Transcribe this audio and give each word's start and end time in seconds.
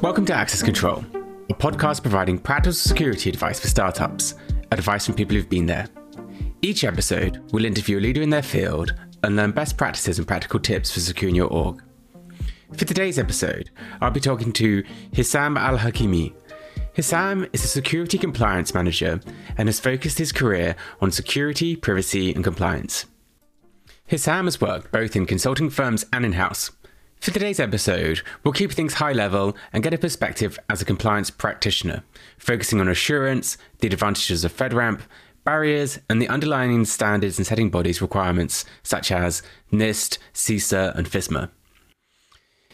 Welcome 0.00 0.26
to 0.26 0.32
Access 0.32 0.62
Control, 0.62 1.04
a 1.50 1.54
podcast 1.54 2.02
providing 2.02 2.38
practical 2.38 2.72
security 2.72 3.30
advice 3.30 3.58
for 3.58 3.66
startups, 3.66 4.36
advice 4.70 5.04
from 5.04 5.16
people 5.16 5.34
who've 5.34 5.48
been 5.48 5.66
there. 5.66 5.88
Each 6.62 6.84
episode, 6.84 7.42
we'll 7.52 7.64
interview 7.64 7.98
a 7.98 8.00
leader 8.00 8.22
in 8.22 8.30
their 8.30 8.44
field 8.44 8.94
and 9.24 9.34
learn 9.34 9.50
best 9.50 9.76
practices 9.76 10.18
and 10.18 10.28
practical 10.28 10.60
tips 10.60 10.92
for 10.92 11.00
securing 11.00 11.34
your 11.34 11.48
org. 11.48 11.82
For 12.76 12.84
today's 12.84 13.18
episode, 13.18 13.70
I'll 14.00 14.12
be 14.12 14.20
talking 14.20 14.52
to 14.52 14.84
Hisham 15.12 15.56
Al 15.56 15.78
Hakimi. 15.78 16.32
Hisham 16.92 17.48
is 17.52 17.64
a 17.64 17.68
security 17.68 18.18
compliance 18.18 18.72
manager 18.74 19.20
and 19.56 19.66
has 19.66 19.80
focused 19.80 20.18
his 20.18 20.30
career 20.30 20.76
on 21.00 21.10
security, 21.10 21.74
privacy, 21.74 22.32
and 22.32 22.44
compliance. 22.44 23.06
Hisham 24.06 24.44
has 24.44 24.60
worked 24.60 24.92
both 24.92 25.16
in 25.16 25.26
consulting 25.26 25.70
firms 25.70 26.06
and 26.12 26.24
in 26.24 26.34
house. 26.34 26.70
For 27.20 27.32
today's 27.32 27.58
episode, 27.58 28.22
we'll 28.42 28.52
keep 28.52 28.70
things 28.70 28.94
high 28.94 29.12
level 29.12 29.56
and 29.72 29.82
get 29.82 29.92
a 29.92 29.98
perspective 29.98 30.56
as 30.70 30.80
a 30.80 30.84
compliance 30.84 31.30
practitioner, 31.30 32.04
focusing 32.38 32.80
on 32.80 32.88
assurance, 32.88 33.58
the 33.80 33.88
advantages 33.88 34.44
of 34.44 34.56
FedRAMP, 34.56 35.00
barriers, 35.44 35.98
and 36.08 36.22
the 36.22 36.28
underlying 36.28 36.84
standards 36.84 37.36
and 37.36 37.46
setting 37.46 37.70
bodies 37.70 38.00
requirements 38.00 38.64
such 38.84 39.10
as 39.10 39.42
NIST, 39.72 40.18
CISA, 40.32 40.94
and 40.94 41.10
FISMA. 41.10 41.50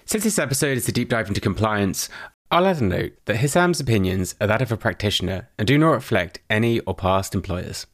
Since 0.04 0.24
this 0.24 0.38
episode 0.38 0.76
is 0.76 0.86
a 0.88 0.92
deep 0.92 1.08
dive 1.08 1.28
into 1.28 1.40
compliance, 1.40 2.10
I'll 2.50 2.66
add 2.66 2.82
a 2.82 2.84
note 2.84 3.12
that 3.24 3.36
Hisham's 3.36 3.80
opinions 3.80 4.34
are 4.42 4.46
that 4.46 4.62
of 4.62 4.70
a 4.70 4.76
practitioner 4.76 5.48
and 5.58 5.66
do 5.66 5.78
not 5.78 5.92
reflect 5.92 6.40
any 6.50 6.80
or 6.80 6.94
past 6.94 7.34
employers. 7.34 7.86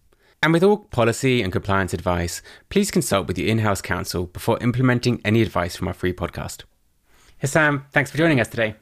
And 0.43 0.55
with 0.55 0.63
all 0.63 0.79
policy 0.79 1.43
and 1.43 1.53
compliance 1.53 1.93
advice, 1.93 2.41
please 2.71 2.91
consult 2.91 3.29
with 3.29 3.39
your 3.39 3.47
in 3.47 3.59
house 3.59 3.83
counsel 3.83 4.27
before 4.27 4.59
implementing 4.63 5.21
any 5.23 5.43
advice 5.43 5.77
from 5.77 5.87
our 5.89 5.93
free 5.93 6.15
podcast. 6.15 6.65
Hisham, 7.37 7.85
thanks 7.91 8.11
for 8.11 8.17
joining 8.17 8.41
us 8.41 8.49
today. 8.49 8.75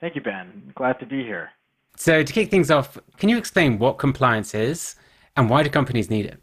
Thank 0.00 0.14
you, 0.14 0.22
Ben. 0.22 0.72
Glad 0.74 0.98
to 1.00 1.06
be 1.06 1.22
here. 1.22 1.50
So, 1.96 2.22
to 2.22 2.32
kick 2.32 2.50
things 2.50 2.70
off, 2.70 2.98
can 3.18 3.28
you 3.28 3.36
explain 3.36 3.78
what 3.78 3.98
compliance 3.98 4.54
is 4.54 4.96
and 5.36 5.50
why 5.50 5.62
do 5.62 5.68
companies 5.68 6.08
need 6.08 6.24
it? 6.24 6.40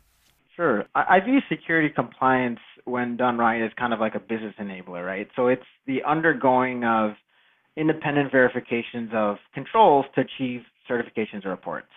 Sure. 0.56 0.86
I, 0.94 1.20
view 1.20 1.40
security 1.50 1.90
compliance, 1.90 2.60
when 2.86 3.18
done 3.18 3.38
right, 3.40 3.62
as 3.62 3.72
kind 3.78 3.94
of 3.94 4.00
like 4.00 4.16
a 4.16 4.20
business 4.20 4.54
enabler, 4.60 5.06
right? 5.06 5.28
So, 5.36 5.48
it's 5.48 5.66
the 5.88 6.04
undergoing 6.04 6.84
of 6.84 7.14
independent 7.78 8.32
verifications 8.32 9.10
of 9.12 9.38
controls 9.56 10.06
to 10.16 10.22
achieve 10.22 10.62
certifications 10.88 11.46
or 11.46 11.50
reports 11.50 11.88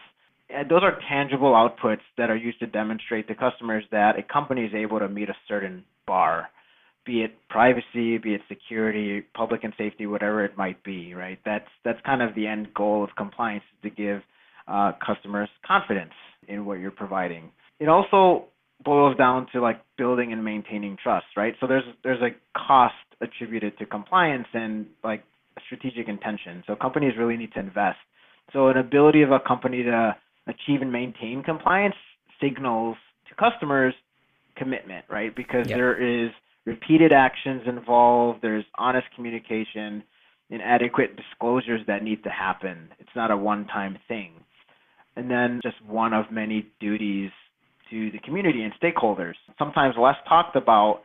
those 0.69 0.83
are 0.83 0.99
tangible 1.09 1.53
outputs 1.53 2.03
that 2.19 2.31
are 2.31 2.37
used 2.37 2.61
to 2.61 2.67
demonstrate 2.67 3.29
to 3.29 3.35
customers 3.35 3.85
that 3.91 4.19
a 4.19 4.23
company 4.23 4.65
is 4.65 4.75
able 4.75 4.99
to 4.99 5.09
meet 5.09 5.29
a 5.29 5.37
certain 5.49 5.85
bar, 6.07 6.49
be 7.07 7.23
it 7.23 7.35
privacy, 7.49 8.19
be 8.19 8.35
it 8.35 8.41
security, 8.49 9.23
public 9.35 9.65
and 9.65 9.73
safety, 9.77 10.07
whatever 10.07 10.45
it 10.45 10.57
might 10.57 10.83
be, 10.85 11.15
right? 11.15 11.39
That's 11.45 11.69
that's 11.85 11.99
kind 12.05 12.23
of 12.23 12.35
the 12.35 12.47
end 12.47 12.73
goal 12.75 13.05
of 13.05 13.11
compliance 13.17 13.65
is 13.75 13.91
to 13.91 13.97
give 13.97 14.23
uh, 14.69 14.93
customers 15.05 15.49
confidence 15.67 16.13
in 16.49 16.65
what 16.65 16.79
you're 16.79 16.91
providing. 16.91 17.51
It 17.81 17.89
also 17.89 18.47
boils 18.85 19.17
down 19.17 19.47
to 19.53 19.61
like 19.61 19.81
building 19.97 20.33
and 20.33 20.45
maintaining 20.45 20.97
trust, 21.03 21.27
right? 21.37 21.55
So 21.61 21.67
there's 21.67 21.85
there's 22.03 22.23
a 22.23 22.31
cost 22.59 22.95
attributed 23.21 23.79
to 23.79 23.87
compliance 23.87 24.47
and 24.53 24.87
like 25.03 25.25
strategic 25.67 26.09
intention. 26.09 26.63
So 26.67 26.75
companies 26.75 27.13
really 27.19 27.37
need 27.37 27.53
to 27.55 27.61
invest. 27.61 27.99
So 28.53 28.69
an 28.69 28.77
ability 28.77 29.23
of 29.23 29.31
a 29.31 29.41
company 29.41 29.83
to 29.83 30.17
achieve 30.47 30.83
and 30.83 30.93
maintain 30.93 31.43
compliance 31.43 31.95
signals 32.41 32.97
to 33.29 33.35
customers 33.35 33.95
commitment, 34.57 35.05
right? 35.09 35.35
Because 35.35 35.69
yep. 35.69 35.79
there 35.79 36.25
is 36.25 36.31
repeated 36.65 37.13
actions 37.13 37.63
involved, 37.67 38.41
there's 38.43 38.65
honest 38.77 39.07
communication, 39.15 40.03
and 40.51 40.63
adequate 40.63 41.17
disclosures 41.17 41.81
that 41.87 42.03
need 42.03 42.23
to 42.25 42.31
happen. 42.31 42.89
It's 42.99 43.11
not 43.17 43.31
a 43.31 43.37
one 43.37 43.67
time 43.67 43.99
thing. 44.09 44.33
And 45.17 45.31
then 45.31 45.61
just 45.63 45.77
one 45.87 46.13
of 46.13 46.27
many 46.31 46.67
duties 46.81 47.31
to 47.91 48.11
the 48.11 48.19
community 48.19 48.63
and 48.63 48.73
stakeholders. 48.83 49.35
Sometimes 49.59 49.95
less 49.99 50.17
talked 50.29 50.57
about, 50.57 51.03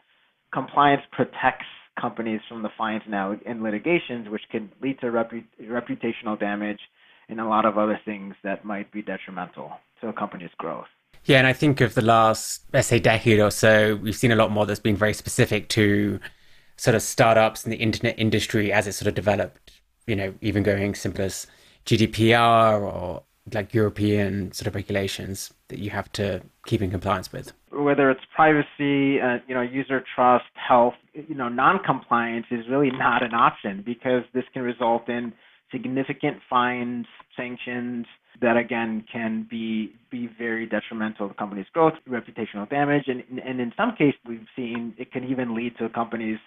compliance 0.53 1.03
protects 1.11 1.65
companies 1.99 2.41
from 2.47 2.63
the 2.63 2.69
fines 2.77 3.03
now 3.07 3.35
in 3.45 3.61
litigations, 3.61 4.29
which 4.29 4.41
can 4.51 4.71
lead 4.81 4.99
to 4.99 5.07
repu- 5.07 5.43
reputational 5.61 6.39
damage 6.39 6.79
and 7.29 7.39
a 7.39 7.47
lot 7.47 7.65
of 7.65 7.77
other 7.77 7.99
things 8.03 8.35
that 8.43 8.65
might 8.65 8.91
be 8.91 9.01
detrimental 9.01 9.71
to 10.01 10.07
a 10.07 10.13
company's 10.13 10.49
growth. 10.57 10.87
Yeah, 11.25 11.37
and 11.37 11.47
I 11.47 11.53
think 11.53 11.81
of 11.81 11.93
the 11.93 12.01
last, 12.01 12.63
let's 12.73 12.87
say, 12.87 12.99
decade 12.99 13.39
or 13.39 13.51
so, 13.51 13.95
we've 13.97 14.15
seen 14.15 14.31
a 14.31 14.35
lot 14.35 14.51
more 14.51 14.65
that's 14.65 14.79
been 14.79 14.95
very 14.95 15.13
specific 15.13 15.69
to 15.69 16.19
sort 16.77 16.95
of 16.95 17.01
startups 17.01 17.65
in 17.65 17.71
the 17.71 17.77
internet 17.77 18.17
industry 18.17 18.71
as 18.71 18.87
it 18.87 18.93
sort 18.93 19.07
of 19.07 19.15
developed, 19.15 19.81
you 20.07 20.15
know, 20.15 20.33
even 20.41 20.63
going 20.63 20.95
simple 20.95 21.23
as 21.23 21.45
GDPR 21.85 22.81
or 22.81 23.23
like 23.53 23.73
European 23.73 24.51
sort 24.51 24.67
of 24.67 24.75
regulations 24.75 25.53
that 25.67 25.79
you 25.79 25.89
have 25.89 26.11
to 26.13 26.41
keep 26.65 26.81
in 26.81 26.89
compliance 26.91 27.31
with. 27.31 27.51
Whether 27.71 28.09
it's 28.11 28.21
privacy, 28.35 29.19
uh, 29.19 29.37
you 29.47 29.55
know, 29.55 29.61
user 29.61 30.03
trust, 30.15 30.45
health, 30.53 30.95
you 31.13 31.35
know, 31.35 31.49
non-compliance 31.49 32.45
is 32.51 32.65
really 32.69 32.91
not 32.91 33.23
an 33.23 33.33
option 33.33 33.83
because 33.85 34.23
this 34.33 34.43
can 34.53 34.61
result 34.61 35.09
in 35.09 35.33
significant 35.71 36.37
fines, 36.49 37.05
sanctions 37.35 38.05
that 38.41 38.57
again 38.57 39.03
can 39.11 39.47
be 39.49 39.93
be 40.09 40.29
very 40.37 40.65
detrimental 40.65 41.27
to 41.27 41.33
the 41.33 41.37
company's 41.37 41.65
growth, 41.73 41.93
reputational 42.07 42.69
damage, 42.69 43.03
and 43.07 43.23
and 43.39 43.59
in 43.59 43.73
some 43.75 43.91
cases 43.97 44.19
we've 44.27 44.47
seen 44.55 44.93
it 44.97 45.11
can 45.11 45.23
even 45.25 45.55
lead 45.55 45.75
to 45.77 45.85
a 45.85 45.89
company's 45.89 46.39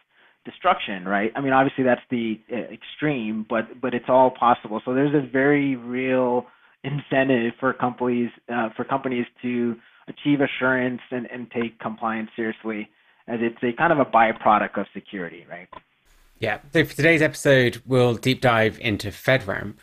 destruction. 0.44 1.04
Right? 1.04 1.32
I 1.36 1.40
mean, 1.40 1.52
obviously 1.52 1.84
that's 1.84 2.00
the 2.10 2.40
uh, 2.52 2.72
extreme, 2.72 3.46
but 3.48 3.80
but 3.80 3.94
it's 3.94 4.06
all 4.08 4.30
possible. 4.30 4.80
So 4.84 4.94
there's 4.94 5.14
a 5.14 5.28
very 5.30 5.76
real 5.76 6.46
incentive 6.84 7.52
for 7.60 7.72
companies 7.72 8.30
uh, 8.52 8.70
for 8.76 8.84
companies 8.84 9.26
to 9.42 9.76
achieve 10.08 10.40
assurance 10.40 11.00
and, 11.10 11.26
and 11.30 11.50
take 11.50 11.78
compliance 11.78 12.30
seriously 12.34 12.88
as 13.28 13.38
it's 13.40 13.62
a 13.62 13.76
kind 13.76 13.92
of 13.92 13.98
a 13.98 14.04
byproduct 14.04 14.78
of 14.78 14.86
security, 14.92 15.46
right? 15.48 15.68
Yeah. 16.42 16.58
So 16.72 16.84
for 16.84 16.96
today's 16.96 17.22
episode, 17.22 17.80
we'll 17.86 18.16
deep 18.16 18.40
dive 18.40 18.76
into 18.80 19.08
FedRAMP. 19.08 19.76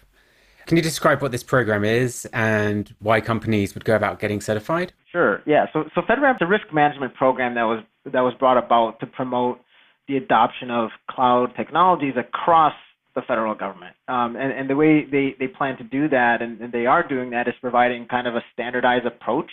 Can 0.66 0.75
you 0.75 0.84
describe 0.84 1.22
what 1.22 1.31
this 1.31 1.42
program 1.42 1.86
is 1.86 2.28
and 2.34 2.94
why 3.00 3.22
companies 3.22 3.74
would 3.74 3.86
go 3.86 3.96
about 3.96 4.20
getting 4.20 4.42
certified? 4.42 4.92
Sure. 5.09 5.42
Yeah. 5.46 5.68
So 5.72 5.86
so 5.96 6.02
FedRAMP 6.02 6.36
is 6.36 6.42
a 6.42 6.47
risk 6.47 6.66
management 6.74 7.16
program 7.16 7.56
that 7.56 7.64
was 7.64 7.81
that 8.12 8.20
was 8.20 8.34
brought 8.38 8.58
about 8.58 9.00
to 9.00 9.08
promote 9.08 9.62
the 10.09 10.18
adoption 10.18 10.70
of 10.70 10.90
cloud 11.09 11.53
technologies 11.56 12.16
across 12.18 12.74
the 13.16 13.22
federal 13.22 13.56
government. 13.56 13.96
Um, 14.09 14.36
and, 14.36 14.52
and 14.52 14.70
the 14.70 14.76
way 14.76 15.06
they, 15.09 15.36
they 15.40 15.47
plan 15.47 15.78
to 15.78 15.84
do 15.84 16.09
that, 16.09 16.41
and, 16.41 16.59
and 16.59 16.74
they 16.74 16.86
are 16.86 17.08
doing 17.08 17.30
that, 17.30 17.47
is 17.47 17.53
providing 17.62 18.06
kind 18.08 18.28
of 18.28 18.36
a 18.36 18.44
standardized 18.53 19.06
approach 19.06 19.50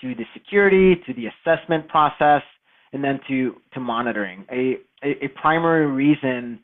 to 0.00 0.14
the 0.14 0.24
security, 0.34 0.96
to 1.06 1.14
the 1.14 1.26
assessment 1.26 1.88
process, 1.88 2.42
and 2.92 3.02
then 3.02 3.20
to, 3.28 3.56
to 3.72 3.80
monitoring. 3.80 4.44
A, 4.50 4.76
a, 5.04 5.24
a 5.24 5.28
primary 5.28 5.86
reason 5.86 6.60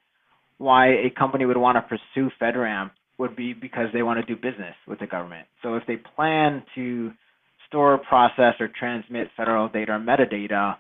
why 0.59 0.89
a 0.89 1.11
company 1.11 1.47
would 1.47 1.57
want 1.57 1.77
to 1.77 1.83
pursue 1.83 2.31
FedRAMP 2.41 2.91
would 3.19 3.37
be 3.37 3.53
because 3.53 3.89
they 3.93 4.03
want 4.03 4.19
to 4.19 4.27
do 4.27 4.41
business 4.41 4.75
with 4.89 4.99
the 4.99 5.07
government. 5.07 5.47
So 5.63 5.75
if 5.77 5.87
they 5.87 5.97
plan 5.97 6.63
to 6.75 7.13
store, 7.69 7.99
process, 7.99 8.55
or 8.59 8.69
transmit 8.69 9.29
federal 9.37 9.69
data 9.69 9.93
or 9.93 9.99
metadata, 9.99 10.77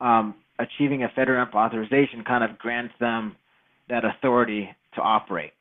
um, 0.00 0.34
achieving 0.58 1.02
a 1.02 1.08
FedRAMP 1.08 1.54
authorization 1.54 2.24
kind 2.24 2.44
of 2.44 2.58
grants 2.58 2.94
them 3.00 3.36
that 3.88 4.04
authority 4.04 4.68
to 4.94 5.00
operate. 5.00 5.52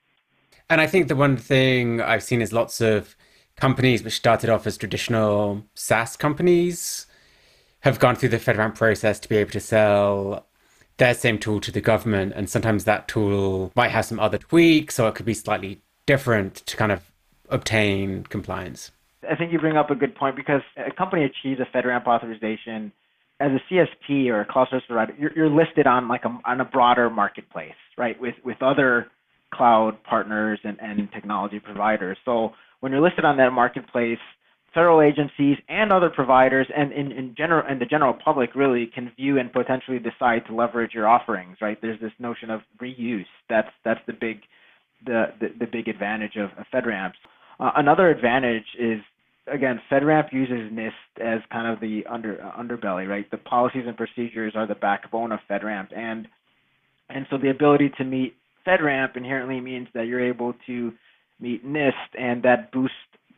And 0.70 0.82
I 0.82 0.88
think 0.88 1.08
the 1.08 1.16
one 1.16 1.38
thing 1.38 2.02
I've 2.02 2.24
seen 2.24 2.42
is 2.42 2.52
lots 2.52 2.82
of 2.82 3.16
companies 3.56 4.04
which 4.04 4.14
started 4.14 4.50
off 4.50 4.68
as 4.68 4.78
traditional 4.78 5.66
SaaS 5.74 6.16
companies 6.16 7.08
have 7.82 8.00
gone 8.00 8.16
through 8.16 8.30
the 8.30 8.38
FedRAMP 8.38 8.76
process 8.76 9.20
to 9.22 9.30
be 9.30 9.38
able 9.38 9.52
to 9.52 9.60
sell 9.60 10.47
their 10.98 11.14
same 11.14 11.38
tool 11.38 11.60
to 11.62 11.72
the 11.72 11.82
government. 11.82 12.34
And 12.36 12.50
sometimes 12.50 12.84
that 12.86 13.08
tool 13.08 13.72
might 13.76 13.92
have 13.92 14.06
some 14.06 14.20
other 14.20 14.38
tweaks 14.38 15.00
or 15.00 15.10
it 15.10 15.16
could 15.16 15.26
be 15.26 15.34
slightly 15.34 15.82
different 16.06 16.56
to 16.68 16.78
kind 16.78 16.92
of 16.92 17.12
obtain 17.50 18.24
compliance. 18.24 18.92
I 19.30 19.36
think 19.36 19.52
you 19.52 19.60
bring 19.60 19.78
up 19.78 19.90
a 19.90 19.96
good 19.96 20.16
point 20.16 20.36
because 20.36 20.62
a 20.78 20.92
company 20.92 21.24
achieves 21.24 21.60
a 21.60 21.78
FedRAMP 21.78 22.08
authorization 22.08 22.92
as 23.40 23.52
a 23.52 23.74
CSP 23.74 24.28
or 24.30 24.42
a 24.42 24.46
cloud 24.46 24.68
service 24.70 24.86
provider, 24.88 25.14
you're, 25.18 25.32
you're 25.36 25.50
listed 25.50 25.86
on 25.86 26.08
like 26.08 26.26
a, 26.26 26.40
on 26.46 26.60
a 26.60 26.66
broader 26.66 27.10
marketplace, 27.10 27.76
right, 27.98 28.20
with, 28.20 28.34
with 28.44 28.62
other 28.62 29.08
cloud 29.54 30.04
partners 30.04 30.60
and, 30.64 30.78
and 30.82 31.08
technology 31.12 31.60
providers. 31.60 32.18
So 32.26 32.54
when 32.80 32.92
you're 32.92 33.02
listed 33.02 33.26
on 33.26 33.38
that 33.38 33.52
marketplace, 33.52 34.18
federal 34.78 35.02
agencies 35.02 35.58
and 35.70 35.92
other 35.92 36.08
providers 36.08 36.68
and 36.78 36.92
in, 36.92 37.12
in 37.12 37.34
general 37.36 37.66
and 37.68 37.82
the 37.82 37.86
general 37.86 38.14
public 38.14 38.54
really 38.54 38.86
can 38.94 39.12
view 39.16 39.40
and 39.40 39.52
potentially 39.52 39.98
decide 39.98 40.46
to 40.46 40.54
leverage 40.54 40.94
your 40.94 41.08
offerings 41.08 41.58
right? 41.62 41.80
There's 41.82 42.00
this 42.00 42.12
notion 42.20 42.52
of 42.52 42.62
reuse. 42.80 43.26
That's 43.50 43.70
that's 43.84 44.00
the 44.06 44.14
big 44.14 44.42
the 45.04 45.34
the, 45.40 45.48
the 45.62 45.66
big 45.66 45.88
advantage 45.88 46.36
of, 46.36 46.52
of 46.60 46.66
FedRAMP. 46.72 47.14
Uh, 47.60 47.72
another 47.76 48.12
advantage 48.12 48.66
is 48.80 49.00
again 49.52 49.82
FedRAMP 49.92 50.32
uses 50.32 50.72
NIST 50.72 50.92
as 51.26 51.42
kind 51.52 51.74
of 51.74 51.80
the 51.80 52.06
under 52.08 52.40
uh, 52.40 52.62
underbelly 52.62 53.08
right? 53.10 53.30
The 53.32 53.38
policies 53.38 53.86
and 53.88 53.98
procedures 53.98 54.54
are 54.56 54.68
the 54.68 54.76
backbone 54.76 55.32
of 55.32 55.40
FedRAMP. 55.50 55.98
And 55.98 56.28
and 57.10 57.26
so 57.32 57.40
the 57.40 57.50
ability 57.50 57.94
to 57.98 58.04
meet 58.04 58.36
FedRAMP 58.68 59.18
inherently 59.18 59.60
means 59.60 59.88
that 59.96 60.06
you're 60.06 60.24
able 60.24 60.54
to 60.68 60.92
meet 61.40 61.66
NIST, 61.66 62.20
and 62.20 62.44
that 62.44 62.72
boosts 62.72 62.96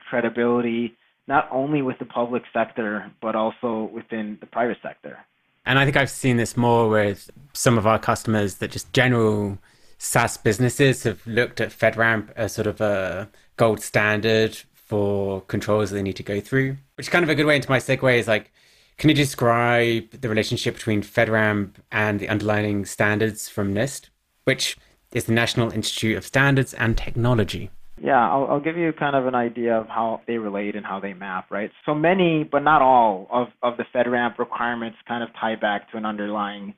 credibility 0.10 0.98
not 1.30 1.48
only 1.52 1.84
with 1.84 2.00
the 2.00 2.06
public 2.06 2.42
sector, 2.52 3.10
but 3.22 3.36
also 3.36 3.90
within 3.94 4.38
the 4.42 4.48
private 4.48 4.78
sector. 4.82 5.20
And 5.66 5.78
I 5.78 5.86
think 5.86 5.96
I've 5.96 6.10
seen 6.10 6.38
this 6.38 6.58
more 6.58 6.90
with 6.90 7.30
some 7.54 7.78
of 7.78 7.86
our 7.86 8.00
customers 8.00 8.56
that 8.56 8.72
just 8.72 8.92
general 8.92 9.60
SaaS 10.00 10.38
businesses 10.38 11.04
have 11.04 11.26
looked 11.28 11.62
at 11.62 11.70
FedRAMP 11.70 12.32
as 12.36 12.54
sort 12.54 12.66
of 12.66 12.82
a 12.82 13.30
gold 13.58 13.80
standard 13.82 14.58
for 14.74 15.42
controls 15.42 15.92
they 15.92 16.02
need 16.02 16.16
to 16.16 16.24
go 16.24 16.42
through, 16.42 16.78
which 16.96 17.06
is 17.06 17.10
kind 17.12 17.24
of 17.24 17.30
a 17.30 17.36
good 17.36 17.46
way 17.46 17.58
into 17.58 17.70
my 17.70 17.78
segue 17.78 18.18
is 18.18 18.28
like, 18.28 18.52
can 18.98 19.10
you 19.10 19.16
describe 19.16 20.10
the 20.10 20.30
relationship 20.30 20.74
between 20.74 21.04
FedRAMP 21.04 21.76
and 21.92 22.20
the 22.20 22.28
underlying 22.28 22.86
standards 22.86 23.48
from 23.48 23.74
NIST, 23.74 24.10
which 24.46 24.78
is 25.12 25.26
the 25.26 25.34
National 25.34 25.72
Institute 25.72 26.18
of 26.18 26.26
Standards 26.26 26.74
and 26.74 26.98
Technology? 26.98 27.70
Yeah, 28.02 28.30
I'll, 28.30 28.48
I'll, 28.48 28.60
give 28.60 28.78
you 28.78 28.94
kind 28.94 29.16
of 29.16 29.26
an 29.26 29.36
idea 29.36 29.76
of 29.76 29.88
how 29.88 30.22
they 30.26 30.38
relate 30.38 30.76
and 30.76 30.86
how 30.86 31.00
they 31.00 31.14
map, 31.14 31.52
right? 31.52 31.70
So 31.86 31.94
many, 31.94 32.44
but 32.44 32.64
not 32.64 32.82
all, 32.82 33.28
of, 33.30 33.48
of 33.62 33.78
the 33.78 33.86
FedRAMP 33.94 34.38
requirements 34.38 34.98
kind 35.08 35.24
of 35.24 35.30
tie 35.40 35.56
back 35.56 35.92
to 35.92 35.98
an 35.98 36.06
underlying 36.06 36.74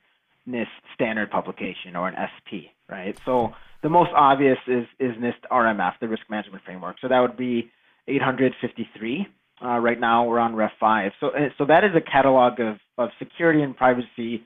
NIST 0.47 0.67
standard 0.95 1.29
publication 1.29 1.95
or 1.95 2.07
an 2.07 2.15
SP, 2.17 2.73
right? 2.89 3.17
So 3.25 3.53
the 3.83 3.89
most 3.89 4.09
obvious 4.15 4.57
is, 4.67 4.85
is 4.99 5.15
NIST 5.17 5.41
RMF, 5.51 5.93
the 6.01 6.07
Risk 6.07 6.23
Management 6.29 6.63
Framework. 6.63 6.97
So 7.01 7.07
that 7.07 7.19
would 7.19 7.37
be 7.37 7.71
853. 8.07 9.27
Uh, 9.63 9.77
right 9.77 9.99
now 9.99 10.25
we're 10.25 10.39
on 10.39 10.55
Rev 10.55 10.71
5. 10.79 11.11
So, 11.19 11.27
uh, 11.27 11.49
so 11.57 11.65
that 11.65 11.83
is 11.83 11.91
a 11.95 12.01
catalog 12.01 12.59
of, 12.59 12.77
of 12.97 13.09
security 13.19 13.61
and 13.61 13.77
privacy 13.77 14.43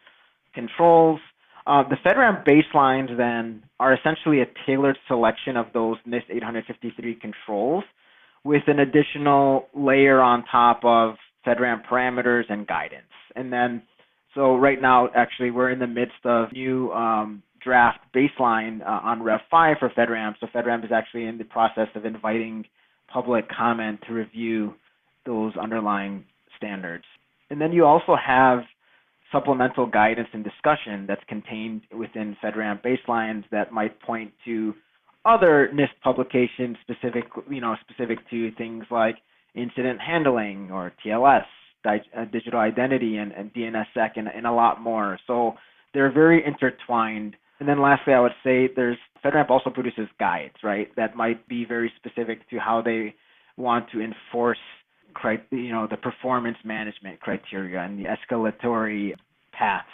controls 0.53 1.19
uh, 1.67 1.83
the 1.87 1.95
FedRAMP 2.05 2.45
baselines 2.45 3.15
then 3.17 3.63
are 3.79 3.93
essentially 3.93 4.41
a 4.41 4.45
tailored 4.65 4.97
selection 5.07 5.57
of 5.57 5.67
those 5.73 5.97
NIST 6.07 6.29
853 6.29 7.15
controls 7.15 7.83
with 8.43 8.61
an 8.67 8.79
additional 8.79 9.67
layer 9.73 10.21
on 10.21 10.45
top 10.51 10.81
of 10.83 11.15
FedRAMP 11.45 11.87
parameters 11.87 12.43
and 12.49 12.67
guidance. 12.67 13.03
And 13.35 13.51
then, 13.51 13.81
so 14.35 14.55
right 14.55 14.79
now, 14.79 15.09
actually, 15.15 15.51
we're 15.51 15.71
in 15.71 15.79
the 15.79 15.87
midst 15.87 16.23
of 16.23 16.51
new 16.53 16.91
um, 16.91 17.41
draft 17.63 17.99
baseline 18.15 18.81
uh, 18.81 19.01
on 19.03 19.23
Rev 19.23 19.39
5 19.49 19.77
for 19.79 19.89
FedRAMP. 19.89 20.35
So 20.39 20.47
FedRAMP 20.53 20.85
is 20.85 20.91
actually 20.93 21.25
in 21.25 21.39
the 21.39 21.45
process 21.45 21.87
of 21.95 22.05
inviting 22.05 22.65
public 23.11 23.45
comment 23.49 23.99
to 24.07 24.13
review 24.13 24.75
those 25.25 25.53
underlying 25.57 26.25
standards. 26.57 27.05
And 27.49 27.59
then 27.59 27.71
you 27.71 27.85
also 27.85 28.15
have 28.15 28.59
supplemental 29.35 29.85
guidance 29.85 30.29
and 30.31 30.45
discussion 30.45 31.05
that's 31.07 31.23
contained 31.27 31.81
within 31.97 32.37
FedRAMP 32.41 32.81
baselines 32.81 33.43
that 33.51 33.71
might 33.71 33.99
point 34.01 34.31
to 34.45 34.73
other 35.25 35.69
NIST 35.73 35.99
publications 36.01 36.77
specific, 36.81 37.25
you 37.49 37.59
know, 37.59 37.75
specific 37.81 38.19
to 38.29 38.51
things 38.51 38.85
like 38.89 39.17
incident 39.53 39.99
handling 39.99 40.71
or 40.71 40.93
TLS, 41.05 41.43
uh, 41.85 42.25
digital 42.31 42.59
identity, 42.59 43.17
and, 43.17 43.31
and 43.33 43.53
DNSSEC, 43.53 44.11
and, 44.15 44.27
and 44.27 44.47
a 44.47 44.51
lot 44.51 44.81
more. 44.81 45.19
So 45.27 45.55
they're 45.93 46.11
very 46.11 46.43
intertwined. 46.45 47.35
And 47.59 47.67
then 47.67 47.81
lastly, 47.81 48.13
I 48.13 48.19
would 48.21 48.31
say 48.43 48.69
there's 48.73 48.97
FedRAMP 49.23 49.49
also 49.49 49.69
produces 49.69 50.07
guides, 50.19 50.55
right, 50.63 50.87
that 50.95 51.15
might 51.15 51.45
be 51.47 51.65
very 51.65 51.91
specific 51.97 52.49
to 52.51 52.57
how 52.57 52.81
they 52.81 53.15
want 53.57 53.89
to 53.91 54.01
enforce 54.01 54.59
you 55.51 55.71
know, 55.71 55.87
the 55.89 55.97
performance 55.97 56.57
management 56.63 57.19
criteria 57.19 57.79
and 57.79 57.97
the 57.97 58.05
escalatory 58.05 59.13
paths. 59.57 59.87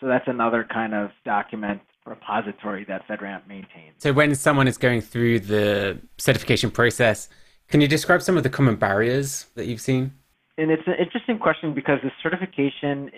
So 0.00 0.06
that's 0.06 0.26
another 0.26 0.66
kind 0.72 0.94
of 0.94 1.10
document 1.24 1.80
repository 2.06 2.84
that 2.86 3.06
FedRAMP 3.06 3.46
maintains. 3.46 3.94
So 3.98 4.12
when 4.12 4.34
someone 4.34 4.66
is 4.66 4.78
going 4.78 5.00
through 5.00 5.40
the 5.40 6.00
certification 6.18 6.70
process, 6.70 7.28
can 7.68 7.80
you 7.80 7.88
describe 7.88 8.22
some 8.22 8.36
of 8.36 8.42
the 8.42 8.50
common 8.50 8.76
barriers 8.76 9.46
that 9.54 9.66
you've 9.66 9.80
seen? 9.80 10.12
And 10.58 10.70
it's 10.70 10.82
an 10.86 10.94
interesting 10.98 11.38
question 11.38 11.74
because 11.74 11.98
the 12.02 12.10
certification 12.22 13.10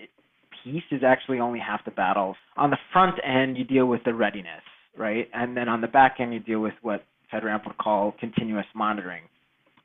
piece 0.63 0.83
is 0.91 1.03
actually 1.05 1.41
only 1.41 1.59
half 1.59 1.85
the 1.85 1.91
battle. 1.91 2.37
On 2.57 2.71
the 2.71 2.79
front 2.93 3.17
end, 3.25 3.57
you 3.57 3.65
deal 3.65 3.87
with 3.87 4.05
the 4.05 4.15
readiness, 4.15 4.63
right? 4.97 5.29
And 5.33 5.57
then 5.57 5.69
on 5.69 5.81
the 5.81 5.89
back 5.89 6.17
end, 6.21 6.35
you 6.35 6.41
deal 6.41 6.61
with 6.61 6.75
what 6.83 7.05
FedRAMP 7.33 7.67
would 7.67 7.79
call 7.79 8.15
continuous 8.21 8.67
monitoring. 8.75 9.23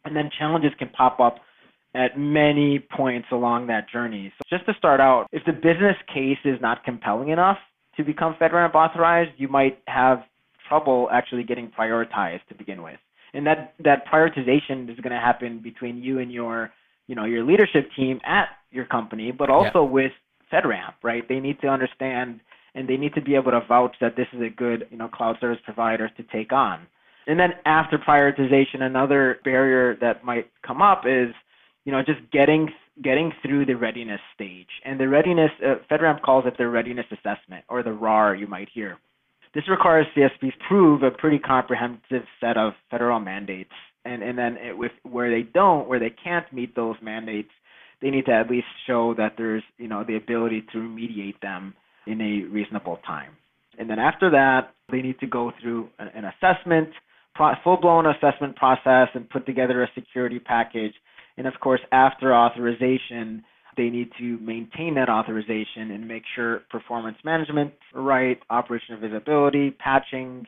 And 0.06 0.16
then 0.16 0.30
challenges 0.38 0.72
can 0.78 0.90
pop 0.90 1.20
up 1.20 1.40
at 1.96 2.18
many 2.18 2.80
points 2.80 3.28
along 3.32 3.68
that 3.68 3.90
journey. 3.90 4.32
So 4.38 4.58
just 4.58 4.66
to 4.68 4.74
start 4.78 5.00
out, 5.00 5.28
if 5.32 5.44
the 5.46 5.54
business 5.54 5.96
case 6.14 6.38
is 6.46 6.60
not 6.62 6.84
compelling 6.84 7.30
enough 7.30 7.58
to 7.96 8.04
become 8.04 8.36
FedRAMP 8.40 8.76
authorized, 8.76 9.32
you 9.38 9.48
might 9.48 9.80
have 9.88 10.20
trouble 10.68 11.10
actually 11.12 11.44
getting 11.44 11.72
prioritized 11.78 12.46
to 12.50 12.56
begin 12.56 12.84
with. 12.84 13.00
And 13.34 13.46
that, 13.48 13.74
that 13.84 14.06
prioritization 14.08 14.90
is 14.92 14.98
going 15.00 15.12
to 15.12 15.20
happen 15.20 15.60
between 15.64 16.02
you 16.02 16.20
and 16.20 16.32
your, 16.32 16.72
you 17.08 17.16
know, 17.16 17.26
your 17.26 17.44
leadership 17.44 17.90
team 17.96 18.20
at 18.26 18.50
your 18.72 18.86
company, 18.86 19.32
but 19.32 19.50
also 19.50 19.84
yeah. 19.84 19.92
with 19.92 20.12
FedRAMP, 20.52 20.94
right? 21.04 21.28
They 21.28 21.40
need 21.40 21.60
to 21.62 21.68
understand 21.68 22.42
and 22.76 22.88
they 22.88 22.96
need 22.96 23.16
to 23.16 23.22
be 23.22 23.36
able 23.36 23.52
to 23.52 23.62
vouch 23.68 23.96
that 24.02 24.16
this 24.16 24.28
is 24.34 24.42
a 24.42 24.50
good, 24.50 24.88
you 24.92 24.98
know, 24.98 25.08
cloud 25.08 25.38
service 25.42 25.58
provider 25.66 26.10
to 26.10 26.24
take 26.32 26.54
on. 26.54 26.86
And 27.26 27.40
then 27.40 27.54
after 27.66 27.98
prioritization, 27.98 28.82
another 28.82 29.40
barrier 29.44 29.98
that 30.00 30.24
might 30.24 30.50
come 30.66 30.82
up 30.82 31.04
is 31.06 31.34
you 31.88 31.94
know, 31.94 32.02
just 32.02 32.20
getting 32.34 32.70
getting 33.02 33.32
through 33.42 33.66
the 33.66 33.76
readiness 33.76 34.20
stage. 34.36 34.68
And 34.84 35.00
the 35.00 35.08
readiness, 35.08 35.52
uh, 35.66 35.76
FedRAMP 35.90 36.22
calls 36.22 36.44
it 36.46 36.56
the 36.58 36.68
readiness 36.68 37.06
assessment, 37.12 37.64
or 37.70 37.82
the 37.82 37.94
RAR, 37.94 38.36
you 38.36 38.46
might 38.46 38.68
hear. 38.74 38.98
This 39.56 39.64
requires 39.70 40.06
CSPs 40.16 40.52
prove 40.68 41.04
a 41.04 41.12
pretty 41.12 41.40
comprehensive 41.40 42.24
set 42.42 42.58
of 42.58 42.74
federal 42.92 43.22
mandates, 43.22 43.72
and 44.04 44.22
and 44.22 44.38
then 44.38 44.58
it, 44.58 44.78
with 44.78 44.92
where 45.04 45.32
they 45.32 45.44
don't, 45.44 45.88
where 45.88 46.00
they 46.00 46.14
can't 46.22 46.52
meet 46.52 46.76
those 46.76 46.98
mandates, 47.02 47.52
they 48.02 48.10
need 48.10 48.26
to 48.26 48.34
at 48.34 48.50
least 48.50 48.68
show 48.86 49.14
that 49.18 49.36
there's 49.38 49.64
you 49.78 49.88
know 49.88 50.04
the 50.04 50.18
ability 50.18 50.66
to 50.74 50.80
remediate 50.80 51.40
them 51.42 51.74
in 52.06 52.20
a 52.20 52.54
reasonable 52.54 53.00
time. 53.08 53.32
And 53.80 53.90
then 53.90 54.00
after 54.00 54.30
that, 54.32 54.74
they 54.92 55.02
need 55.02 55.20
to 55.20 55.28
go 55.28 55.54
through 55.62 55.88
an, 56.00 56.10
an 56.14 56.26
assessment, 56.26 56.90
pro- 57.34 57.54
full-blown 57.64 58.08
assessment 58.08 58.58
process, 58.58 59.08
and 59.14 59.30
put 59.30 59.46
together 59.46 59.84
a 59.84 59.88
security 59.96 60.40
package 60.40 60.94
and 61.38 61.48
of 61.48 61.54
course, 61.62 61.82
after 61.92 62.34
authorization, 62.36 63.44
they 63.78 63.90
need 63.90 64.10
to 64.18 64.40
maintain 64.40 64.96
that 64.96 65.08
authorization 65.08 65.92
and 65.92 66.08
make 66.08 66.24
sure 66.36 66.62
performance 66.72 67.18
management 67.24 67.74
right, 67.94 68.40
operational 68.50 69.00
visibility, 69.00 69.72
patching, 69.72 70.46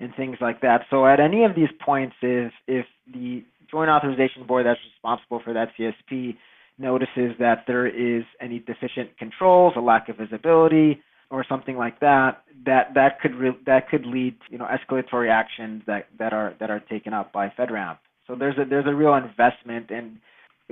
and 0.00 0.12
things 0.16 0.36
like 0.40 0.60
that. 0.60 0.82
So 0.90 1.06
at 1.06 1.20
any 1.20 1.44
of 1.44 1.54
these 1.54 1.68
points, 1.84 2.16
if 2.20 2.52
if 2.66 2.86
the 3.12 3.44
joint 3.70 3.88
authorization 3.88 4.46
board 4.46 4.66
that's 4.66 4.80
responsible 4.94 5.40
for 5.44 5.52
that 5.54 5.68
CSP 5.78 6.36
notices 6.78 7.32
that 7.38 7.64
there 7.66 7.86
is 7.86 8.24
any 8.40 8.58
deficient 8.58 9.16
controls, 9.18 9.74
a 9.76 9.80
lack 9.80 10.08
of 10.08 10.16
visibility, 10.16 11.00
or 11.30 11.44
something 11.48 11.76
like 11.76 12.00
that, 12.00 12.42
that 12.66 12.92
that 12.94 13.20
could 13.20 13.34
re- 13.36 13.58
that 13.64 13.88
could 13.88 14.04
lead 14.04 14.38
to, 14.40 14.52
you 14.52 14.58
know 14.58 14.66
escalatory 14.66 15.30
actions 15.30 15.82
that, 15.86 16.08
that 16.18 16.32
are 16.32 16.54
that 16.58 16.70
are 16.70 16.80
taken 16.80 17.14
up 17.14 17.32
by 17.32 17.48
FedRAMP. 17.58 17.98
So 18.26 18.34
there's 18.34 18.58
a 18.58 18.64
there's 18.68 18.86
a 18.86 18.94
real 18.94 19.14
investment 19.14 19.90
and 19.90 20.18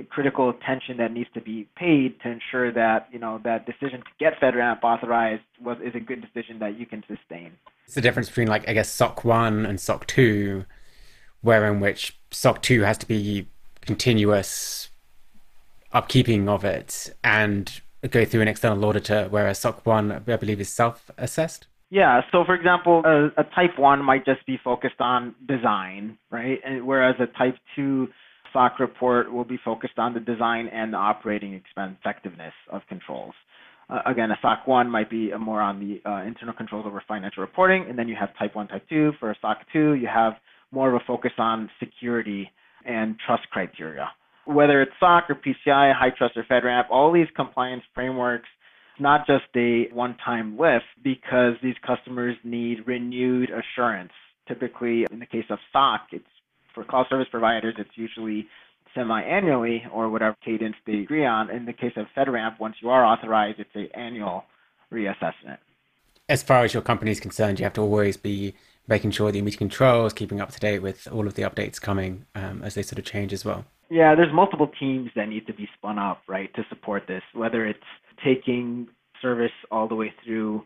critical 0.09 0.49
attention 0.49 0.97
that 0.97 1.13
needs 1.13 1.29
to 1.33 1.41
be 1.41 1.67
paid 1.75 2.19
to 2.21 2.29
ensure 2.29 2.71
that 2.71 3.07
you 3.11 3.19
know 3.19 3.39
that 3.43 3.65
decision 3.65 3.99
to 3.99 4.09
get 4.19 4.39
FedRAMP 4.39 4.83
authorized 4.83 5.43
was 5.63 5.77
is 5.83 5.93
a 5.95 5.99
good 5.99 6.21
decision 6.21 6.59
that 6.59 6.79
you 6.79 6.85
can 6.85 7.03
sustain. 7.07 7.51
It's 7.85 7.95
the 7.95 8.01
difference 8.01 8.29
between 8.29 8.47
like 8.47 8.67
I 8.67 8.73
guess 8.73 8.89
SOC 8.89 9.23
one 9.23 9.65
and 9.65 9.79
SOC 9.79 10.07
two, 10.07 10.65
where 11.41 11.71
in 11.71 11.79
which 11.79 12.17
SOC 12.31 12.61
two 12.61 12.81
has 12.81 12.97
to 12.99 13.07
be 13.07 13.47
continuous 13.81 14.89
upkeeping 15.93 16.47
of 16.47 16.63
it 16.63 17.13
and 17.23 17.81
go 18.09 18.25
through 18.25 18.41
an 18.41 18.47
external 18.47 18.83
auditor, 18.85 19.27
whereas 19.29 19.59
SOC 19.59 19.85
one 19.85 20.11
I 20.11 20.19
believe 20.19 20.61
is 20.61 20.69
self-assessed. 20.69 21.67
Yeah. 21.89 22.21
So, 22.31 22.45
for 22.45 22.55
example, 22.55 23.01
a, 23.05 23.27
a, 23.37 23.43
type 23.43 23.77
one 23.77 24.03
might 24.03 24.25
just 24.25 24.45
be 24.45 24.57
focused 24.63 25.01
on 25.01 25.35
design, 25.45 26.17
right? 26.31 26.57
And 26.65 26.87
whereas 26.87 27.15
a 27.19 27.27
type 27.37 27.57
two 27.75 28.07
SOC 28.53 28.79
report 28.79 29.31
will 29.31 29.45
be 29.45 29.59
focused 29.63 29.97
on 29.97 30.13
the 30.13 30.19
design 30.19 30.67
and 30.67 30.95
operating 30.95 31.53
expense 31.53 31.95
effectiveness 31.99 32.53
of 32.71 32.81
controls. 32.87 33.33
Uh, 33.89 33.99
again, 34.05 34.31
a 34.31 34.37
SOC 34.41 34.67
1 34.67 34.89
might 34.89 35.09
be 35.09 35.31
more 35.37 35.61
on 35.61 35.79
the 35.79 36.09
uh, 36.09 36.23
internal 36.23 36.53
controls 36.53 36.85
over 36.87 37.03
financial 37.07 37.41
reporting, 37.41 37.85
and 37.89 37.99
then 37.99 38.07
you 38.07 38.15
have 38.17 38.29
type 38.37 38.55
1, 38.55 38.67
type 38.69 38.85
2. 38.89 39.13
For 39.19 39.31
a 39.31 39.35
SOC 39.41 39.57
2, 39.73 39.93
you 39.95 40.07
have 40.07 40.33
more 40.71 40.89
of 40.89 40.95
a 40.95 41.03
focus 41.05 41.33
on 41.37 41.69
security 41.79 42.49
and 42.85 43.15
trust 43.25 43.43
criteria. 43.51 44.09
Whether 44.45 44.81
it's 44.81 44.91
SOC 44.99 45.29
or 45.29 45.35
PCI, 45.35 45.93
HITRUST 45.99 46.37
or 46.37 46.43
FedRAMP, 46.49 46.85
all 46.89 47.11
these 47.11 47.27
compliance 47.35 47.83
frameworks, 47.93 48.47
not 48.99 49.27
just 49.27 49.43
a 49.55 49.87
one-time 49.91 50.57
lift 50.57 50.85
because 51.03 51.53
these 51.61 51.75
customers 51.85 52.35
need 52.43 52.87
renewed 52.87 53.49
assurance. 53.49 54.11
Typically, 54.47 55.05
in 55.11 55.19
the 55.19 55.25
case 55.25 55.45
of 55.49 55.59
SOC, 55.71 56.01
it's 56.13 56.25
for 56.73 56.83
cloud 56.83 57.07
service 57.09 57.27
providers, 57.29 57.75
it's 57.77 57.89
usually 57.95 58.47
semi-annually 58.93 59.83
or 59.91 60.09
whatever 60.09 60.35
cadence 60.43 60.75
they 60.85 60.99
agree 60.99 61.25
on. 61.25 61.49
In 61.49 61.65
the 61.65 61.73
case 61.73 61.93
of 61.95 62.07
FedRAMP, 62.15 62.59
once 62.59 62.75
you 62.81 62.89
are 62.89 63.05
authorized, 63.05 63.59
it's 63.59 63.69
an 63.75 63.89
annual 63.93 64.43
reassessment. 64.91 65.57
As 66.27 66.43
far 66.43 66.63
as 66.63 66.73
your 66.73 66.83
company 66.83 67.11
is 67.11 67.19
concerned, 67.19 67.59
you 67.59 67.65
have 67.65 67.73
to 67.73 67.81
always 67.81 68.17
be 68.17 68.53
making 68.87 69.11
sure 69.11 69.31
that 69.31 69.37
you're 69.37 69.45
meeting 69.45 69.57
controls, 69.57 70.13
keeping 70.13 70.41
up 70.41 70.51
to 70.51 70.59
date 70.59 70.79
with 70.79 71.07
all 71.11 71.27
of 71.27 71.35
the 71.35 71.43
updates 71.43 71.79
coming 71.79 72.25
um, 72.35 72.61
as 72.63 72.75
they 72.75 72.81
sort 72.81 72.99
of 72.99 73.05
change 73.05 73.31
as 73.33 73.45
well? 73.45 73.65
Yeah, 73.89 74.15
there's 74.15 74.33
multiple 74.33 74.71
teams 74.79 75.11
that 75.15 75.27
need 75.27 75.47
to 75.47 75.53
be 75.53 75.67
spun 75.77 75.99
up, 75.99 76.21
right, 76.27 76.53
to 76.55 76.63
support 76.69 77.03
this, 77.07 77.23
whether 77.33 77.65
it's 77.65 77.79
taking 78.23 78.87
service 79.21 79.51
all 79.69 79.87
the 79.87 79.95
way 79.95 80.13
through 80.23 80.63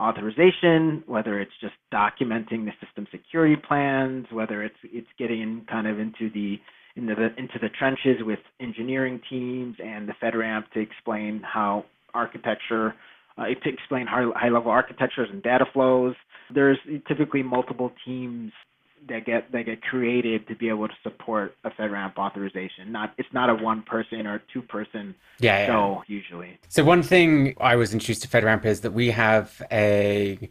authorization, 0.00 1.02
whether 1.06 1.40
it's 1.40 1.52
just 1.60 1.74
documenting 1.92 2.64
the 2.64 2.72
system 2.84 3.06
security 3.10 3.56
plans, 3.56 4.26
whether 4.30 4.62
it's 4.62 4.76
it's 4.84 5.08
getting 5.18 5.66
kind 5.68 5.86
of 5.86 5.98
into 5.98 6.30
the 6.32 6.56
into 6.96 7.14
the 7.14 7.28
into 7.36 7.58
the 7.60 7.68
trenches 7.78 8.18
with 8.20 8.38
engineering 8.60 9.20
teams 9.28 9.76
and 9.82 10.08
the 10.08 10.14
FedRAMP 10.22 10.64
to 10.74 10.80
explain 10.80 11.42
how 11.44 11.84
architecture 12.14 12.94
uh, 13.38 13.44
to 13.44 13.68
explain 13.68 14.06
high, 14.06 14.26
high 14.34 14.48
level 14.48 14.70
architectures 14.70 15.28
and 15.32 15.42
data 15.42 15.64
flows. 15.72 16.14
There's 16.52 16.78
typically 17.06 17.42
multiple 17.42 17.92
teams 18.04 18.52
that 19.08 19.24
get 19.24 19.50
that 19.52 19.64
get 19.64 19.82
created 19.82 20.46
to 20.48 20.54
be 20.54 20.68
able 20.68 20.88
to 20.88 20.94
support 21.02 21.54
a 21.64 21.70
FedRAMP 21.70 22.16
authorization. 22.16 22.92
Not 22.92 23.14
it's 23.18 23.32
not 23.32 23.50
a 23.50 23.54
one 23.54 23.82
person 23.82 24.26
or 24.26 24.42
two 24.52 24.62
person 24.62 25.14
yeah, 25.40 25.66
show 25.66 26.02
yeah. 26.06 26.14
usually. 26.16 26.58
So 26.68 26.84
one 26.84 27.02
thing 27.02 27.54
I 27.60 27.76
was 27.76 27.92
introduced 27.92 28.22
to 28.22 28.28
FedRAMP 28.28 28.64
is 28.64 28.80
that 28.80 28.92
we 28.92 29.10
have 29.10 29.62
a 29.70 30.48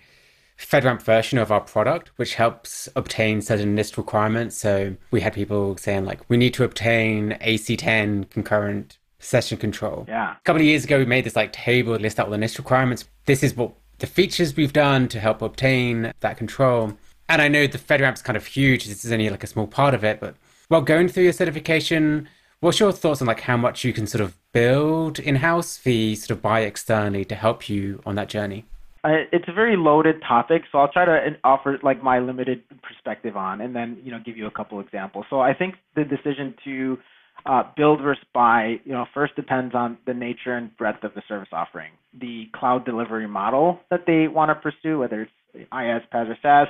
FedRAMP 0.57 1.01
version 1.01 1.37
of 1.37 1.51
our 1.51 1.61
product, 1.61 2.11
which 2.17 2.35
helps 2.35 2.89
obtain 2.95 3.41
certain 3.41 3.75
NIST 3.75 3.97
requirements. 3.97 4.57
So 4.57 4.95
we 5.11 5.21
had 5.21 5.33
people 5.33 5.77
saying 5.77 6.05
like, 6.05 6.21
we 6.29 6.37
need 6.37 6.53
to 6.55 6.63
obtain 6.63 7.37
AC10 7.41 8.29
concurrent 8.29 8.97
session 9.19 9.57
control. 9.57 10.05
Yeah. 10.07 10.33
A 10.33 10.39
couple 10.43 10.61
of 10.61 10.65
years 10.65 10.85
ago, 10.85 10.97
we 10.97 11.05
made 11.05 11.25
this 11.25 11.35
like 11.35 11.53
table 11.53 11.95
list 11.95 12.19
out 12.19 12.27
all 12.27 12.31
the 12.31 12.37
NIST 12.37 12.57
requirements. 12.57 13.05
This 13.25 13.43
is 13.43 13.55
what 13.55 13.73
the 13.99 14.07
features 14.07 14.55
we've 14.55 14.73
done 14.73 15.07
to 15.09 15.19
help 15.19 15.41
obtain 15.41 16.11
that 16.19 16.37
control. 16.37 16.97
And 17.29 17.41
I 17.41 17.47
know 17.47 17.67
the 17.67 17.77
FedRAMP's 17.77 18.21
kind 18.21 18.37
of 18.37 18.45
huge. 18.45 18.85
This 18.85 19.03
is 19.03 19.11
only 19.11 19.29
like 19.29 19.43
a 19.43 19.47
small 19.47 19.67
part 19.67 19.93
of 19.93 20.03
it, 20.03 20.19
but 20.19 20.35
while 20.69 20.81
going 20.81 21.07
through 21.09 21.23
your 21.23 21.33
certification, 21.33 22.29
what's 22.59 22.79
your 22.79 22.91
thoughts 22.91 23.21
on 23.21 23.27
like 23.27 23.41
how 23.41 23.57
much 23.57 23.83
you 23.83 23.93
can 23.93 24.07
sort 24.07 24.21
of 24.21 24.37
build 24.53 25.19
in-house 25.19 25.77
the 25.77 26.15
sort 26.15 26.31
of 26.31 26.41
buy 26.41 26.61
externally 26.61 27.25
to 27.25 27.35
help 27.35 27.69
you 27.69 28.01
on 28.05 28.15
that 28.15 28.29
journey? 28.29 28.65
Uh, 29.03 29.23
it's 29.31 29.47
a 29.47 29.53
very 29.53 29.77
loaded 29.77 30.21
topic, 30.27 30.63
so 30.71 30.79
I'll 30.79 30.91
try 30.91 31.05
to 31.05 31.37
offer 31.43 31.77
like 31.83 32.03
my 32.03 32.19
limited 32.19 32.63
perspective 32.81 33.37
on, 33.37 33.61
and 33.61 33.75
then 33.75 33.97
you 34.03 34.11
know 34.11 34.19
give 34.25 34.37
you 34.37 34.47
a 34.47 34.51
couple 34.51 34.79
examples. 34.79 35.25
So 35.29 35.39
I 35.39 35.53
think 35.53 35.75
the 35.95 36.03
decision 36.03 36.55
to 36.65 36.97
uh, 37.45 37.63
build 37.77 38.01
versus 38.01 38.23
buy, 38.33 38.79
you 38.83 38.91
know, 38.91 39.05
first 39.13 39.35
depends 39.35 39.75
on 39.75 39.97
the 40.05 40.13
nature 40.13 40.55
and 40.55 40.75
breadth 40.75 41.03
of 41.03 41.13
the 41.13 41.21
service 41.27 41.49
offering, 41.51 41.91
the 42.19 42.49
cloud 42.53 42.85
delivery 42.85 43.27
model 43.27 43.79
that 43.89 44.05
they 44.05 44.27
want 44.27 44.49
to 44.49 44.55
pursue, 44.55 44.99
whether 44.99 45.21
it's 45.21 45.69
IaaS, 45.71 46.01
PaaS, 46.13 46.29
or 46.29 46.37
SaaS, 46.41 46.67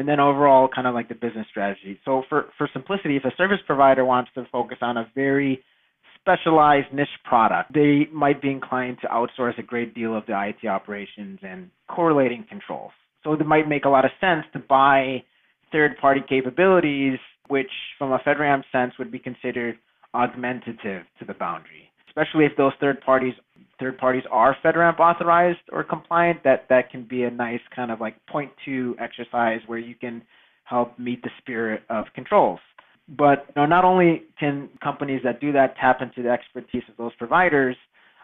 and 0.00 0.08
then 0.08 0.18
overall 0.18 0.66
kind 0.66 0.86
of 0.86 0.94
like 0.94 1.10
the 1.10 1.14
business 1.14 1.46
strategy. 1.50 2.00
So 2.06 2.22
for 2.30 2.46
for 2.56 2.66
simplicity, 2.72 3.16
if 3.16 3.24
a 3.26 3.36
service 3.36 3.58
provider 3.66 4.02
wants 4.02 4.30
to 4.34 4.46
focus 4.50 4.78
on 4.80 4.96
a 4.96 5.06
very 5.14 5.62
specialized 6.18 6.86
niche 6.90 7.08
product, 7.22 7.74
they 7.74 8.08
might 8.10 8.40
be 8.40 8.50
inclined 8.50 8.96
to 9.02 9.08
outsource 9.08 9.58
a 9.58 9.62
great 9.62 9.94
deal 9.94 10.16
of 10.16 10.24
the 10.24 10.32
IT 10.32 10.66
operations 10.66 11.38
and 11.42 11.68
correlating 11.86 12.46
controls. 12.48 12.92
So 13.22 13.34
it 13.34 13.46
might 13.46 13.68
make 13.68 13.84
a 13.84 13.90
lot 13.90 14.06
of 14.06 14.10
sense 14.22 14.46
to 14.54 14.58
buy 14.58 15.22
third 15.70 15.98
party 16.00 16.22
capabilities, 16.26 17.18
which 17.48 17.70
from 17.98 18.12
a 18.12 18.18
FedRAMP 18.20 18.62
sense 18.72 18.94
would 18.98 19.12
be 19.12 19.18
considered 19.18 19.78
augmentative 20.14 21.02
to 21.18 21.24
the 21.26 21.34
boundary, 21.34 21.89
especially 22.10 22.44
if 22.44 22.52
those 22.56 22.72
third 22.80 23.00
parties 23.00 23.34
third 23.78 23.96
parties 23.96 24.24
are 24.30 24.54
FedRAMP 24.62 24.98
authorized 24.98 25.60
or 25.72 25.82
compliant. 25.82 26.44
That 26.44 26.66
that 26.68 26.90
can 26.90 27.04
be 27.04 27.22
a 27.22 27.30
nice 27.30 27.60
kind 27.74 27.90
of 27.90 28.00
like 28.00 28.14
point 28.26 28.50
two 28.64 28.94
exercise 29.00 29.60
where 29.66 29.78
you 29.78 29.94
can 29.94 30.22
help 30.64 30.98
meet 30.98 31.22
the 31.22 31.30
spirit 31.38 31.82
of 31.88 32.04
controls. 32.14 32.60
But 33.08 33.46
you 33.48 33.62
know, 33.62 33.66
not 33.66 33.84
only 33.84 34.22
can 34.38 34.68
companies 34.82 35.22
that 35.24 35.40
do 35.40 35.52
that 35.52 35.74
tap 35.80 36.00
into 36.02 36.22
the 36.22 36.30
expertise 36.30 36.82
of 36.88 36.96
those 36.96 37.14
providers, 37.16 37.76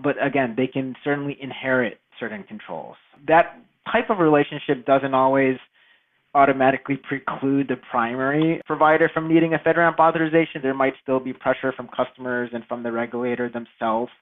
but 0.03 0.15
again, 0.25 0.55
they 0.57 0.67
can 0.67 0.95
certainly 1.03 1.37
inherit 1.41 1.99
certain 2.21 2.45
controls. 2.45 2.97
That 3.27 3.59
type 3.91 4.11
of 4.11 4.19
relationship 4.19 4.85
doesn't 4.87 5.15
always 5.15 5.57
automatically 6.37 6.97
preclude 6.97 7.69
the 7.69 7.77
primary 7.91 8.61
provider 8.67 9.11
from 9.13 9.27
needing 9.27 9.55
a 9.55 9.59
FedRAMP 9.59 9.99
authorization. 9.99 10.61
There 10.63 10.75
might 10.75 10.93
still 11.03 11.19
be 11.19 11.33
pressure 11.33 11.73
from 11.73 11.89
customers 11.89 12.51
and 12.53 12.63
from 12.67 12.83
the 12.83 12.93
regulator 12.93 13.49
themselves 13.49 14.13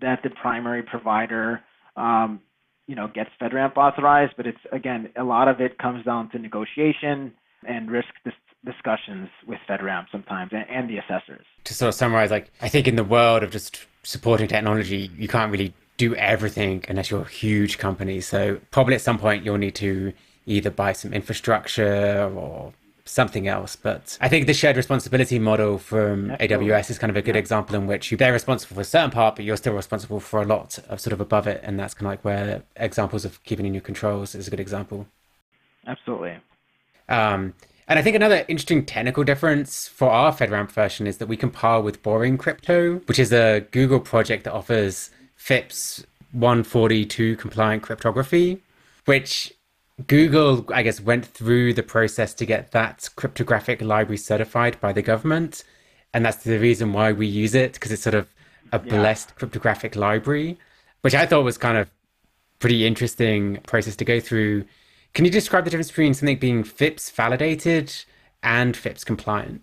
that 0.00 0.20
the 0.22 0.30
primary 0.30 0.82
provider 0.82 1.60
um, 1.96 2.40
you 2.86 2.94
know 2.94 3.08
gets 3.08 3.30
FedRAMP 3.40 3.76
authorized, 3.76 4.34
but 4.36 4.46
it's 4.46 4.60
again 4.72 5.08
a 5.16 5.24
lot 5.24 5.48
of 5.48 5.60
it 5.60 5.76
comes 5.78 6.04
down 6.04 6.30
to 6.30 6.38
negotiation 6.38 7.32
and 7.66 7.90
risk 7.90 8.08
dis- 8.24 8.34
discussions 8.64 9.28
with 9.46 9.58
FedRAMP 9.68 10.06
sometimes 10.12 10.52
and, 10.52 10.64
and 10.70 10.88
the 10.88 10.98
assessors. 10.98 11.44
To 11.64 11.74
sort 11.74 11.88
of 11.88 11.94
summarize, 11.94 12.30
like 12.30 12.52
I 12.62 12.68
think 12.68 12.86
in 12.86 12.94
the 12.94 13.04
world 13.04 13.42
of 13.42 13.50
just 13.50 13.86
supporting 14.04 14.46
technology, 14.46 15.10
you 15.18 15.26
can't 15.26 15.50
really 15.50 15.74
do 15.96 16.14
everything 16.14 16.84
unless 16.88 17.10
you're 17.10 17.22
a 17.22 17.28
huge 17.28 17.78
company. 17.78 18.20
So 18.20 18.60
probably 18.70 18.94
at 18.94 19.00
some 19.00 19.18
point 19.18 19.44
you'll 19.44 19.58
need 19.58 19.74
to 19.76 20.12
either 20.46 20.70
buy 20.70 20.92
some 20.92 21.12
infrastructure 21.12 22.30
or 22.34 22.72
something 23.04 23.48
else. 23.48 23.76
But 23.76 24.18
I 24.20 24.28
think 24.28 24.46
the 24.46 24.54
shared 24.54 24.76
responsibility 24.76 25.38
model 25.38 25.78
from 25.78 26.30
Absolutely. 26.30 26.68
AWS 26.68 26.90
is 26.90 26.98
kind 26.98 27.10
of 27.10 27.16
a 27.16 27.22
good 27.22 27.34
yeah. 27.34 27.40
example 27.40 27.76
in 27.76 27.86
which 27.86 28.10
they're 28.10 28.32
responsible 28.32 28.74
for 28.74 28.80
a 28.80 28.84
certain 28.84 29.10
part, 29.10 29.36
but 29.36 29.44
you're 29.44 29.56
still 29.56 29.74
responsible 29.74 30.20
for 30.20 30.42
a 30.42 30.44
lot 30.44 30.78
of 30.88 31.00
sort 31.00 31.12
of 31.12 31.20
above 31.20 31.46
it. 31.46 31.60
And 31.62 31.78
that's 31.78 31.94
kind 31.94 32.06
of 32.06 32.12
like 32.12 32.24
where 32.24 32.62
examples 32.76 33.24
of 33.24 33.42
keeping 33.44 33.66
in 33.66 33.74
your 33.74 33.80
controls 33.80 34.34
is 34.34 34.46
a 34.46 34.50
good 34.50 34.60
example. 34.60 35.06
Absolutely. 35.86 36.36
Um, 37.08 37.54
and 37.88 37.98
I 37.98 38.02
think 38.02 38.16
another 38.16 38.44
interesting 38.48 38.84
technical 38.84 39.22
difference 39.22 39.86
for 39.86 40.10
our 40.10 40.32
FedRAMP 40.32 40.72
version 40.72 41.06
is 41.06 41.18
that 41.18 41.28
we 41.28 41.36
compile 41.36 41.82
with 41.82 42.02
BoringCrypto, 42.02 43.06
which 43.06 43.20
is 43.20 43.32
a 43.32 43.60
Google 43.70 44.00
project 44.00 44.44
that 44.44 44.52
offers 44.52 45.10
FIPS 45.36 46.04
142 46.32 47.36
compliant 47.36 47.84
cryptography, 47.84 48.60
which 49.04 49.52
Google, 50.06 50.66
I 50.72 50.82
guess, 50.82 51.00
went 51.00 51.24
through 51.24 51.74
the 51.74 51.82
process 51.82 52.34
to 52.34 52.46
get 52.46 52.72
that 52.72 53.08
cryptographic 53.16 53.80
library 53.80 54.18
certified 54.18 54.80
by 54.80 54.92
the 54.92 55.02
government. 55.02 55.64
And 56.12 56.24
that's 56.24 56.44
the 56.44 56.58
reason 56.58 56.92
why 56.92 57.12
we 57.12 57.26
use 57.26 57.54
it, 57.54 57.74
because 57.74 57.92
it's 57.92 58.02
sort 58.02 58.14
of 58.14 58.28
a 58.72 58.78
blessed 58.78 59.30
yeah. 59.30 59.34
cryptographic 59.36 59.96
library, 59.96 60.58
which 61.00 61.14
I 61.14 61.24
thought 61.26 61.44
was 61.44 61.56
kind 61.56 61.78
of 61.78 61.90
pretty 62.58 62.86
interesting 62.86 63.58
process 63.66 63.96
to 63.96 64.04
go 64.04 64.20
through 64.20 64.64
can 65.16 65.24
you 65.24 65.30
describe 65.30 65.64
the 65.64 65.70
difference 65.70 65.88
between 65.88 66.12
something 66.12 66.38
being 66.38 66.62
FIPS 66.62 67.10
validated 67.10 67.90
and 68.42 68.76
FIPS 68.76 69.02
compliant? 69.02 69.62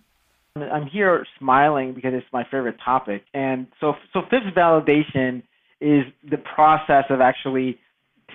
I'm 0.56 0.88
here 0.88 1.28
smiling 1.38 1.94
because 1.94 2.16
it's 2.16 2.25
my 2.34 2.44
favorite 2.44 2.78
topic. 2.84 3.24
And 3.36 3.68
so, 3.80 3.94
so 4.13 4.24
FIPS 4.32 4.48
validation 4.58 5.44
is 5.80 6.06
the 6.28 6.40
process 6.56 7.06
of 7.12 7.22
actually 7.22 7.78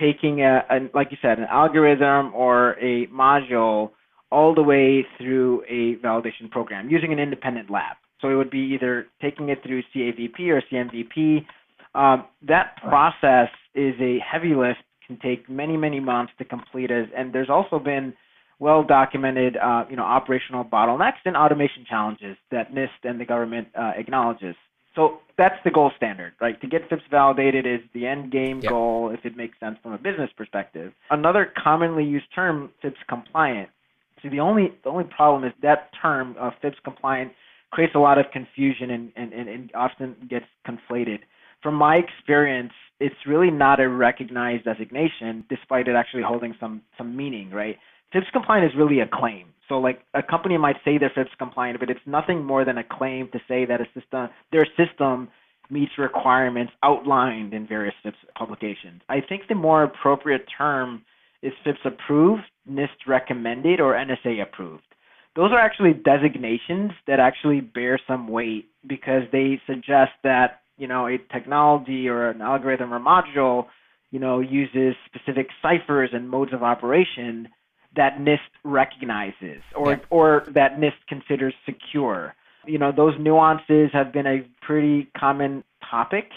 taking 0.01 0.43
a, 0.43 0.65
a, 0.71 0.79
like 0.95 1.09
you 1.11 1.19
said, 1.21 1.39
an 1.39 1.47
algorithm 1.51 2.33
or 2.35 2.73
a 2.81 3.07
module 3.09 3.91
all 4.31 4.55
the 4.55 4.63
way 4.63 5.07
through 5.17 5.63
a 5.69 5.97
validation 6.05 6.51
program 6.51 6.91
using 6.91 7.13
an 7.13 7.19
independent 7.19 7.71
lab. 7.71 7.97
So 8.21 8.29
it 8.29 8.35
would 8.35 8.51
be 8.51 8.75
either 8.75 9.07
taking 9.23 9.49
it 9.49 9.63
through 9.65 9.83
CAVP 9.95 10.41
or 10.49 10.63
CMVP. 10.73 11.47
Um, 11.95 12.27
that 12.47 12.77
process 12.77 13.49
is 13.75 13.95
a 14.01 14.19
heavy 14.19 14.55
lift 14.55 14.81
can 15.09 15.19
take 15.19 15.49
many, 15.49 15.77
many 15.77 15.99
months 15.99 16.33
to 16.39 16.45
complete 16.45 16.91
it. 16.91 17.09
And 17.17 17.33
there's 17.33 17.51
also 17.51 17.79
been 17.79 18.13
well 18.61 18.85
documented, 18.85 19.57
uh, 19.57 19.85
you 19.91 19.97
know, 19.97 20.05
operational 20.05 20.65
bottlenecks 20.65 21.25
and 21.25 21.37
automation 21.37 21.85
challenges 21.89 22.37
that 22.51 22.73
NIST 22.73 23.05
and 23.05 23.19
the 23.19 23.25
government 23.25 23.69
uh, 23.77 23.93
acknowledges. 23.97 24.55
So 24.99 25.21
that's 25.39 25.55
the 25.65 25.71
gold 25.71 25.93
standard, 25.97 26.33
right? 26.41 26.61
To 26.61 26.67
get 26.67 26.89
FIPS 26.91 27.05
validated 27.09 27.65
is 27.65 27.79
the 27.95 28.05
end 28.05 28.33
game 28.33 28.59
yep. 28.61 28.73
goal 28.73 29.15
if 29.17 29.25
it 29.25 29.37
makes 29.37 29.59
sense 29.61 29.79
from 29.81 29.93
a 29.93 29.99
business 29.99 30.29
perspective. 30.37 30.93
Another 31.13 31.53
commonly 31.63 32.05
used 32.05 32.27
term, 32.35 32.71
FIPS 32.83 32.99
compliant. 33.09 33.69
See, 34.21 34.29
the 34.29 34.41
only 34.41 34.73
the 34.83 34.91
only 34.91 35.05
problem 35.05 35.45
is 35.45 35.53
that 35.63 35.91
term, 36.03 36.35
uh, 36.41 36.51
FIPS 36.61 36.79
compliant, 36.83 37.31
creates 37.71 37.95
a 37.95 38.01
lot 38.01 38.19
of 38.19 38.27
confusion 38.33 38.91
and, 38.91 39.13
and, 39.15 39.33
and 39.33 39.71
often 39.73 40.17
gets 40.29 40.47
conflated. 40.67 41.21
From 41.63 41.77
my 41.77 41.95
experience, 41.95 42.73
it's 42.99 43.15
really 43.25 43.53
not 43.53 43.79
a 43.79 43.89
recognized 43.89 44.65
designation, 44.65 45.45
despite 45.49 45.87
it 45.87 45.95
actually 45.95 46.25
holding 46.25 46.57
some 46.59 46.83
some 46.99 47.17
meaning, 47.17 47.51
right? 47.51 47.77
FIPS 48.13 48.27
compliant 48.33 48.67
is 48.67 48.77
really 48.77 48.99
a 48.99 49.07
claim. 49.07 49.47
So 49.69 49.79
like 49.79 50.01
a 50.15 50.23
company 50.23 50.57
might 50.57 50.77
say 50.85 50.99
they're 50.99 51.13
FIPS 51.15 51.31
compliant, 51.39 51.79
but 51.81 51.91
it's 51.91 52.01
nothing 52.07 52.45
more 52.45 52.65
than 52.65 52.79
a 52.79 52.85
claim 52.85 53.29
to 53.33 53.39
say 53.47 53.65
that 53.67 53.81
a 53.81 53.87
system 53.95 54.29
their 54.53 54.67
system 54.77 55.29
meets 55.71 55.93
requirements 55.99 56.73
outlined 56.83 57.53
in 57.53 57.67
various 57.67 57.95
FIPS 58.03 58.17
publications. 58.37 59.03
I 59.09 59.21
think 59.21 59.43
the 59.49 59.55
more 59.55 59.83
appropriate 59.83 60.47
term 60.57 61.03
is 61.43 61.53
FIPS 61.65 61.81
approved, 61.85 62.43
NIST 62.69 63.07
recommended, 63.07 63.81
or 63.81 63.93
NSA 63.95 64.43
approved. 64.43 64.83
Those 65.37 65.53
are 65.53 65.59
actually 65.59 65.93
designations 65.93 66.93
that 67.07 67.21
actually 67.21 67.61
bear 67.61 68.01
some 68.09 68.29
weight 68.29 68.69
because 68.87 69.23
they 69.31 69.61
suggest 69.67 70.13
that 70.25 70.63
you 70.79 70.89
know 70.89 71.07
a 71.07 71.19
technology 71.33 72.09
or 72.09 72.31
an 72.31 72.41
algorithm 72.41 72.95
or 72.95 73.01
module 73.01 73.67
you 74.11 74.19
know 74.19 74.41
uses 74.41 74.95
specific 75.07 75.49
ciphers 75.63 76.11
and 76.13 76.29
modes 76.29 76.53
of 76.53 76.63
operation 76.63 77.49
that 77.99 78.19
NIST 78.19 78.51
recognizes 78.65 79.63
or 79.75 79.91
Yeah. 79.93 79.99
or 80.11 80.45
that 80.49 80.79
NIST 80.79 81.01
considers 81.09 81.55
secure. 81.67 82.35
You 82.65 82.79
know, 82.79 82.93
those 82.93 83.15
nuances 83.19 83.91
have 83.93 84.13
been 84.13 84.27
a 84.27 84.39
pretty 84.63 85.09
common 85.17 85.65
topic 85.91 86.31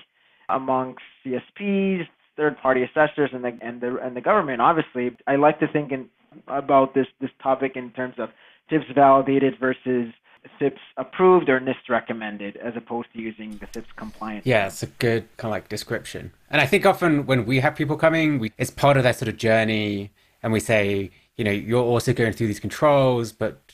amongst 0.50 1.04
CSPs, 1.24 2.08
third-party 2.36 2.82
assessors, 2.84 3.30
and 3.34 3.44
the 3.44 3.54
and 3.62 3.80
the 3.80 3.98
and 3.98 4.16
the 4.16 4.22
government. 4.22 4.62
Obviously, 4.62 5.16
I 5.28 5.36
like 5.36 5.60
to 5.60 5.68
think 5.68 5.92
in, 5.92 6.10
about 6.48 6.94
this 6.96 7.08
this 7.20 7.32
topic 7.42 7.76
in 7.76 7.92
terms 7.92 8.16
of 8.18 8.30
FIPS 8.70 8.86
validated 8.96 9.60
versus 9.60 10.14
FIPS 10.58 10.82
approved 10.98 11.48
or 11.50 11.60
NIST 11.60 11.90
recommended, 11.90 12.58
as 12.58 12.74
opposed 12.76 13.10
to 13.14 13.20
using 13.20 13.58
the 13.58 13.68
FIPS 13.68 13.92
compliant. 13.96 14.48
Yeah, 14.48 14.66
it's 14.68 14.82
a 14.82 14.88
good 14.88 15.24
kind 15.38 15.50
of 15.50 15.56
like 15.58 15.70
description. 15.70 16.32
And 16.50 16.60
I 16.60 16.66
think 16.66 16.86
often 16.86 17.28
when 17.28 17.46
we 17.46 17.60
have 17.60 17.76
people 17.76 17.98
coming, 17.98 18.40
we, 18.40 18.52
it's 18.58 18.72
part 18.72 18.98
of 18.98 19.04
their 19.04 19.14
sort 19.14 19.30
of 19.30 19.38
journey, 19.38 20.12
and 20.42 20.52
we 20.52 20.60
say, 20.60 21.12
you 21.42 21.46
know, 21.46 21.50
you're 21.50 21.84
also 21.84 22.14
going 22.14 22.34
through 22.34 22.46
these 22.46 22.60
controls, 22.60 23.32
but 23.32 23.74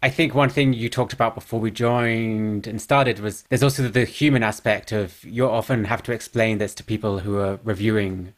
I 0.00 0.08
think 0.10 0.32
one 0.32 0.48
thing 0.48 0.72
you 0.72 0.88
talked 0.88 1.12
about 1.12 1.34
before 1.34 1.58
we 1.58 1.72
joined 1.72 2.68
and 2.68 2.80
started 2.80 3.18
was 3.18 3.42
there's 3.48 3.64
also 3.64 3.88
the 3.88 4.04
human 4.04 4.44
aspect 4.44 4.92
of 4.92 5.24
you 5.24 5.44
often 5.48 5.86
have 5.86 6.04
to 6.04 6.12
explain 6.12 6.58
this 6.58 6.72
to 6.76 6.84
people 6.84 7.18
who 7.18 7.36
are 7.38 7.58
reviewing 7.64 8.32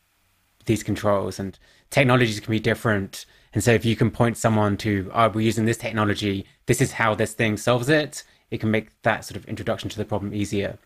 these 0.64 0.83
controls 0.83 1.38
and 1.38 1.59
technologies 1.90 2.40
can 2.40 2.50
be 2.50 2.59
different. 2.61 3.26
And 3.52 3.62
so 3.62 3.73
if 3.73 3.85
you 3.85 3.95
can 3.95 4.11
point 4.11 4.38
someone 4.38 4.78
to, 4.78 5.11
oh, 5.12 5.28
we're 5.28 5.43
using 5.43 5.66
this 5.66 5.76
technology, 5.76 6.47
this 6.64 6.81
is 6.81 6.93
how 6.93 7.14
this 7.14 7.35
thing 7.35 7.59
solves 7.59 7.90
it, 7.90 8.25
it 8.50 8.59
can 8.59 8.71
make 8.71 8.88
that 9.02 9.26
sort 9.26 9.37
of 9.37 9.45
introduction 9.45 9.90
to 9.90 9.99
the 9.99 10.07
problem 10.07 10.33
easier. 10.33 10.78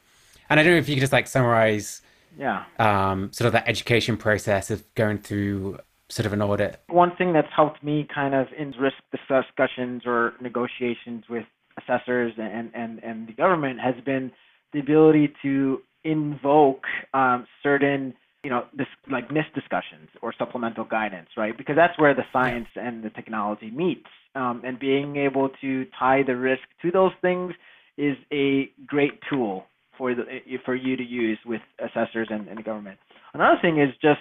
And 0.50 0.58
I 0.58 0.64
don't 0.64 0.72
know 0.72 0.78
if 0.78 0.88
you 0.88 0.96
could 0.96 1.02
just 1.02 1.12
like 1.12 1.28
summarize 1.28 2.02
Yeah. 2.36 2.64
um, 2.80 3.32
sort 3.32 3.46
of 3.46 3.52
that 3.52 3.68
education 3.68 4.16
process 4.16 4.72
of 4.72 4.82
going 4.96 5.18
through 5.18 5.78
sort 6.08 6.26
of 6.26 6.32
an 6.32 6.42
audit. 6.42 6.80
One 6.88 7.14
thing 7.16 7.32
that's 7.32 7.48
helped 7.54 7.82
me 7.82 8.06
kind 8.12 8.34
of 8.34 8.46
in 8.56 8.74
risk 8.80 8.96
discussions 9.10 10.02
or 10.06 10.34
negotiations 10.40 11.24
with 11.28 11.44
assessors 11.78 12.32
and, 12.38 12.70
and, 12.74 13.02
and 13.04 13.28
the 13.28 13.32
government 13.32 13.80
has 13.80 13.94
been 14.04 14.32
the 14.72 14.80
ability 14.80 15.32
to 15.42 15.80
invoke 16.04 16.84
um, 17.14 17.46
certain, 17.62 18.14
you 18.42 18.50
know, 18.50 18.64
this 18.76 18.86
like 19.10 19.28
NIST 19.28 19.54
discussions 19.54 20.08
or 20.22 20.32
supplemental 20.36 20.84
guidance, 20.84 21.28
right? 21.36 21.56
Because 21.56 21.76
that's 21.76 21.98
where 21.98 22.14
the 22.14 22.24
science 22.32 22.68
and 22.74 23.02
the 23.02 23.10
technology 23.10 23.70
meets. 23.70 24.08
Um, 24.34 24.62
and 24.64 24.78
being 24.78 25.16
able 25.16 25.50
to 25.60 25.86
tie 25.98 26.22
the 26.22 26.36
risk 26.36 26.62
to 26.82 26.90
those 26.90 27.12
things 27.20 27.54
is 27.96 28.16
a 28.32 28.70
great 28.86 29.20
tool 29.28 29.64
for 29.96 30.14
the 30.14 30.24
for 30.64 30.76
you 30.76 30.96
to 30.96 31.02
use 31.02 31.38
with 31.44 31.60
assessors 31.80 32.28
and, 32.30 32.46
and 32.46 32.58
the 32.58 32.62
government. 32.62 32.98
Another 33.34 33.58
thing 33.60 33.80
is 33.80 33.90
just 34.00 34.20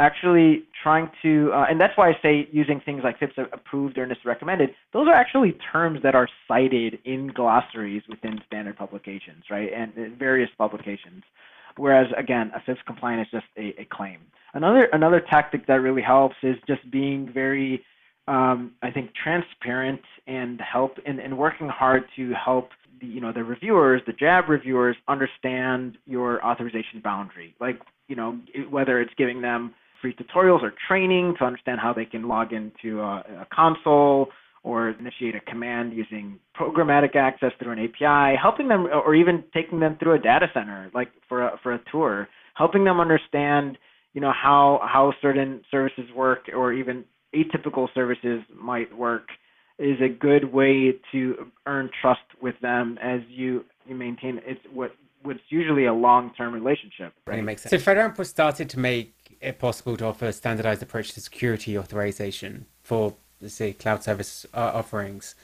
actually 0.00 0.64
trying 0.82 1.10
to, 1.22 1.50
uh, 1.52 1.66
and 1.68 1.80
that's 1.80 1.96
why 1.96 2.08
I 2.08 2.14
say 2.22 2.48
using 2.50 2.80
things 2.80 3.02
like 3.04 3.18
FIPS 3.18 3.34
approved 3.52 3.98
or 3.98 4.06
NIST 4.06 4.24
recommended, 4.24 4.70
those 4.92 5.06
are 5.06 5.14
actually 5.14 5.56
terms 5.72 6.00
that 6.02 6.14
are 6.14 6.28
cited 6.48 6.98
in 7.04 7.28
glossaries 7.28 8.02
within 8.08 8.40
standard 8.46 8.76
publications, 8.76 9.44
right, 9.50 9.70
and 9.72 10.18
various 10.18 10.50
publications. 10.56 11.22
Whereas 11.76 12.06
again, 12.16 12.50
a 12.54 12.60
FIPS 12.64 12.80
compliant 12.86 13.20
is 13.22 13.28
just 13.30 13.46
a, 13.56 13.82
a 13.82 13.86
claim. 13.92 14.18
Another 14.54 14.88
another 14.92 15.20
tactic 15.20 15.66
that 15.66 15.74
really 15.74 16.02
helps 16.02 16.34
is 16.42 16.56
just 16.66 16.90
being 16.90 17.30
very, 17.32 17.84
um, 18.26 18.72
I 18.82 18.90
think, 18.90 19.10
transparent 19.14 20.00
and 20.26 20.60
help 20.60 20.98
and, 21.06 21.20
and 21.20 21.38
working 21.38 21.68
hard 21.68 22.04
to 22.16 22.32
help 22.32 22.70
the 23.00 23.06
you 23.06 23.20
know 23.20 23.32
the 23.32 23.44
reviewers, 23.44 24.02
the 24.06 24.12
JAB 24.12 24.48
reviewers, 24.48 24.96
understand 25.08 25.98
your 26.06 26.44
authorization 26.44 27.00
boundary. 27.04 27.54
Like 27.60 27.80
you 28.08 28.16
know 28.16 28.40
whether 28.70 29.00
it's 29.00 29.12
giving 29.16 29.40
them 29.40 29.74
free 30.00 30.14
tutorials 30.14 30.62
or 30.62 30.72
training 30.88 31.34
to 31.38 31.44
understand 31.44 31.80
how 31.80 31.92
they 31.92 32.04
can 32.04 32.28
log 32.28 32.52
into 32.52 33.00
a, 33.00 33.16
a 33.42 33.46
console 33.52 34.28
or 34.62 34.90
initiate 34.90 35.34
a 35.34 35.40
command 35.40 35.92
using 35.92 36.38
programmatic 36.58 37.16
access 37.16 37.52
through 37.58 37.72
an 37.72 37.78
API, 37.78 38.36
helping 38.40 38.68
them 38.68 38.86
or 38.86 39.14
even 39.14 39.42
taking 39.54 39.80
them 39.80 39.96
through 39.98 40.14
a 40.14 40.18
data 40.18 40.46
center 40.52 40.90
like 40.94 41.08
for 41.28 41.42
a, 41.42 41.58
for 41.62 41.74
a 41.74 41.80
tour, 41.90 42.28
helping 42.54 42.84
them 42.84 43.00
understand 43.00 43.78
you 44.12 44.20
know 44.20 44.32
how 44.32 44.80
how 44.82 45.12
certain 45.22 45.62
services 45.70 46.04
work 46.14 46.50
or 46.54 46.72
even 46.72 47.04
atypical 47.34 47.88
services 47.94 48.42
might 48.60 48.94
work 48.96 49.28
is 49.78 49.96
a 50.00 50.08
good 50.08 50.52
way 50.52 50.94
to 51.12 51.46
earn 51.66 51.88
trust 52.00 52.20
with 52.42 52.54
them 52.60 52.98
as 53.02 53.20
you 53.28 53.64
you 53.86 53.94
maintain 53.94 54.40
it's 54.44 54.60
what 54.72 54.92
what's 55.22 55.40
usually 55.48 55.86
a 55.86 55.92
long-term 55.92 56.52
relationship 56.52 57.12
Right? 57.26 57.42
makes 57.44 57.62
sense. 57.62 57.70
So 57.70 57.90
FedRAMP 57.90 58.18
was 58.18 58.28
started 58.28 58.68
to 58.70 58.78
make 58.78 59.36
it 59.40 59.58
possible 59.58 59.96
to 59.96 60.06
offer 60.06 60.26
a 60.26 60.32
standardized 60.32 60.82
approach 60.82 61.12
to 61.12 61.20
security 61.20 61.76
authorization 61.78 62.66
for, 62.82 63.14
let's 63.40 63.54
say, 63.54 63.72
cloud 63.72 64.02
service 64.02 64.46
uh, 64.54 64.72
offerings. 64.74 65.34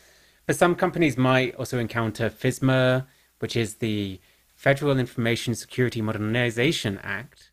But 0.47 0.57
some 0.57 0.75
companies 0.75 1.17
might 1.17 1.55
also 1.57 1.79
encounter 1.79 2.31
FISMA, 2.31 3.07
which 3.39 3.57
is 3.57 3.77
the 3.77 4.21
Federal 4.55 4.99
Information 4.99 5.55
Security 5.55 6.01
Modernization 6.01 6.99
Act. 7.03 7.51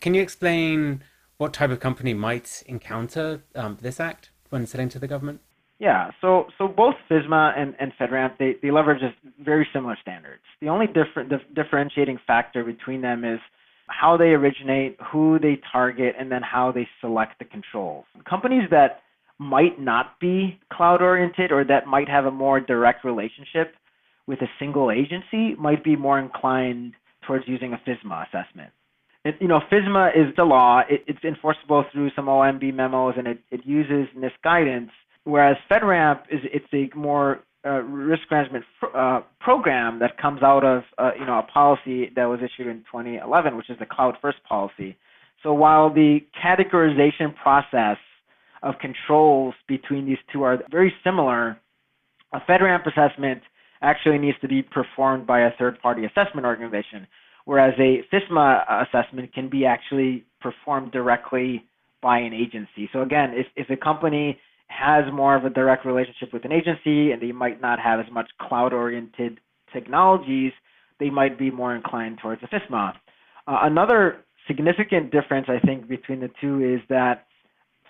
Can 0.00 0.14
you 0.14 0.22
explain 0.22 1.02
what 1.36 1.52
type 1.52 1.70
of 1.70 1.80
company 1.80 2.14
might 2.14 2.62
encounter 2.66 3.42
um, 3.54 3.78
this 3.80 4.00
act 4.00 4.30
when 4.48 4.66
selling 4.66 4.88
to 4.90 4.98
the 4.98 5.08
government? 5.08 5.40
Yeah, 5.80 6.10
so 6.20 6.44
so 6.58 6.68
both 6.68 6.94
FISMA 7.10 7.58
and, 7.58 7.74
and 7.80 7.92
FedRAMP 7.98 8.36
they, 8.38 8.56
they 8.62 8.70
leverage 8.70 9.02
very 9.42 9.66
similar 9.72 9.96
standards. 10.00 10.42
The 10.60 10.68
only 10.68 10.86
different 10.86 11.30
dif- 11.30 11.54
differentiating 11.54 12.18
factor 12.26 12.62
between 12.62 13.00
them 13.00 13.24
is 13.24 13.40
how 13.88 14.16
they 14.18 14.26
originate, 14.26 14.98
who 15.10 15.38
they 15.38 15.58
target, 15.72 16.14
and 16.18 16.30
then 16.30 16.42
how 16.42 16.70
they 16.70 16.86
select 17.00 17.38
the 17.38 17.46
controls. 17.46 18.04
Companies 18.28 18.64
that 18.70 19.00
might 19.38 19.80
not 19.80 20.20
be 20.20 20.60
cloud 20.70 21.00
oriented 21.00 21.50
or 21.50 21.64
that 21.64 21.86
might 21.86 22.08
have 22.10 22.26
a 22.26 22.30
more 22.30 22.60
direct 22.60 23.02
relationship 23.02 23.74
with 24.26 24.40
a 24.42 24.50
single 24.58 24.90
agency 24.90 25.54
might 25.58 25.82
be 25.82 25.96
more 25.96 26.18
inclined 26.18 26.92
towards 27.26 27.44
using 27.48 27.72
a 27.72 27.80
FISMA 27.88 28.26
assessment. 28.28 28.70
It, 29.24 29.36
you 29.40 29.48
know, 29.48 29.60
FISMA 29.72 30.10
is 30.10 30.34
the 30.36 30.44
law. 30.44 30.82
It, 30.90 31.04
it's 31.06 31.24
enforceable 31.24 31.84
through 31.90 32.10
some 32.14 32.26
OMB 32.26 32.74
memos, 32.74 33.14
and 33.16 33.26
it, 33.26 33.38
it 33.50 33.60
uses 33.64 34.08
NIST 34.14 34.32
guidance. 34.44 34.90
Whereas 35.30 35.56
FedRAMP 35.70 36.22
is 36.30 36.40
it's 36.52 36.66
a 36.72 36.96
more 36.96 37.40
uh, 37.64 37.82
risk 37.82 38.22
management 38.30 38.64
fr- 38.80 38.96
uh, 38.96 39.20
program 39.38 40.00
that 40.00 40.18
comes 40.18 40.42
out 40.42 40.64
of 40.64 40.82
uh, 40.98 41.12
you 41.18 41.24
know 41.24 41.38
a 41.38 41.42
policy 41.42 42.10
that 42.16 42.24
was 42.24 42.40
issued 42.40 42.66
in 42.66 42.78
2011, 42.78 43.56
which 43.56 43.70
is 43.70 43.78
the 43.78 43.86
Cloud 43.86 44.16
First 44.20 44.38
policy. 44.48 44.96
So 45.42 45.52
while 45.52 45.92
the 45.92 46.20
categorization 46.44 47.34
process 47.40 47.96
of 48.62 48.74
controls 48.80 49.54
between 49.68 50.04
these 50.04 50.18
two 50.32 50.42
are 50.42 50.58
very 50.70 50.92
similar, 51.04 51.58
a 52.32 52.40
FedRAMP 52.40 52.86
assessment 52.86 53.40
actually 53.82 54.18
needs 54.18 54.36
to 54.40 54.48
be 54.48 54.62
performed 54.62 55.26
by 55.26 55.40
a 55.40 55.50
third-party 55.58 56.04
assessment 56.04 56.46
organization, 56.46 57.06
whereas 57.46 57.72
a 57.78 58.02
FISMA 58.12 58.84
assessment 58.86 59.32
can 59.32 59.48
be 59.48 59.64
actually 59.64 60.24
performed 60.40 60.92
directly 60.92 61.64
by 62.02 62.18
an 62.18 62.34
agency. 62.34 62.90
So 62.92 63.00
again, 63.00 63.32
if, 63.34 63.46
if 63.56 63.70
a 63.70 63.82
company 63.82 64.38
has 64.70 65.04
more 65.12 65.36
of 65.36 65.44
a 65.44 65.50
direct 65.50 65.84
relationship 65.84 66.32
with 66.32 66.44
an 66.44 66.52
agency 66.52 67.10
and 67.10 67.20
they 67.20 67.32
might 67.32 67.60
not 67.60 67.78
have 67.80 68.00
as 68.00 68.06
much 68.10 68.30
cloud-oriented 68.40 69.40
technologies, 69.72 70.52
they 71.00 71.10
might 71.10 71.38
be 71.38 71.50
more 71.50 71.74
inclined 71.74 72.18
towards 72.22 72.42
a 72.42 72.46
FISMA. 72.46 72.92
Uh, 73.46 73.58
another 73.62 74.18
significant 74.46 75.10
difference, 75.10 75.48
I 75.48 75.58
think, 75.64 75.88
between 75.88 76.20
the 76.20 76.30
two 76.40 76.62
is 76.62 76.80
that 76.88 77.26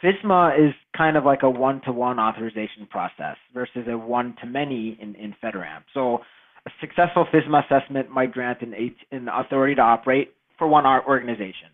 FISMA 0.02 0.68
is 0.68 0.74
kind 0.96 1.16
of 1.16 1.24
like 1.24 1.42
a 1.42 1.50
one-to-one 1.50 2.18
authorization 2.18 2.86
process 2.88 3.36
versus 3.52 3.86
a 3.86 3.96
one-to-many 3.96 4.98
in, 5.00 5.14
in 5.16 5.34
FedRAMP. 5.42 5.82
So 5.92 6.20
a 6.66 6.70
successful 6.80 7.26
FISMA 7.32 7.64
assessment 7.66 8.10
might 8.10 8.32
grant 8.32 8.62
an, 8.62 8.74
an 9.12 9.28
authority 9.28 9.74
to 9.74 9.82
operate 9.82 10.32
for 10.58 10.66
one 10.66 10.86
organization, 10.86 11.68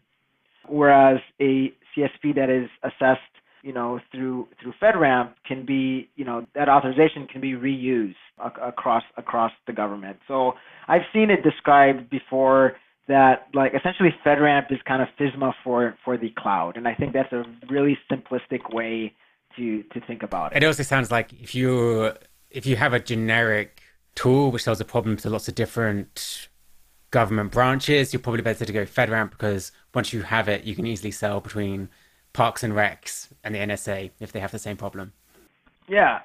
whereas 0.69 1.19
a 1.40 1.73
CSP 1.97 2.35
that 2.35 2.51
is 2.51 2.69
assessed 2.83 3.21
you 3.66 3.72
know, 3.72 3.98
through 4.12 4.46
through 4.62 4.72
FedRAMP 4.81 5.33
can 5.44 5.66
be, 5.66 6.09
you 6.14 6.24
know, 6.24 6.46
that 6.55 6.68
authorization 6.68 7.26
can 7.26 7.40
be 7.40 7.55
reused 7.55 8.14
ac- 8.40 8.62
across 8.62 9.02
across 9.16 9.50
the 9.66 9.72
government. 9.72 10.18
So 10.29 10.52
I've 10.87 11.02
seen 11.12 11.31
it 11.31 11.42
described 11.42 12.09
before 12.09 12.76
that 13.09 13.48
like 13.55 13.72
essentially 13.74 14.11
FedRAMP 14.24 14.70
is 14.70 14.79
kind 14.87 15.02
of 15.02 15.09
FISMA 15.18 15.52
for 15.64 15.96
for 16.05 16.16
the 16.16 16.31
cloud, 16.38 16.76
and 16.76 16.87
I 16.87 16.94
think 16.94 17.12
that's 17.12 17.33
a 17.33 17.42
really 17.68 17.98
simplistic 18.09 18.72
way 18.72 19.12
to 19.57 19.83
to 19.83 20.00
think 20.07 20.22
about 20.22 20.52
it. 20.52 20.62
It 20.62 20.66
also 20.66 20.85
sounds 20.85 21.11
like 21.11 21.33
if 21.33 21.52
you 21.52 22.12
if 22.52 22.66
you 22.66 22.76
have 22.76 22.92
a 22.92 23.00
generic 23.00 23.83
tool 24.14 24.52
which 24.52 24.62
solves 24.62 24.81
a 24.81 24.85
problem 24.85 25.16
to 25.16 25.29
lots 25.29 25.48
of 25.48 25.57
different 25.57 26.48
government 27.11 27.50
branches, 27.50 28.12
you're 28.12 28.20
probably 28.20 28.42
better 28.42 28.64
to 28.64 28.72
go 28.72 28.85
FedRAMP 28.85 29.31
because 29.31 29.72
once 29.92 30.12
you 30.12 30.22
have 30.22 30.48
it, 30.48 30.62
you 30.62 30.76
can 30.76 30.87
easily 30.87 31.11
sell 31.11 31.40
between 31.40 31.88
Parks 32.37 32.62
and 32.62 32.75
Recs 32.75 33.29
and 33.42 33.55
the 33.55 33.59
NSA 33.59 34.11
if 34.20 34.31
they 34.31 34.40
have 34.40 34.53
the 34.53 34.59
same 34.59 34.77
problem. 34.77 35.14
Yeah, 35.88 36.20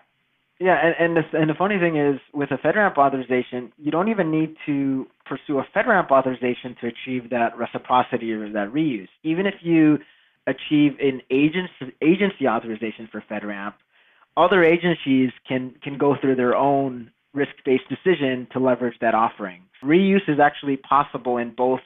yeah, 0.59 0.77
and 0.83 0.95
and 0.99 1.17
the, 1.17 1.39
and 1.39 1.49
the 1.49 1.53
funny 1.53 1.79
thing 1.79 1.95
is, 1.95 2.19
with 2.33 2.51
a 2.51 2.57
FedRAMP 2.57 2.97
authorization, 2.97 3.71
you 3.77 3.91
don't 3.91 4.09
even 4.09 4.29
need 4.29 4.57
to 4.65 5.07
pursue 5.25 5.59
a 5.59 5.65
FedRAMP 5.73 6.11
authorization 6.11 6.75
to 6.81 6.87
achieve 6.87 7.29
that 7.29 7.57
reciprocity 7.57 8.33
or 8.33 8.51
that 8.51 8.73
reuse. 8.73 9.07
Even 9.23 9.45
if 9.45 9.55
you 9.61 9.99
achieve 10.47 10.97
an 10.99 11.21
agency, 11.31 11.95
agency 12.01 12.45
authorization 12.45 13.07
for 13.09 13.23
FedRAMP, 13.31 13.73
other 14.35 14.65
agencies 14.65 15.31
can, 15.47 15.73
can 15.81 15.97
go 15.97 16.17
through 16.19 16.35
their 16.35 16.55
own 16.55 17.09
risk-based 17.33 17.87
decision 17.87 18.47
to 18.51 18.59
leverage 18.59 18.97
that 18.99 19.15
offering. 19.15 19.61
Reuse 19.81 20.27
is 20.27 20.39
actually 20.39 20.75
possible 20.75 21.37
in 21.37 21.53
both 21.55 21.79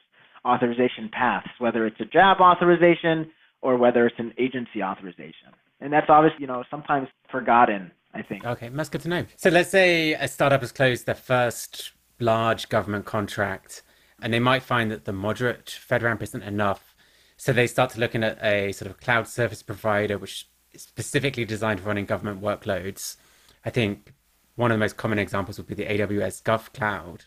authorization 0.44 1.10
paths, 1.12 1.50
whether 1.60 1.86
it's 1.86 2.00
a 2.00 2.06
JAB 2.06 2.42
authorization 2.42 3.30
or 3.62 3.78
whether 3.78 4.06
it's 4.06 4.20
an 4.20 4.34
agency 4.38 4.84
authorization. 4.84 5.50
And 5.82 5.92
that's 5.92 6.10
obviously, 6.10 6.42
you 6.42 6.48
know, 6.48 6.64
sometimes 6.70 7.08
forgotten, 7.32 7.92
I 8.14 8.22
think. 8.22 8.46
Okay, 8.46 8.70
that's 8.70 8.90
good 8.90 9.02
to 9.02 9.10
know. 9.10 9.26
So 9.36 9.50
let's 9.50 9.70
say 9.70 10.14
a 10.14 10.28
startup 10.28 10.62
has 10.62 10.72
closed 10.72 11.06
their 11.06 11.16
first 11.16 11.92
large 12.20 12.70
government 12.70 13.06
contract 13.06 13.84
and 14.22 14.34
they 14.34 14.40
might 14.40 14.64
find 14.64 14.90
that 14.92 15.06
the 15.06 15.14
moderate 15.14 15.66
FedRAMP 15.66 16.22
isn't 16.22 16.44
enough. 16.44 16.96
So 17.38 17.52
they 17.52 17.68
start 17.68 17.90
to 17.92 18.00
looking 18.00 18.24
at 18.24 18.42
a 18.44 18.72
sort 18.72 18.90
of 18.90 19.00
cloud 19.00 19.28
service 19.28 19.62
provider 19.62 20.18
which 20.18 20.48
is 20.72 20.84
specifically 20.84 21.46
designed 21.46 21.82
for 21.82 21.88
running 21.88 22.06
government 22.06 22.42
workloads. 22.42 23.18
I 23.66 23.70
think 23.70 24.14
one 24.56 24.72
of 24.72 24.76
the 24.76 24.80
most 24.80 24.98
common 24.98 25.20
examples 25.20 25.58
would 25.58 25.68
be 25.68 25.76
the 25.76 25.86
AWS 25.86 26.44
GovCloud. 26.44 27.22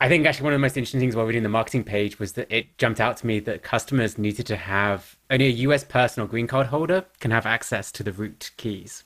I 0.00 0.08
think 0.08 0.26
actually 0.26 0.44
one 0.44 0.52
of 0.52 0.58
the 0.58 0.62
most 0.62 0.76
interesting 0.76 1.00
things 1.00 1.16
while 1.16 1.26
reading 1.26 1.42
the 1.42 1.48
marketing 1.48 1.82
page 1.82 2.20
was 2.20 2.34
that 2.34 2.52
it 2.54 2.78
jumped 2.78 3.00
out 3.00 3.16
to 3.18 3.26
me 3.26 3.40
that 3.40 3.64
customers 3.64 4.16
needed 4.16 4.46
to 4.46 4.56
have 4.56 5.18
only 5.28 5.46
a 5.46 5.50
US 5.66 5.82
personal 5.82 6.28
green 6.28 6.46
card 6.46 6.68
holder 6.68 7.04
can 7.18 7.32
have 7.32 7.46
access 7.46 7.90
to 7.92 8.04
the 8.04 8.12
root 8.12 8.52
keys. 8.56 9.02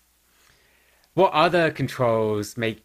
What 1.15 1.33
other 1.33 1.71
controls 1.71 2.59
make 2.59 2.85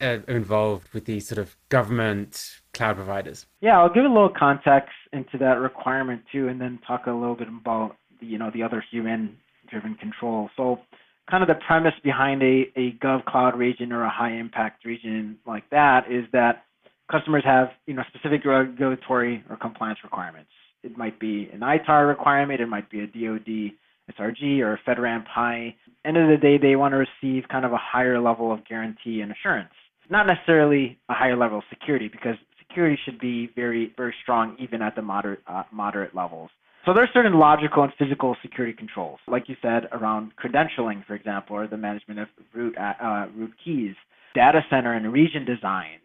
uh, 0.00 0.18
involved 0.26 0.92
with 0.92 1.04
these 1.04 1.28
sort 1.28 1.38
of 1.38 1.56
government 1.68 2.60
cloud 2.72 2.96
providers? 2.96 3.46
Yeah, 3.60 3.78
I'll 3.78 3.92
give 3.92 4.04
a 4.04 4.08
little 4.08 4.32
context 4.36 4.94
into 5.12 5.38
that 5.38 5.60
requirement 5.60 6.22
too, 6.30 6.48
and 6.48 6.60
then 6.60 6.80
talk 6.86 7.06
a 7.06 7.12
little 7.12 7.34
bit 7.34 7.48
about 7.48 7.96
the, 8.20 8.26
you 8.26 8.38
know 8.38 8.50
the 8.52 8.62
other 8.62 8.84
human-driven 8.90 9.96
control. 9.96 10.50
So, 10.56 10.80
kind 11.28 11.42
of 11.42 11.48
the 11.48 11.56
premise 11.66 11.94
behind 12.02 12.42
a, 12.42 12.70
a 12.76 12.92
GovCloud 13.02 13.56
region 13.56 13.92
or 13.92 14.04
a 14.04 14.10
high 14.10 14.32
impact 14.32 14.84
region 14.84 15.38
like 15.46 15.68
that 15.70 16.10
is 16.10 16.24
that 16.32 16.64
customers 17.10 17.42
have 17.44 17.68
you 17.86 17.94
know 17.94 18.02
specific 18.14 18.44
regulatory 18.44 19.44
or 19.50 19.56
compliance 19.56 19.98
requirements. 20.02 20.50
It 20.82 20.96
might 20.96 21.18
be 21.18 21.50
an 21.52 21.60
ITAR 21.60 22.06
requirement, 22.06 22.60
it 22.60 22.68
might 22.68 22.90
be 22.90 23.00
a 23.00 23.06
DoD 23.06 23.72
SRG 24.18 24.60
or 24.60 24.74
a 24.74 24.78
FedRAMP 24.88 25.26
high. 25.26 25.74
End 26.04 26.16
of 26.16 26.28
the 26.28 26.36
day, 26.36 26.56
they 26.56 26.76
want 26.76 26.92
to 26.92 26.98
receive 26.98 27.48
kind 27.48 27.64
of 27.64 27.72
a 27.72 27.78
higher 27.78 28.20
level 28.20 28.52
of 28.52 28.64
guarantee 28.66 29.20
and 29.20 29.32
assurance. 29.32 29.72
Not 30.08 30.26
necessarily 30.26 30.98
a 31.08 31.14
higher 31.14 31.36
level 31.36 31.58
of 31.58 31.64
security 31.68 32.08
because 32.08 32.36
security 32.58 32.98
should 33.04 33.18
be 33.18 33.50
very 33.54 33.92
very 33.96 34.14
strong 34.22 34.56
even 34.58 34.82
at 34.82 34.94
the 34.94 35.02
moderate 35.02 35.40
uh, 35.46 35.64
moderate 35.72 36.14
levels. 36.14 36.50
So 36.86 36.94
there 36.94 37.02
are 37.02 37.10
certain 37.12 37.34
logical 37.34 37.82
and 37.82 37.92
physical 37.98 38.34
security 38.40 38.74
controls, 38.74 39.18
like 39.26 39.48
you 39.48 39.56
said, 39.60 39.88
around 39.92 40.32
credentialing, 40.42 41.04
for 41.04 41.14
example, 41.14 41.56
or 41.56 41.66
the 41.66 41.76
management 41.76 42.20
of 42.20 42.28
root 42.54 42.74
uh, 42.78 43.26
root 43.36 43.52
keys, 43.62 43.94
data 44.34 44.60
center 44.70 44.94
and 44.94 45.12
region 45.12 45.44
design, 45.44 45.98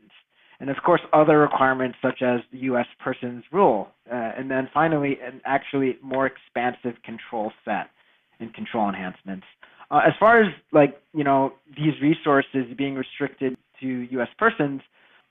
and 0.59 0.69
of 0.69 0.77
course 0.85 1.01
other 1.11 1.39
requirements 1.39 1.97
such 2.01 2.21
as 2.21 2.41
the 2.51 2.59
U.S. 2.59 2.85
Persons 3.03 3.43
Rule, 3.51 3.89
uh, 4.11 4.31
and 4.37 4.49
then 4.49 4.69
finally 4.73 5.17
an 5.25 5.41
actually 5.45 5.97
more 6.01 6.25
expansive 6.25 7.01
control 7.03 7.51
set 7.65 7.89
and 8.39 8.53
control 8.53 8.89
enhancements. 8.89 9.45
Uh, 9.91 10.01
as 10.05 10.13
far 10.19 10.41
as 10.41 10.51
like 10.71 11.01
you 11.13 11.23
know 11.23 11.53
these 11.75 11.93
resources 12.01 12.65
being 12.77 12.95
restricted 12.95 13.55
to 13.81 13.87
U.S. 13.87 14.29
persons, 14.37 14.81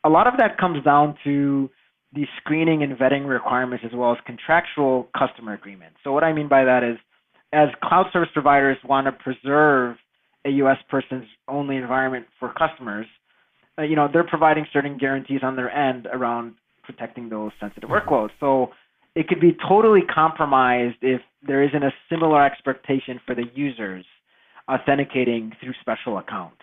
a 0.04 0.08
lot 0.08 0.26
of 0.26 0.35
that 0.38 0.58
comes 0.58 0.85
down 0.85 1.16
to 1.24 1.70
the 2.14 2.26
screening 2.38 2.82
and 2.82 2.96
vetting 2.98 3.26
requirements 3.26 3.85
as 3.87 3.92
well 3.94 4.12
as 4.12 4.18
contractual 4.26 5.08
customer 5.16 5.54
agreements. 5.54 5.96
So 6.04 6.12
what 6.12 6.24
I 6.24 6.32
mean 6.32 6.48
by 6.48 6.64
that 6.64 6.85
is, 6.85 6.98
as 7.52 7.68
cloud 7.82 8.06
service 8.12 8.28
providers 8.32 8.76
want 8.85 9.06
to 9.06 9.12
preserve 9.12 9.96
a 10.44 10.50
U.S. 10.50 10.78
persons 10.90 11.24
only 11.48 11.76
environment 11.76 12.26
for 12.38 12.52
customers, 12.52 13.06
you 13.88 13.96
know, 13.96 14.08
they're 14.12 14.24
providing 14.24 14.66
certain 14.72 14.98
guarantees 14.98 15.40
on 15.42 15.56
their 15.56 15.70
end 15.70 16.06
around 16.12 16.54
protecting 16.82 17.28
those 17.28 17.52
sensitive 17.60 17.88
mm-hmm. 17.88 18.08
workloads. 18.08 18.30
So 18.40 18.70
it 19.14 19.28
could 19.28 19.40
be 19.40 19.56
totally 19.68 20.02
compromised 20.02 20.96
if 21.02 21.20
there 21.46 21.62
isn't 21.62 21.82
a 21.82 21.90
similar 22.08 22.44
expectation 22.44 23.20
for 23.26 23.34
the 23.34 23.44
users 23.54 24.04
authenticating 24.68 25.52
through 25.60 25.74
special 25.80 26.18
accounts. 26.18 26.62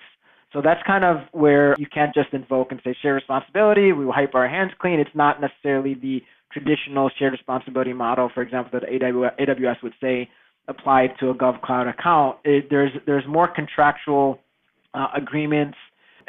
So 0.51 0.61
that's 0.63 0.81
kind 0.87 1.03
of 1.03 1.17
where 1.31 1.75
you 1.77 1.85
can't 1.85 2.13
just 2.13 2.33
invoke 2.33 2.71
and 2.71 2.81
say 2.83 2.95
share 3.01 3.13
responsibility, 3.13 3.91
we 3.91 4.05
will 4.05 4.13
wipe 4.13 4.33
our 4.33 4.47
hands 4.47 4.71
clean. 4.79 4.99
It's 4.99 5.09
not 5.13 5.39
necessarily 5.39 5.93
the 5.93 6.21
traditional 6.51 7.11
shared 7.19 7.33
responsibility 7.33 7.93
model, 7.93 8.31
for 8.33 8.41
example, 8.41 8.79
that 8.79 8.89
AWS 8.89 9.83
would 9.83 9.93
say 10.01 10.27
applied 10.67 11.11
to 11.19 11.29
a 11.29 11.35
GovCloud 11.35 11.89
account. 11.89 12.37
It, 12.43 12.67
there's 12.69 12.91
there's 13.05 13.25
more 13.27 13.47
contractual 13.47 14.39
uh, 14.95 15.07
agreements 15.15 15.77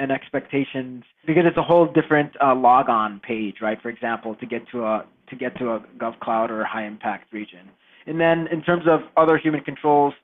and 0.01 0.11
expectations 0.11 1.05
because 1.27 1.45
it's 1.47 1.59
a 1.59 1.63
whole 1.63 1.87
different 1.93 2.33
uh, 2.43 2.55
logon 2.55 3.21
page, 3.21 3.57
right? 3.61 3.81
For 3.83 3.91
example, 3.91 4.35
to 4.37 4.47
get 4.47 4.63
to 4.73 4.85
a 4.85 5.05
to 5.29 5.37
get 5.37 5.57
to 5.59 5.73
a 5.73 5.81
GovCloud 5.99 6.51
or 6.51 6.63
a 6.63 6.69
high 6.69 6.87
impact 6.87 7.33
region. 7.33 7.69
And 8.07 8.19
then 8.19 8.49
in 8.51 8.63
terms 8.63 8.85
of 8.89 9.01
other 9.17 9.39
human 9.39 9.61
controls, 9.61 10.15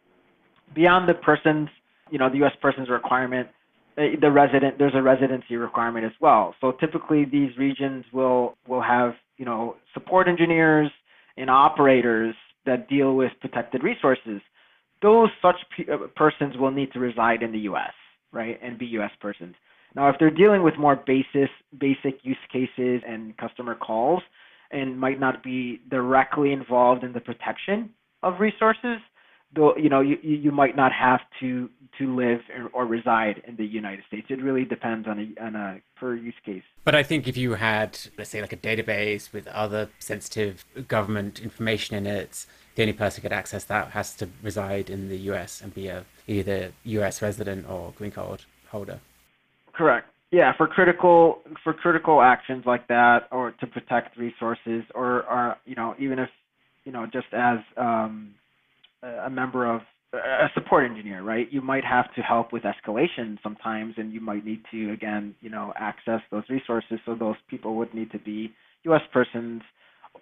beyond 0.74 1.08
the 1.08 1.14
persons, 1.14 1.68
you 2.10 2.18
know, 2.18 2.28
the 2.28 2.38
U.S. 2.38 2.52
persons 2.60 2.88
requirement, 2.88 3.48
the 3.96 4.30
resident 4.30 4.78
there's 4.78 4.94
a 4.94 5.02
residency 5.02 5.56
requirement 5.56 6.04
as 6.04 6.12
well. 6.20 6.54
So 6.60 6.72
typically 6.72 7.24
these 7.24 7.56
regions 7.58 8.04
will 8.12 8.56
will 8.66 8.82
have 8.82 9.12
you 9.36 9.44
know 9.44 9.76
support 9.94 10.26
engineers 10.28 10.90
and 11.36 11.50
operators 11.50 12.34
that 12.64 12.88
deal 12.88 13.14
with 13.14 13.32
protected 13.40 13.82
resources. 13.82 14.40
Those 15.02 15.28
such 15.42 15.56
uh, 15.92 16.08
persons 16.16 16.56
will 16.56 16.70
need 16.70 16.92
to 16.92 16.98
reside 16.98 17.42
in 17.42 17.52
the 17.52 17.60
U.S. 17.60 17.92
right 18.32 18.58
and 18.62 18.78
be 18.78 18.86
U.S. 18.86 19.12
persons. 19.20 19.54
Now, 19.96 20.10
if 20.10 20.16
they're 20.20 20.30
dealing 20.30 20.62
with 20.62 20.76
more 20.76 20.94
basis, 20.94 21.48
basic 21.76 22.22
use 22.22 22.36
cases 22.52 23.02
and 23.08 23.34
customer 23.38 23.74
calls 23.74 24.22
and 24.70 25.00
might 25.00 25.18
not 25.18 25.42
be 25.42 25.80
directly 25.88 26.52
involved 26.52 27.02
in 27.02 27.14
the 27.14 27.20
protection 27.20 27.90
of 28.22 28.38
resources, 28.38 28.98
though 29.54 29.74
you 29.76 29.88
know 29.88 30.00
you, 30.00 30.18
you 30.22 30.52
might 30.52 30.76
not 30.76 30.92
have 30.92 31.20
to 31.40 31.70
to 31.98 32.14
live 32.14 32.40
or, 32.74 32.84
reside 32.84 33.42
in 33.46 33.56
the 33.56 33.64
United 33.64 34.04
States. 34.06 34.26
It 34.28 34.42
really 34.42 34.66
depends 34.66 35.08
on 35.08 35.18
a 35.18 35.42
on 35.42 35.56
a 35.56 35.80
per 35.98 36.14
use 36.14 36.34
case. 36.44 36.64
But 36.84 36.94
I 36.94 37.02
think 37.02 37.26
if 37.26 37.38
you 37.38 37.54
had, 37.54 37.98
let's 38.18 38.28
say, 38.28 38.42
like 38.42 38.52
a 38.52 38.56
database 38.56 39.32
with 39.32 39.46
other 39.46 39.88
sensitive 39.98 40.64
government 40.88 41.40
information 41.40 41.96
in 41.96 42.06
it, 42.06 42.44
the 42.74 42.82
only 42.82 42.92
person 42.92 43.22
who 43.22 43.28
could 43.28 43.36
access 43.36 43.64
that 43.64 43.92
has 43.92 44.14
to 44.16 44.28
reside 44.42 44.90
in 44.90 45.08
the 45.08 45.18
U.S. 45.30 45.62
and 45.62 45.72
be 45.72 45.88
a 45.88 46.04
either 46.26 46.72
U.S. 46.84 47.22
resident 47.22 47.66
or 47.66 47.92
green 47.96 48.10
card 48.10 48.42
holder. 48.68 49.00
Correct. 49.76 50.08
Yeah, 50.32 50.52
for 50.56 50.66
critical 50.66 51.42
for 51.62 51.72
critical 51.72 52.20
actions 52.20 52.64
like 52.66 52.88
that, 52.88 53.28
or 53.30 53.52
to 53.52 53.66
protect 53.66 54.16
resources, 54.16 54.82
or, 54.94 55.22
or 55.24 55.56
you 55.64 55.76
know, 55.76 55.94
even 55.98 56.18
if 56.18 56.28
you 56.84 56.92
know, 56.92 57.06
just 57.06 57.26
as 57.32 57.58
um, 57.76 58.34
a 59.02 59.30
member 59.30 59.72
of 59.72 59.82
a 60.12 60.48
support 60.54 60.88
engineer, 60.88 61.22
right? 61.22 61.46
You 61.52 61.60
might 61.60 61.84
have 61.84 62.12
to 62.14 62.22
help 62.22 62.52
with 62.52 62.62
escalation 62.62 63.38
sometimes, 63.42 63.94
and 63.98 64.12
you 64.12 64.20
might 64.20 64.44
need 64.44 64.62
to 64.72 64.92
again, 64.92 65.34
you 65.40 65.50
know, 65.50 65.72
access 65.76 66.20
those 66.30 66.44
resources. 66.48 66.98
So 67.04 67.14
those 67.14 67.36
people 67.48 67.76
would 67.76 67.94
need 67.94 68.10
to 68.12 68.18
be 68.18 68.52
U.S. 68.84 69.02
persons 69.12 69.62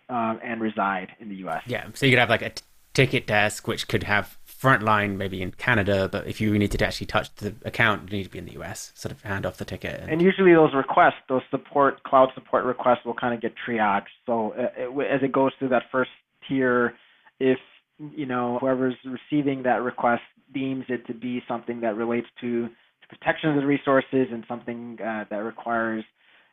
uh, 0.08 0.34
and 0.42 0.60
reside 0.60 1.08
in 1.20 1.28
the 1.28 1.36
U.S. 1.36 1.62
Yeah, 1.66 1.86
so 1.94 2.06
you 2.06 2.12
could 2.12 2.18
have 2.18 2.30
like 2.30 2.42
a 2.42 2.50
t- 2.50 2.62
ticket 2.92 3.26
desk, 3.26 3.66
which 3.66 3.88
could 3.88 4.02
have 4.02 4.36
frontline 4.64 5.16
maybe 5.16 5.42
in 5.42 5.50
Canada, 5.52 6.08
but 6.10 6.26
if 6.26 6.40
you 6.40 6.50
needed 6.52 6.78
to 6.78 6.86
actually 6.86 7.06
touch 7.06 7.34
the 7.36 7.54
account, 7.64 8.10
you 8.10 8.18
need 8.18 8.24
to 8.24 8.30
be 8.30 8.38
in 8.38 8.46
the 8.46 8.58
US, 8.62 8.92
sort 8.94 9.12
of 9.12 9.20
hand 9.22 9.44
off 9.44 9.58
the 9.58 9.64
ticket. 9.64 10.00
And, 10.00 10.10
and 10.10 10.22
usually 10.22 10.54
those 10.54 10.74
requests, 10.74 11.20
those 11.28 11.42
support 11.50 12.02
cloud 12.04 12.30
support 12.34 12.64
requests, 12.64 13.04
will 13.04 13.14
kind 13.14 13.34
of 13.34 13.42
get 13.42 13.52
triaged. 13.66 14.14
So 14.24 14.54
uh, 14.58 14.68
it, 14.76 15.06
as 15.10 15.22
it 15.22 15.32
goes 15.32 15.52
through 15.58 15.68
that 15.68 15.84
first 15.92 16.10
tier, 16.48 16.94
if 17.38 17.58
you 17.98 18.26
know 18.26 18.58
whoever's 18.60 18.96
receiving 19.04 19.62
that 19.64 19.82
request 19.82 20.22
deems 20.52 20.84
it 20.88 21.06
to 21.06 21.14
be 21.14 21.42
something 21.46 21.80
that 21.80 21.96
relates 21.96 22.26
to, 22.40 22.66
to 22.68 23.08
protection 23.08 23.50
of 23.50 23.56
the 23.56 23.66
resources 23.66 24.28
and 24.32 24.44
something 24.48 24.98
uh, 25.04 25.24
that 25.30 25.38
requires 25.38 26.04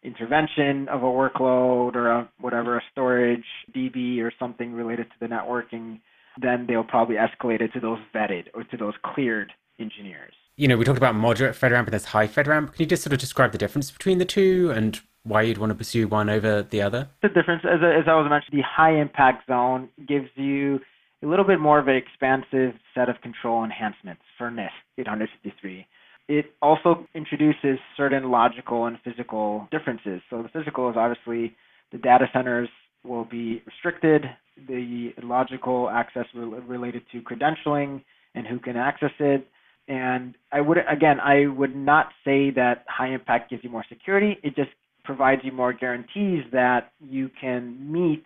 intervention 0.03 0.87
of 0.89 1.03
a 1.03 1.05
workload 1.05 1.95
or 1.95 2.07
a, 2.09 2.29
whatever 2.39 2.77
a 2.77 2.81
storage 2.91 3.45
DB 3.75 4.19
or 4.19 4.33
something 4.39 4.73
related 4.73 5.05
to 5.05 5.15
the 5.19 5.27
networking 5.27 5.99
then 6.39 6.65
they'll 6.67 6.83
probably 6.83 7.15
escalate 7.15 7.61
it 7.61 7.73
to 7.73 7.79
those 7.79 7.99
vetted 8.13 8.45
or 8.53 8.63
to 8.65 8.77
those 8.77 8.93
cleared 9.03 9.51
engineers. 9.79 10.33
You 10.55 10.67
know, 10.67 10.77
we 10.77 10.85
talked 10.85 10.97
about 10.97 11.15
moderate 11.15 11.55
FedRAMP 11.55 11.85
and 11.85 11.87
there's 11.87 12.05
high 12.05 12.27
FedRAMP. 12.27 12.73
Can 12.73 12.83
you 12.83 12.85
just 12.85 13.03
sort 13.03 13.13
of 13.13 13.19
describe 13.19 13.51
the 13.51 13.57
difference 13.57 13.89
between 13.89 14.17
the 14.17 14.25
two 14.25 14.71
and 14.75 14.99
why 15.23 15.41
you'd 15.41 15.57
want 15.57 15.71
to 15.71 15.75
pursue 15.75 16.07
one 16.07 16.29
over 16.29 16.63
the 16.63 16.81
other? 16.81 17.09
The 17.21 17.29
difference, 17.29 17.63
as, 17.65 17.79
as 17.83 18.07
I 18.07 18.13
was 18.15 18.27
mentioning, 18.29 18.61
the 18.61 18.67
high 18.67 18.99
impact 18.99 19.47
zone 19.47 19.89
gives 20.07 20.27
you 20.35 20.79
a 21.23 21.27
little 21.27 21.45
bit 21.45 21.59
more 21.59 21.79
of 21.79 21.87
an 21.87 21.95
expansive 21.95 22.73
set 22.95 23.09
of 23.09 23.21
control 23.21 23.63
enhancements 23.63 24.21
for 24.37 24.49
NIST 24.49 24.69
853. 24.97 25.85
It 26.27 26.45
also 26.61 27.07
introduces 27.13 27.79
certain 27.97 28.31
logical 28.31 28.85
and 28.85 28.97
physical 29.03 29.67
differences. 29.71 30.21
So 30.29 30.41
the 30.41 30.49
physical 30.49 30.89
is 30.89 30.95
obviously 30.97 31.55
the 31.91 31.97
data 31.97 32.27
centers 32.33 32.69
will 33.03 33.25
be 33.25 33.61
restricted 33.65 34.25
the 34.67 35.13
logical 35.23 35.89
access 35.89 36.25
related 36.33 37.03
to 37.11 37.21
credentialing 37.21 38.03
and 38.35 38.47
who 38.47 38.59
can 38.59 38.77
access 38.77 39.11
it. 39.19 39.47
And 39.87 40.35
I 40.51 40.61
would 40.61 40.77
again, 40.89 41.19
I 41.19 41.47
would 41.47 41.75
not 41.75 42.09
say 42.23 42.51
that 42.51 42.85
high 42.87 43.09
impact 43.09 43.49
gives 43.49 43.63
you 43.63 43.69
more 43.69 43.85
security. 43.89 44.37
It 44.43 44.55
just 44.55 44.69
provides 45.03 45.41
you 45.43 45.51
more 45.51 45.73
guarantees 45.73 46.43
that 46.51 46.93
you 46.99 47.29
can 47.39 47.91
meet 47.91 48.23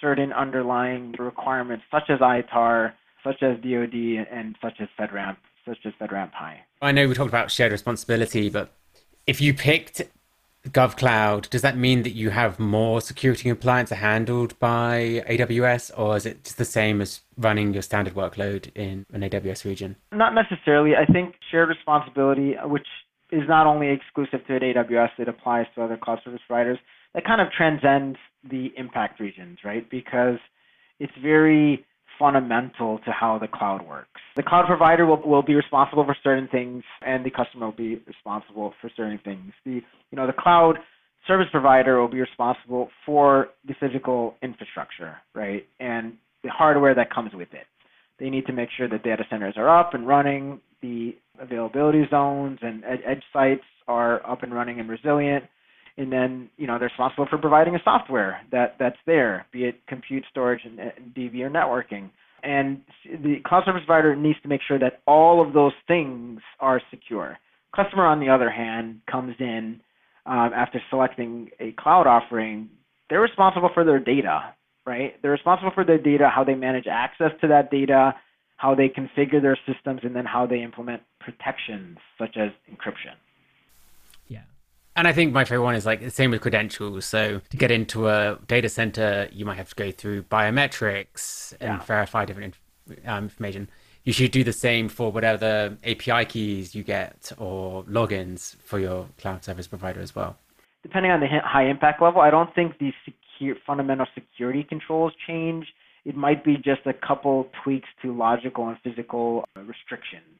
certain 0.00 0.32
underlying 0.32 1.14
requirements, 1.18 1.84
such 1.90 2.04
as 2.08 2.20
ITAR, 2.20 2.92
such 3.22 3.42
as 3.42 3.56
DoD, 3.58 4.26
and 4.30 4.56
such 4.62 4.74
as 4.80 4.88
FedRAMP, 4.98 5.36
such 5.66 5.78
as 5.84 5.92
FedRAMP 6.00 6.30
High. 6.32 6.60
I 6.80 6.92
know 6.92 7.08
we 7.08 7.14
talked 7.14 7.30
about 7.30 7.50
shared 7.50 7.72
responsibility, 7.72 8.48
but 8.50 8.72
if 9.26 9.40
you 9.40 9.54
picked 9.54 10.02
GovCloud, 10.68 11.50
does 11.50 11.62
that 11.62 11.76
mean 11.76 12.02
that 12.04 12.12
you 12.12 12.30
have 12.30 12.58
more 12.58 13.00
security 13.00 13.48
compliance 13.48 13.90
handled 13.90 14.58
by 14.58 15.22
AWS, 15.28 15.90
or 15.96 16.16
is 16.16 16.26
it 16.26 16.44
just 16.44 16.58
the 16.58 16.64
same 16.64 17.00
as 17.00 17.20
running 17.36 17.74
your 17.74 17.82
standard 17.82 18.14
workload 18.14 18.70
in 18.74 19.04
an 19.12 19.20
AWS 19.22 19.64
region? 19.64 19.96
Not 20.12 20.34
necessarily. 20.34 20.96
I 20.96 21.04
think 21.04 21.34
shared 21.50 21.68
responsibility, 21.68 22.54
which 22.64 22.86
is 23.30 23.42
not 23.48 23.66
only 23.66 23.88
exclusive 23.90 24.46
to 24.46 24.58
AWS, 24.58 25.10
it 25.18 25.28
applies 25.28 25.66
to 25.74 25.82
other 25.82 25.96
cloud 25.96 26.20
service 26.24 26.40
providers. 26.46 26.78
That 27.14 27.24
kind 27.24 27.40
of 27.40 27.48
transcends 27.52 28.18
the 28.48 28.72
impact 28.76 29.20
regions, 29.20 29.58
right? 29.64 29.88
Because 29.88 30.38
it's 30.98 31.12
very 31.22 31.84
fundamental 32.18 32.98
to 32.98 33.10
how 33.10 33.38
the 33.38 33.48
cloud 33.48 33.86
works. 33.86 34.20
The 34.36 34.42
cloud 34.42 34.66
provider 34.66 35.06
will, 35.06 35.22
will 35.24 35.42
be 35.42 35.54
responsible 35.54 36.04
for 36.04 36.16
certain 36.22 36.48
things 36.48 36.82
and 37.04 37.24
the 37.24 37.30
customer 37.30 37.66
will 37.66 37.72
be 37.72 37.96
responsible 38.06 38.74
for 38.80 38.90
certain 38.96 39.20
things. 39.24 39.52
The 39.64 39.82
you 40.10 40.16
know 40.16 40.26
the 40.26 40.32
cloud 40.32 40.78
service 41.26 41.46
provider 41.50 42.00
will 42.00 42.08
be 42.08 42.20
responsible 42.20 42.88
for 43.06 43.48
the 43.66 43.74
physical 43.80 44.34
infrastructure, 44.42 45.16
right? 45.34 45.66
And 45.80 46.14
the 46.42 46.50
hardware 46.50 46.94
that 46.94 47.12
comes 47.12 47.32
with 47.34 47.48
it. 47.52 47.66
They 48.18 48.30
need 48.30 48.46
to 48.46 48.52
make 48.52 48.68
sure 48.76 48.88
that 48.88 49.02
data 49.02 49.24
centers 49.30 49.54
are 49.56 49.68
up 49.68 49.94
and 49.94 50.06
running, 50.06 50.60
the 50.82 51.16
availability 51.40 52.04
zones 52.10 52.58
and 52.62 52.84
edge 52.84 53.22
sites 53.32 53.64
are 53.88 54.24
up 54.30 54.42
and 54.42 54.54
running 54.54 54.80
and 54.80 54.88
resilient 54.88 55.44
and 55.96 56.12
then 56.12 56.50
you 56.56 56.66
know 56.66 56.78
they're 56.78 56.88
responsible 56.88 57.26
for 57.28 57.38
providing 57.38 57.74
a 57.74 57.82
software 57.84 58.40
that 58.52 58.76
that's 58.78 58.96
there, 59.06 59.46
be 59.52 59.64
it 59.64 59.86
compute, 59.86 60.24
storage, 60.30 60.60
and, 60.64 60.78
DB 61.14 61.40
or 61.40 61.50
networking. 61.50 62.10
And 62.42 62.82
the 63.04 63.36
cloud 63.46 63.64
service 63.64 63.82
provider 63.86 64.14
needs 64.14 64.38
to 64.42 64.48
make 64.48 64.60
sure 64.66 64.78
that 64.78 65.00
all 65.06 65.46
of 65.46 65.54
those 65.54 65.72
things 65.88 66.40
are 66.60 66.80
secure. 66.90 67.38
Customer, 67.74 68.04
on 68.04 68.20
the 68.20 68.28
other 68.28 68.50
hand, 68.50 69.00
comes 69.10 69.34
in 69.40 69.80
um, 70.26 70.50
after 70.54 70.80
selecting 70.90 71.50
a 71.58 71.72
cloud 71.72 72.06
offering. 72.06 72.68
They're 73.08 73.20
responsible 73.20 73.70
for 73.72 73.84
their 73.84 73.98
data, 73.98 74.54
right? 74.86 75.14
They're 75.22 75.30
responsible 75.30 75.72
for 75.74 75.84
their 75.84 75.98
data, 75.98 76.28
how 76.32 76.44
they 76.44 76.54
manage 76.54 76.86
access 76.90 77.30
to 77.40 77.48
that 77.48 77.70
data, 77.70 78.14
how 78.56 78.74
they 78.74 78.88
configure 78.88 79.40
their 79.40 79.58
systems, 79.66 80.00
and 80.02 80.14
then 80.14 80.24
how 80.26 80.46
they 80.46 80.62
implement 80.62 81.02
protections 81.20 81.98
such 82.18 82.36
as 82.36 82.50
encryption. 82.70 83.16
And 84.96 85.08
I 85.08 85.12
think 85.12 85.32
my 85.32 85.44
favorite 85.44 85.64
one 85.64 85.74
is 85.74 85.86
like 85.86 86.00
the 86.00 86.10
same 86.10 86.30
with 86.30 86.40
credentials. 86.40 87.04
So 87.04 87.40
to 87.50 87.56
get 87.56 87.70
into 87.70 88.08
a 88.08 88.38
data 88.46 88.68
center, 88.68 89.28
you 89.32 89.44
might 89.44 89.56
have 89.56 89.68
to 89.70 89.74
go 89.74 89.90
through 89.90 90.22
biometrics 90.24 91.52
and 91.60 91.78
yeah. 91.78 91.84
verify 91.84 92.24
different 92.24 92.54
um, 93.06 93.24
information. 93.24 93.68
You 94.04 94.12
should 94.12 94.30
do 94.30 94.44
the 94.44 94.52
same 94.52 94.88
for 94.88 95.10
whatever 95.10 95.76
API 95.82 96.26
keys 96.26 96.74
you 96.74 96.84
get 96.84 97.32
or 97.38 97.84
logins 97.84 98.56
for 98.56 98.78
your 98.78 99.08
cloud 99.18 99.42
service 99.42 99.66
provider 99.66 100.00
as 100.00 100.14
well. 100.14 100.36
Depending 100.82 101.10
on 101.10 101.20
the 101.20 101.26
high 101.42 101.66
impact 101.66 102.02
level, 102.02 102.20
I 102.20 102.30
don't 102.30 102.54
think 102.54 102.78
the 102.78 102.92
secure, 103.04 103.56
fundamental 103.66 104.06
security 104.14 104.62
controls 104.62 105.12
change. 105.26 105.66
It 106.04 106.14
might 106.14 106.44
be 106.44 106.56
just 106.56 106.82
a 106.86 106.92
couple 106.92 107.48
tweaks 107.64 107.88
to 108.02 108.14
logical 108.14 108.68
and 108.68 108.76
physical 108.84 109.46
restrictions. 109.56 110.38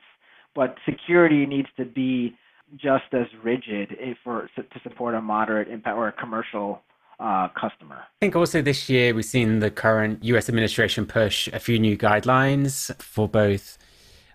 But 0.55 0.77
security 0.85 1.47
needs 1.47 1.69
to 1.79 1.87
be 1.87 2.37
just 2.77 3.05
as 3.13 3.27
rigid 3.43 3.97
for 4.23 4.49
to 4.57 4.81
support 4.83 5.15
a 5.15 5.21
moderate 5.21 5.69
impact 5.69 5.97
or 5.97 6.09
a 6.09 6.13
commercial 6.13 6.81
uh, 7.21 7.49
customer. 7.49 7.97
I 7.97 8.21
think 8.21 8.37
also 8.37 8.61
this 8.61 8.89
year 8.89 9.15
we've 9.15 9.25
seen 9.25 9.61
the 9.61 9.71
current 9.71 10.25
U.S. 10.25 10.49
administration 10.49 11.07
push 11.07 11.49
a 11.49 11.59
few 11.59 11.79
new 11.79 11.97
guidelines 11.97 12.95
for 13.01 13.29
both 13.29 13.79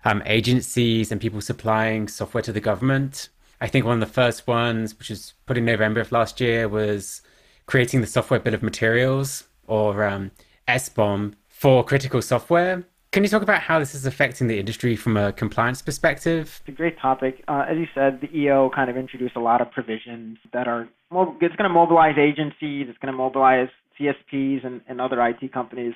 um, 0.04 0.22
agencies 0.24 1.12
and 1.12 1.20
people 1.20 1.40
supplying 1.40 2.08
software 2.08 2.42
to 2.42 2.52
the 2.52 2.60
government. 2.60 3.28
I 3.60 3.66
think 3.66 3.84
one 3.84 4.02
of 4.02 4.08
the 4.08 4.12
first 4.12 4.46
ones, 4.46 4.98
which 4.98 5.10
was 5.10 5.34
put 5.44 5.58
in 5.58 5.64
November 5.66 6.00
of 6.00 6.12
last 6.12 6.40
year, 6.40 6.68
was 6.68 7.20
creating 7.66 8.00
the 8.00 8.06
software 8.06 8.40
bill 8.40 8.54
of 8.54 8.62
materials 8.62 9.44
or 9.66 10.04
um, 10.04 10.30
SBOM 10.66 11.34
for 11.48 11.84
critical 11.84 12.22
software. 12.22 12.84
Can 13.12 13.24
you 13.24 13.28
talk 13.28 13.42
about 13.42 13.60
how 13.60 13.80
this 13.80 13.92
is 13.96 14.06
affecting 14.06 14.46
the 14.46 14.60
industry 14.60 14.94
from 14.94 15.16
a 15.16 15.32
compliance 15.32 15.82
perspective? 15.82 16.60
It's 16.60 16.68
a 16.68 16.76
great 16.76 16.96
topic. 17.00 17.42
Uh, 17.48 17.64
as 17.68 17.76
you 17.76 17.86
said, 17.92 18.20
the 18.20 18.32
EO 18.32 18.70
kind 18.72 18.88
of 18.88 18.96
introduced 18.96 19.34
a 19.34 19.40
lot 19.40 19.60
of 19.60 19.72
provisions 19.72 20.38
that 20.52 20.68
are 20.68 20.88
it's 21.12 21.56
going 21.56 21.68
to 21.68 21.74
mobilize 21.74 22.14
agencies, 22.16 22.86
it's 22.88 22.98
going 22.98 23.12
to 23.12 23.16
mobilize 23.18 23.66
CSPs 23.98 24.64
and, 24.64 24.80
and 24.88 25.00
other 25.00 25.20
IT 25.26 25.52
companies. 25.52 25.94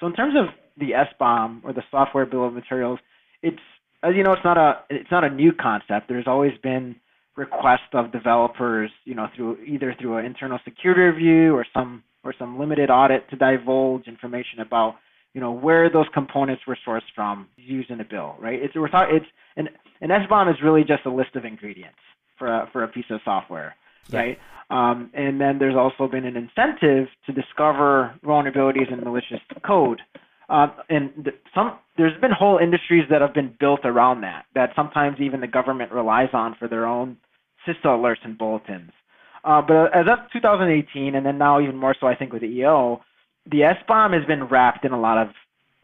So 0.00 0.08
in 0.08 0.12
terms 0.12 0.34
of 0.36 0.46
the 0.76 0.90
SBOM 0.90 1.60
or 1.62 1.72
the 1.72 1.84
software 1.88 2.26
bill 2.26 2.48
of 2.48 2.52
materials, 2.52 2.98
it's 3.42 3.62
as 4.02 4.14
you 4.16 4.24
know, 4.24 4.32
it's 4.32 4.44
not 4.44 4.58
a 4.58 4.80
it's 4.90 5.10
not 5.12 5.22
a 5.22 5.30
new 5.30 5.52
concept. 5.52 6.08
There's 6.08 6.26
always 6.26 6.52
been 6.64 6.96
requests 7.36 7.94
of 7.94 8.10
developers, 8.10 8.90
you 9.04 9.14
know, 9.14 9.28
through 9.36 9.58
either 9.64 9.94
through 10.00 10.16
an 10.16 10.24
internal 10.24 10.58
security 10.64 11.02
review 11.02 11.54
or 11.54 11.64
some 11.72 12.02
or 12.24 12.34
some 12.36 12.58
limited 12.58 12.90
audit 12.90 13.30
to 13.30 13.36
divulge 13.36 14.08
information 14.08 14.58
about 14.58 14.96
you 15.36 15.42
know 15.42 15.52
where 15.52 15.90
those 15.90 16.06
components 16.14 16.62
were 16.66 16.78
sourced 16.88 17.02
from 17.14 17.46
used 17.58 17.90
in 17.90 18.00
a 18.00 18.04
bill, 18.04 18.36
right? 18.40 18.58
It's 18.58 18.74
we're 18.74 18.88
talking 18.88 19.16
it's 19.16 19.26
an 19.58 19.68
an 20.00 20.08
SBOM 20.08 20.50
is 20.50 20.56
really 20.64 20.80
just 20.80 21.04
a 21.04 21.10
list 21.10 21.36
of 21.36 21.44
ingredients 21.44 21.98
for 22.38 22.48
a, 22.48 22.70
for 22.72 22.82
a 22.82 22.88
piece 22.88 23.04
of 23.10 23.20
software, 23.22 23.76
yeah. 24.08 24.18
right? 24.18 24.38
Um, 24.70 25.10
and 25.12 25.38
then 25.38 25.58
there's 25.58 25.76
also 25.76 26.10
been 26.10 26.24
an 26.24 26.38
incentive 26.38 27.08
to 27.26 27.32
discover 27.34 28.14
vulnerabilities 28.24 28.90
in 28.90 28.98
malicious 29.04 29.40
code. 29.64 30.00
Uh, 30.48 30.68
and 30.88 31.12
th- 31.22 31.36
some 31.54 31.78
there's 31.98 32.18
been 32.22 32.32
whole 32.32 32.56
industries 32.56 33.04
that 33.10 33.20
have 33.20 33.34
been 33.34 33.54
built 33.60 33.80
around 33.84 34.22
that 34.22 34.46
that 34.54 34.70
sometimes 34.74 35.18
even 35.20 35.42
the 35.42 35.46
government 35.46 35.92
relies 35.92 36.30
on 36.32 36.56
for 36.58 36.66
their 36.66 36.86
own 36.86 37.18
CISA 37.68 37.84
alerts 37.84 38.24
and 38.24 38.38
bulletins. 38.38 38.92
Uh, 39.44 39.60
but 39.60 39.94
as 39.94 40.06
of 40.10 40.18
2018, 40.32 41.14
and 41.14 41.26
then 41.26 41.36
now 41.36 41.60
even 41.60 41.76
more 41.76 41.94
so, 42.00 42.06
I 42.06 42.16
think 42.16 42.32
with 42.32 42.40
the 42.40 42.48
EO, 42.48 43.02
the 43.50 43.62
S 43.62 43.76
bomb 43.86 44.12
has 44.12 44.24
been 44.24 44.44
wrapped 44.44 44.84
in 44.84 44.92
a 44.92 45.00
lot 45.00 45.18
of 45.18 45.28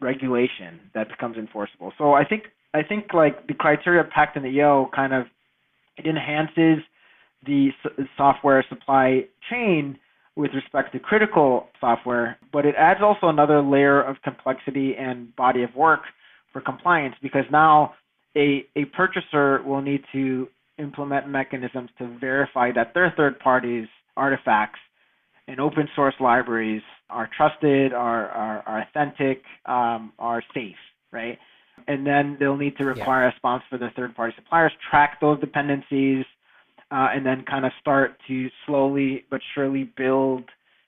regulation 0.01 0.79
that 0.93 1.09
becomes 1.09 1.37
enforceable. 1.37 1.93
So 1.97 2.13
I 2.13 2.25
think 2.25 2.43
I 2.73 2.83
think 2.83 3.13
like 3.13 3.47
the 3.47 3.53
criteria 3.53 4.03
packed 4.03 4.35
in 4.35 4.43
the 4.43 4.49
EO 4.49 4.89
kind 4.93 5.13
of 5.13 5.25
it 5.97 6.05
enhances 6.05 6.83
the 7.45 7.69
software 8.17 8.65
supply 8.67 9.25
chain 9.49 9.97
with 10.35 10.51
respect 10.55 10.91
to 10.93 10.99
critical 10.99 11.67
software, 11.79 12.37
but 12.51 12.65
it 12.65 12.73
adds 12.77 13.01
also 13.03 13.27
another 13.27 13.61
layer 13.61 14.01
of 14.01 14.15
complexity 14.23 14.95
and 14.97 15.35
body 15.35 15.61
of 15.61 15.69
work 15.75 16.01
for 16.51 16.61
compliance 16.61 17.15
because 17.21 17.43
now 17.51 17.93
a, 18.35 18.65
a 18.75 18.85
purchaser 18.85 19.61
will 19.63 19.81
need 19.81 20.03
to 20.11 20.47
implement 20.79 21.29
mechanisms 21.29 21.89
to 21.99 22.17
verify 22.19 22.71
that 22.71 22.93
their 22.95 23.13
third 23.15 23.37
parties 23.39 23.87
artifacts 24.17 24.79
and 25.47 25.59
open 25.59 25.87
source 25.95 26.15
libraries 26.19 26.81
are 27.09 27.29
trusted, 27.35 27.93
are, 27.93 28.27
are, 28.29 28.63
are 28.65 28.81
authentic, 28.81 29.43
um, 29.65 30.13
are 30.19 30.41
safe, 30.53 30.75
right? 31.11 31.37
And 31.87 32.05
then 32.05 32.37
they'll 32.39 32.57
need 32.57 32.77
to 32.77 32.85
require 32.85 33.21
yeah. 33.21 33.29
a 33.29 33.33
response 33.33 33.63
for 33.69 33.77
the 33.77 33.89
third 33.95 34.15
party 34.15 34.33
suppliers, 34.37 34.71
track 34.89 35.19
those 35.19 35.39
dependencies, 35.39 36.25
uh, 36.91 37.07
and 37.13 37.25
then 37.25 37.43
kind 37.49 37.65
of 37.65 37.71
start 37.81 38.17
to 38.27 38.47
slowly 38.65 39.25
but 39.29 39.41
surely 39.55 39.91
build 39.97 40.43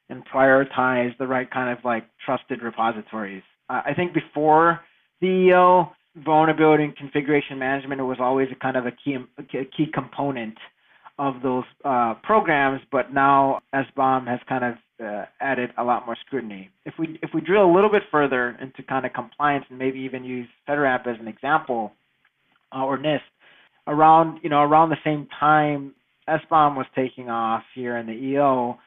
and 0.10 0.24
prioritize 0.28 1.18
the 1.18 1.26
right 1.26 1.50
kind 1.50 1.76
of 1.76 1.84
like 1.84 2.06
trusted 2.24 2.62
repositories. 2.62 3.44
Uh, 3.70 3.82
I 3.86 3.94
think 3.96 4.14
before 4.14 4.82
the 5.20 5.28
EO, 5.28 5.92
vulnerability 6.24 6.84
and 6.84 6.96
configuration 6.96 7.58
management 7.58 8.00
was 8.06 8.18
always 8.20 8.48
a 8.52 8.56
kind 8.56 8.78
of 8.78 8.86
a 8.86 8.92
key, 8.92 9.18
a 9.40 9.66
key 9.66 9.88
component 9.94 10.56
of 11.18 11.36
those 11.42 11.64
uh, 11.84 12.16
programs, 12.24 12.82
but 12.92 13.14
now 13.14 13.60
SBOM 13.74 14.28
has 14.28 14.40
kind 14.50 14.64
of 14.64 14.76
uh, 15.04 15.26
added 15.40 15.72
a 15.78 15.84
lot 15.84 16.06
more 16.06 16.18
scrutiny. 16.26 16.70
If 16.86 16.96
we 17.00 17.20
if 17.22 17.30
we 17.34 17.42
drill 17.42 17.70
a 17.70 17.74
little 17.74 17.90
bit 17.90 18.04
further 18.12 18.58
into 18.62 18.84
kind 18.84 19.06
of 19.06 19.14
compliance 19.14 19.66
and 19.70 19.80
maybe 19.80 20.00
even 20.00 20.24
use 20.24 20.48
FedRAMP 20.68 21.08
as 21.08 21.20
an 21.20 21.28
example, 21.28 21.94
uh, 22.76 22.84
or 22.84 22.98
NIST, 22.98 23.20
around 23.88 24.40
you 24.44 24.50
know 24.50 24.62
around 24.62 24.90
the 24.90 24.98
same 25.04 25.28
time 25.40 25.94
SBOM 26.28 26.76
was 26.76 26.86
taking 26.96 27.30
off 27.30 27.64
here 27.74 27.98
in 27.98 28.08
the 28.08 28.14
EO, 28.14 28.78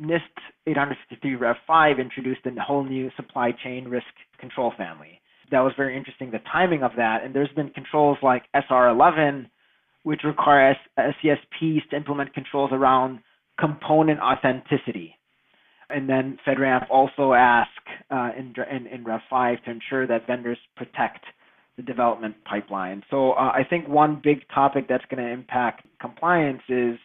NIST 0.00 0.20
853 0.66 1.36
Rev 1.36 1.56
5 1.66 1.98
introduced 1.98 2.40
a 2.44 2.60
whole 2.60 2.84
new 2.84 3.10
supply 3.16 3.52
chain 3.52 3.86
risk 3.88 4.06
control 4.38 4.72
family. 4.76 5.20
That 5.50 5.60
was 5.60 5.72
very 5.76 5.96
interesting, 5.96 6.30
the 6.30 6.40
timing 6.50 6.82
of 6.82 6.92
that. 6.96 7.24
And 7.24 7.34
there's 7.34 7.52
been 7.54 7.70
controls 7.70 8.18
like 8.22 8.44
SR11 8.54 9.46
which 10.02 10.22
require 10.24 10.76
CSPs 10.98 11.88
to 11.90 11.96
implement 11.96 12.34
controls 12.34 12.70
around 12.72 13.20
component 13.58 14.20
authenticity. 14.20 15.16
And 15.90 16.08
then 16.08 16.38
FedRAMP 16.46 16.86
also 16.90 17.34
ask 17.34 17.68
uh, 18.10 18.30
in, 18.36 18.54
in, 18.70 18.86
in 18.86 19.04
Rev 19.04 19.20
5 19.28 19.64
to 19.64 19.70
ensure 19.70 20.06
that 20.06 20.26
vendors 20.26 20.58
protect 20.76 21.24
the 21.76 21.82
development 21.82 22.34
pipeline. 22.44 23.02
So 23.10 23.32
uh, 23.32 23.52
I 23.54 23.62
think 23.68 23.88
one 23.88 24.20
big 24.22 24.40
topic 24.54 24.86
that's 24.88 25.04
going 25.10 25.22
to 25.22 25.30
impact 25.30 25.86
compliance 26.00 26.62
is 26.68 26.98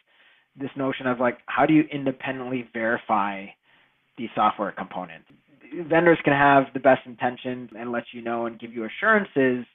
this 0.59 0.69
notion 0.75 1.05
of 1.07 1.19
like 1.19 1.37
how 1.45 1.65
do 1.65 1.73
you 1.73 1.83
independently 1.91 2.67
verify 2.73 3.45
the 4.17 4.27
software 4.35 4.71
components? 4.71 5.27
Vendors 5.87 6.17
can 6.23 6.33
have 6.33 6.65
the 6.73 6.79
best 6.79 7.01
intentions 7.05 7.69
and 7.77 7.91
let 7.91 8.03
you 8.13 8.21
know 8.21 8.45
and 8.45 8.59
give 8.59 8.73
you 8.73 8.85
assurances 8.85 9.65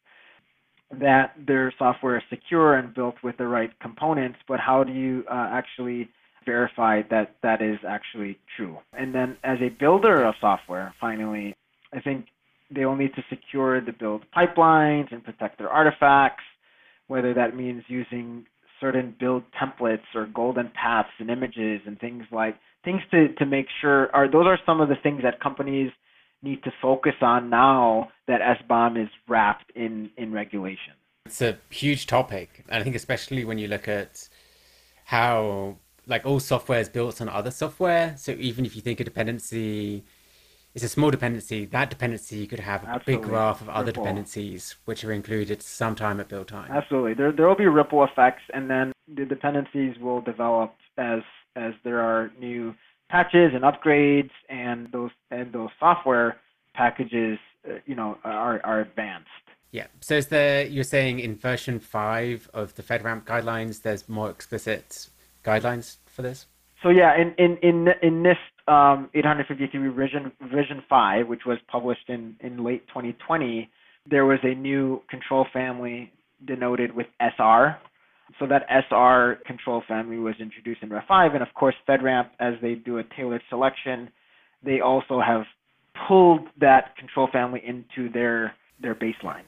that 1.00 1.34
their 1.46 1.72
software 1.78 2.18
is 2.18 2.22
secure 2.28 2.74
and 2.74 2.94
built 2.94 3.16
with 3.22 3.36
the 3.38 3.46
right 3.46 3.70
components, 3.80 4.38
but 4.46 4.60
how 4.60 4.84
do 4.84 4.92
you 4.92 5.24
uh, 5.30 5.48
actually 5.50 6.08
verify 6.44 7.02
that 7.10 7.36
that 7.42 7.62
is 7.62 7.78
actually 7.88 8.38
true? 8.56 8.78
And 8.92 9.14
then 9.14 9.36
as 9.44 9.58
a 9.60 9.70
builder 9.70 10.24
of 10.24 10.34
software, 10.40 10.94
finally, 11.00 11.54
I 11.94 12.00
think 12.00 12.26
they 12.74 12.84
will 12.84 12.96
need 12.96 13.14
to 13.14 13.22
secure 13.30 13.80
the 13.80 13.92
build 13.92 14.24
pipelines 14.36 15.12
and 15.12 15.24
protect 15.24 15.58
their 15.58 15.70
artifacts, 15.70 16.44
whether 17.06 17.34
that 17.34 17.56
means 17.56 17.82
using 17.88 18.46
certain 18.80 19.14
build 19.18 19.44
templates 19.60 20.00
or 20.14 20.26
golden 20.26 20.70
paths 20.74 21.08
and 21.18 21.30
images 21.30 21.80
and 21.86 21.98
things 22.00 22.24
like 22.32 22.56
things 22.84 23.00
to, 23.12 23.32
to 23.34 23.46
make 23.46 23.66
sure 23.80 24.14
are 24.14 24.30
those 24.30 24.46
are 24.46 24.58
some 24.66 24.80
of 24.80 24.88
the 24.88 24.96
things 25.02 25.20
that 25.22 25.40
companies 25.40 25.90
need 26.42 26.62
to 26.64 26.72
focus 26.80 27.14
on 27.20 27.50
now 27.50 28.08
that 28.26 28.40
SBOM 28.40 29.02
is 29.02 29.08
wrapped 29.28 29.70
in, 29.74 30.10
in 30.16 30.32
regulation. 30.32 30.94
It's 31.26 31.40
a 31.40 31.58
huge 31.70 32.06
topic. 32.06 32.64
And 32.68 32.80
I 32.80 32.84
think 32.84 32.96
especially 32.96 33.44
when 33.44 33.58
you 33.58 33.68
look 33.68 33.88
at 33.88 34.28
how 35.04 35.76
like 36.06 36.26
all 36.26 36.40
software 36.40 36.80
is 36.80 36.88
built 36.88 37.20
on 37.20 37.28
other 37.28 37.50
software. 37.50 38.14
So 38.16 38.32
even 38.32 38.66
if 38.66 38.74
you 38.74 38.82
think 38.82 39.00
a 39.00 39.04
dependency 39.04 40.04
is 40.74 40.82
a 40.82 40.88
small 40.88 41.10
dependency, 41.10 41.64
that 41.66 41.90
dependency 41.90 42.46
could 42.46 42.60
have 42.60 42.82
a 42.82 42.88
Absolutely. 42.88 43.16
big 43.16 43.30
graph 43.30 43.60
of 43.60 43.68
other 43.68 43.86
ripple. 43.86 44.02
dependencies 44.02 44.76
which 44.84 45.04
are 45.04 45.12
included 45.12 45.62
sometime 45.62 46.18
at 46.18 46.28
build 46.28 46.48
time. 46.48 46.70
Absolutely. 46.72 47.14
There 47.14 47.32
there 47.32 47.46
will 47.46 47.54
be 47.56 47.66
ripple 47.66 48.02
effects 48.04 48.42
and 48.52 48.68
then 48.68 48.92
the 49.14 49.24
dependencies 49.24 49.96
will 50.00 50.20
develop 50.20 50.74
as 50.98 51.20
as 51.54 51.74
there 51.84 52.00
are 52.00 52.32
new 52.38 52.74
patches 53.12 53.52
and 53.54 53.62
upgrades 53.62 54.30
and 54.48 54.90
those 54.90 55.10
and 55.30 55.52
those 55.52 55.68
software 55.78 56.38
packages 56.74 57.38
uh, 57.68 57.74
you 57.86 57.94
know 57.94 58.16
are 58.24 58.60
are 58.64 58.80
advanced. 58.80 59.28
Yeah. 59.70 59.86
So 60.00 60.14
is 60.14 60.28
there 60.28 60.66
you're 60.66 60.92
saying 60.96 61.20
in 61.20 61.36
version 61.36 61.78
5 61.78 62.50
of 62.52 62.74
the 62.74 62.82
FedRAMP 62.82 63.24
guidelines 63.24 63.82
there's 63.82 64.08
more 64.08 64.30
explicit 64.30 65.08
guidelines 65.44 65.98
for 66.06 66.22
this? 66.22 66.46
So 66.82 66.88
yeah, 66.88 67.12
in 67.20 67.34
in 67.38 67.58
in 67.62 67.88
in 68.02 68.22
NIST 68.22 68.52
um, 68.66 69.10
853 69.14 69.78
revision 69.78 70.32
revision 70.40 70.82
5, 70.88 71.28
which 71.28 71.44
was 71.46 71.58
published 71.68 72.08
in 72.08 72.36
in 72.40 72.64
late 72.64 72.86
2020, 72.88 73.70
there 74.08 74.24
was 74.24 74.38
a 74.42 74.54
new 74.54 75.02
control 75.08 75.46
family 75.52 76.10
denoted 76.44 76.94
with 76.94 77.06
SR. 77.20 77.78
So 78.38 78.46
that 78.46 78.66
SR 78.68 79.40
control 79.46 79.82
family 79.86 80.16
was 80.16 80.34
introduced 80.40 80.82
in 80.82 80.90
Rev 80.90 81.02
5, 81.06 81.34
and 81.34 81.42
of 81.42 81.52
course 81.54 81.74
FedRAMP, 81.88 82.28
as 82.40 82.54
they 82.62 82.74
do 82.74 82.98
a 82.98 83.04
tailored 83.04 83.42
selection, 83.48 84.10
they 84.64 84.80
also 84.80 85.20
have 85.20 85.44
pulled 86.08 86.48
that 86.58 86.96
control 86.96 87.28
family 87.30 87.62
into 87.64 88.10
their 88.10 88.54
their 88.80 88.94
baselines. 88.94 89.44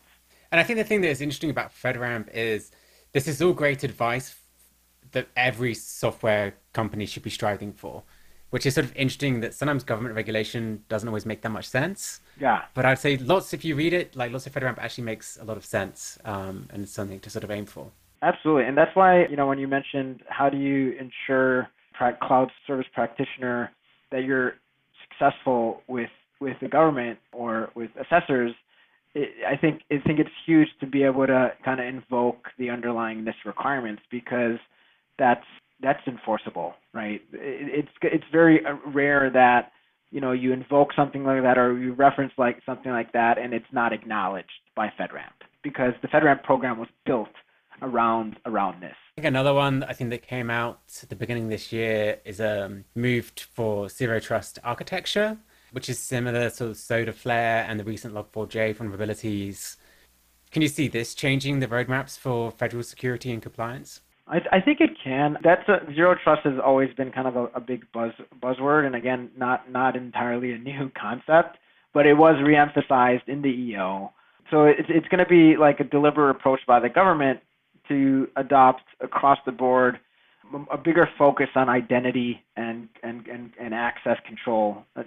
And 0.52 0.60
I 0.60 0.62
think 0.62 0.78
the 0.78 0.84
thing 0.84 1.00
that 1.00 1.08
is 1.08 1.20
interesting 1.20 1.50
about 1.50 1.72
FedRAMP 1.72 2.32
is 2.32 2.70
this 3.12 3.26
is 3.26 3.42
all 3.42 3.52
great 3.52 3.82
advice 3.82 4.36
that 5.12 5.28
every 5.36 5.74
software 5.74 6.54
company 6.72 7.06
should 7.06 7.22
be 7.22 7.30
striving 7.30 7.72
for, 7.72 8.02
which 8.50 8.66
is 8.66 8.74
sort 8.74 8.86
of 8.86 8.94
interesting 8.96 9.40
that 9.40 9.54
sometimes 9.54 9.82
government 9.82 10.14
regulation 10.14 10.84
doesn't 10.88 11.08
always 11.08 11.26
make 11.26 11.42
that 11.42 11.50
much 11.50 11.66
sense. 11.66 12.20
Yeah. 12.38 12.62
But 12.74 12.84
I'd 12.84 12.98
say 12.98 13.16
lots, 13.16 13.52
if 13.52 13.64
you 13.64 13.74
read 13.74 13.92
it, 13.92 14.14
like 14.14 14.30
lots 14.32 14.46
of 14.46 14.52
FedRAMP 14.52 14.78
actually 14.78 15.04
makes 15.04 15.36
a 15.38 15.44
lot 15.44 15.56
of 15.56 15.64
sense 15.64 16.18
um, 16.24 16.68
and 16.70 16.84
it's 16.84 16.92
something 16.92 17.20
to 17.20 17.30
sort 17.30 17.44
of 17.44 17.50
aim 17.50 17.66
for. 17.66 17.90
Absolutely. 18.24 18.64
And 18.64 18.76
that's 18.76 18.96
why, 18.96 19.26
you 19.26 19.36
know, 19.36 19.46
when 19.46 19.58
you 19.58 19.68
mentioned 19.68 20.22
how 20.28 20.48
do 20.48 20.56
you 20.56 20.94
ensure 20.98 21.68
cloud 22.22 22.50
service 22.66 22.86
practitioner 22.94 23.70
that 24.10 24.24
you're 24.24 24.54
successful 25.08 25.82
with 25.88 26.10
with 26.40 26.56
the 26.60 26.68
government 26.68 27.18
or 27.32 27.70
with 27.76 27.90
assessors, 28.00 28.52
it, 29.14 29.28
I 29.46 29.56
think 29.58 29.82
I 29.92 29.96
think 30.06 30.18
it's 30.20 30.30
huge 30.46 30.68
to 30.80 30.86
be 30.86 31.02
able 31.04 31.26
to 31.26 31.52
kind 31.64 31.80
of 31.80 31.86
invoke 31.86 32.48
the 32.58 32.70
underlying 32.70 33.24
NIST 33.24 33.44
requirements 33.44 34.02
because 34.10 34.58
that's 35.18 35.44
that's 35.82 36.00
enforceable, 36.06 36.72
right? 36.94 37.20
It, 37.34 37.84
it's 37.84 37.88
it's 38.02 38.24
very 38.32 38.64
uh, 38.64 38.76
rare 38.90 39.30
that 39.34 39.72
you 40.10 40.22
know 40.22 40.32
you 40.32 40.54
invoke 40.54 40.94
something 40.96 41.24
like 41.24 41.42
that 41.42 41.58
or 41.58 41.78
you 41.78 41.92
reference 41.92 42.32
like 42.38 42.56
something 42.64 42.90
like 42.90 43.12
that 43.12 43.36
and 43.38 43.52
it's 43.52 43.70
not 43.70 43.92
acknowledged 43.92 44.48
by 44.74 44.88
FedRAMP 44.98 45.44
because 45.62 45.92
the 46.00 46.08
FedRAMP 46.08 46.42
program 46.42 46.78
was 46.78 46.88
built 47.04 47.28
around 47.84 48.38
around 48.46 48.82
this. 48.82 48.96
I 49.16 49.20
think 49.20 49.28
another 49.28 49.54
one 49.54 49.84
I 49.84 49.92
think 49.92 50.10
that 50.10 50.26
came 50.26 50.50
out 50.50 50.80
at 51.02 51.08
the 51.08 51.16
beginning 51.16 51.44
of 51.44 51.50
this 51.50 51.72
year 51.72 52.18
is 52.24 52.40
um, 52.40 52.84
moved 52.94 53.46
for 53.52 53.88
zero 53.88 54.18
trust 54.18 54.58
architecture, 54.64 55.38
which 55.72 55.88
is 55.88 55.98
similar 55.98 56.50
to 56.50 56.74
Soda 56.74 57.12
Flare 57.12 57.64
and 57.68 57.78
the 57.78 57.84
recent 57.84 58.14
Log4j 58.14 58.76
vulnerabilities. 58.76 59.76
Can 60.50 60.62
you 60.62 60.68
see 60.68 60.88
this 60.88 61.14
changing 61.14 61.60
the 61.60 61.68
roadmaps 61.68 62.18
for 62.18 62.50
federal 62.50 62.82
security 62.82 63.32
and 63.32 63.42
compliance? 63.42 64.00
I, 64.26 64.40
I 64.52 64.60
think 64.60 64.80
it 64.80 64.90
can. 65.02 65.36
That's 65.44 65.68
a, 65.68 65.80
zero 65.94 66.16
trust 66.22 66.42
has 66.44 66.54
always 66.64 66.92
been 66.94 67.12
kind 67.12 67.28
of 67.28 67.36
a, 67.36 67.44
a 67.56 67.60
big 67.60 67.84
buzz 67.92 68.12
buzzword, 68.42 68.86
and 68.86 68.94
again, 68.94 69.30
not 69.36 69.70
not 69.70 69.96
entirely 69.96 70.52
a 70.52 70.58
new 70.70 70.90
concept, 71.00 71.58
but 71.92 72.06
it 72.06 72.14
was 72.14 72.36
reemphasized 72.36 73.28
in 73.28 73.42
the 73.42 73.48
EO. 73.48 74.12
So 74.50 74.64
it's 74.64 74.88
it's 74.88 75.08
going 75.08 75.24
to 75.24 75.28
be 75.28 75.56
like 75.56 75.80
a 75.80 75.84
deliberate 75.84 76.30
approach 76.30 76.60
by 76.66 76.80
the 76.80 76.88
government 76.88 77.40
to 77.88 78.28
adopt 78.36 78.82
across 79.00 79.38
the 79.46 79.52
board 79.52 79.98
a 80.70 80.76
bigger 80.76 81.08
focus 81.18 81.48
on 81.54 81.68
identity 81.68 82.42
and 82.56 82.88
and 83.02 83.26
and, 83.26 83.52
and 83.60 83.74
access 83.74 84.18
control, 84.26 84.84
uh, 84.96 85.02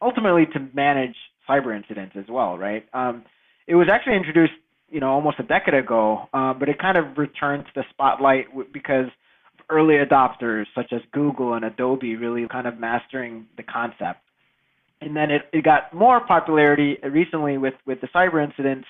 ultimately 0.00 0.46
to 0.46 0.68
manage 0.74 1.14
cyber 1.48 1.76
incidents 1.76 2.16
as 2.18 2.24
well, 2.28 2.56
right? 2.56 2.86
Um, 2.94 3.24
it 3.66 3.74
was 3.74 3.88
actually 3.92 4.16
introduced 4.16 4.52
you 4.88 5.00
know 5.00 5.10
almost 5.10 5.38
a 5.38 5.42
decade 5.42 5.74
ago, 5.74 6.28
uh, 6.32 6.54
but 6.54 6.68
it 6.68 6.78
kind 6.78 6.96
of 6.96 7.18
returned 7.18 7.64
to 7.66 7.70
the 7.74 7.84
spotlight 7.90 8.46
because 8.72 9.06
early 9.70 9.94
adopters 9.94 10.64
such 10.74 10.92
as 10.92 11.00
Google 11.12 11.54
and 11.54 11.64
Adobe 11.64 12.16
really 12.16 12.46
kind 12.48 12.66
of 12.66 12.78
mastering 12.78 13.46
the 13.56 13.62
concept. 13.62 14.20
And 15.00 15.16
then 15.16 15.30
it, 15.30 15.42
it 15.52 15.64
got 15.64 15.94
more 15.94 16.20
popularity 16.20 16.98
recently 17.08 17.56
with, 17.56 17.74
with 17.86 18.00
the 18.00 18.08
cyber 18.08 18.44
incidents 18.44 18.86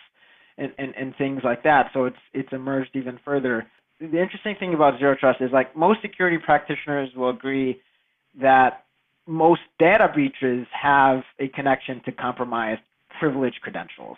and, 0.60 0.72
and, 0.78 0.94
and 0.96 1.14
things 1.16 1.40
like 1.42 1.62
that. 1.64 1.86
So 1.92 2.04
it's 2.04 2.16
it's 2.32 2.52
emerged 2.52 2.90
even 2.94 3.18
further. 3.24 3.66
The 3.98 4.20
interesting 4.20 4.54
thing 4.58 4.74
about 4.74 4.98
zero 4.98 5.16
trust 5.18 5.40
is 5.40 5.50
like 5.52 5.76
most 5.76 6.00
security 6.02 6.38
practitioners 6.38 7.10
will 7.16 7.30
agree 7.30 7.80
that 8.40 8.84
most 9.26 9.60
data 9.78 10.08
breaches 10.12 10.66
have 10.80 11.22
a 11.38 11.48
connection 11.48 12.00
to 12.04 12.12
compromised 12.12 12.80
privileged 13.18 13.60
credentials. 13.62 14.16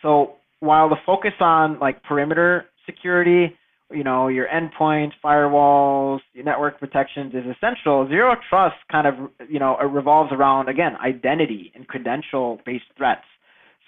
So 0.00 0.34
while 0.60 0.88
the 0.88 0.96
focus 1.06 1.32
on 1.40 1.78
like 1.78 2.02
perimeter 2.02 2.66
security, 2.86 3.56
you 3.90 4.04
know, 4.04 4.28
your 4.28 4.46
endpoints, 4.48 5.12
firewalls, 5.24 6.20
your 6.32 6.44
network 6.44 6.78
protections 6.80 7.34
is 7.34 7.44
essential, 7.44 8.08
zero 8.08 8.34
trust 8.48 8.76
kind 8.90 9.06
of, 9.06 9.14
you 9.48 9.58
know, 9.58 9.76
revolves 9.78 10.32
around 10.32 10.68
again 10.68 10.96
identity 11.04 11.72
and 11.74 11.86
credential-based 11.86 12.84
threats. 12.96 13.24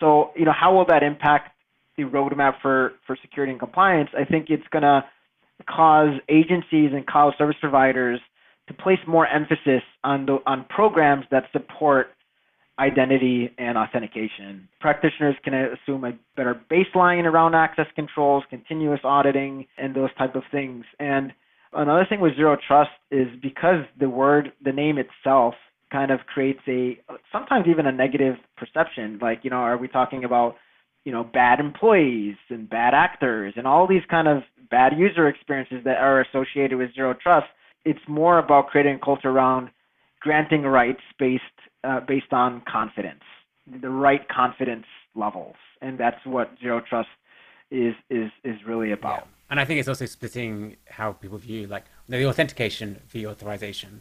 So, 0.00 0.30
you 0.36 0.44
know, 0.44 0.52
how 0.52 0.74
will 0.74 0.86
that 0.86 1.02
impact 1.02 1.53
the 1.96 2.04
roadmap 2.04 2.54
for 2.62 2.92
for 3.06 3.16
security 3.20 3.52
and 3.52 3.60
compliance? 3.60 4.10
I 4.18 4.24
think 4.24 4.46
it's 4.50 4.66
going 4.70 4.82
to 4.82 5.04
cause 5.68 6.10
agencies 6.28 6.90
and 6.92 7.06
cloud 7.06 7.34
service 7.38 7.56
providers 7.60 8.20
to 8.68 8.74
place 8.74 8.98
more 9.06 9.26
emphasis 9.26 9.82
on 10.02 10.26
the 10.26 10.38
on 10.46 10.64
programs 10.68 11.24
that 11.30 11.44
support 11.52 12.08
identity 12.78 13.50
and 13.58 13.78
authentication. 13.78 14.68
Practitioners 14.80 15.36
can 15.44 15.54
assume 15.54 16.04
a 16.04 16.12
better 16.36 16.60
baseline 16.70 17.24
around 17.24 17.54
access 17.54 17.86
controls, 17.94 18.42
continuous 18.50 19.00
auditing, 19.04 19.66
and 19.78 19.94
those 19.94 20.12
type 20.18 20.34
of 20.34 20.42
things. 20.50 20.84
And 20.98 21.32
another 21.72 22.06
thing 22.08 22.20
with 22.20 22.34
zero 22.36 22.56
trust 22.66 22.90
is 23.10 23.28
because 23.40 23.84
the 24.00 24.08
word, 24.08 24.52
the 24.64 24.72
name 24.72 24.98
itself, 24.98 25.54
kind 25.92 26.10
of 26.10 26.20
creates 26.26 26.60
a 26.66 26.98
sometimes 27.30 27.66
even 27.68 27.86
a 27.86 27.92
negative 27.92 28.34
perception. 28.56 29.18
Like, 29.22 29.40
you 29.42 29.50
know, 29.50 29.56
are 29.56 29.78
we 29.78 29.86
talking 29.86 30.24
about 30.24 30.56
you 31.04 31.12
know 31.12 31.24
bad 31.24 31.60
employees 31.60 32.36
and 32.48 32.68
bad 32.68 32.94
actors 32.94 33.54
and 33.56 33.66
all 33.66 33.86
these 33.86 34.02
kind 34.10 34.28
of 34.28 34.42
bad 34.70 34.92
user 34.98 35.28
experiences 35.28 35.82
that 35.84 35.98
are 35.98 36.20
associated 36.20 36.76
with 36.76 36.94
zero 36.94 37.14
trust? 37.14 37.46
It's 37.84 38.00
more 38.08 38.38
about 38.38 38.68
creating 38.68 38.96
a 38.96 39.04
culture 39.04 39.28
around 39.28 39.70
granting 40.20 40.62
rights 40.62 41.02
based 41.18 41.42
uh, 41.84 42.00
based 42.00 42.32
on 42.32 42.62
confidence, 42.66 43.22
the 43.82 43.90
right 43.90 44.26
confidence 44.28 44.86
levels, 45.14 45.56
and 45.82 45.98
that's 45.98 46.24
what 46.24 46.50
zero 46.60 46.80
trust 46.80 47.08
is 47.70 47.94
is 48.10 48.30
is 48.42 48.56
really 48.66 48.92
about. 48.92 49.20
Yeah. 49.20 49.24
And 49.50 49.60
I 49.60 49.66
think 49.66 49.78
it's 49.78 49.88
also 49.88 50.06
splitting 50.06 50.76
how 50.88 51.12
people 51.12 51.38
view 51.38 51.66
like 51.66 51.84
the 52.08 52.26
authentication 52.26 53.02
via 53.08 53.30
authorization. 53.30 54.00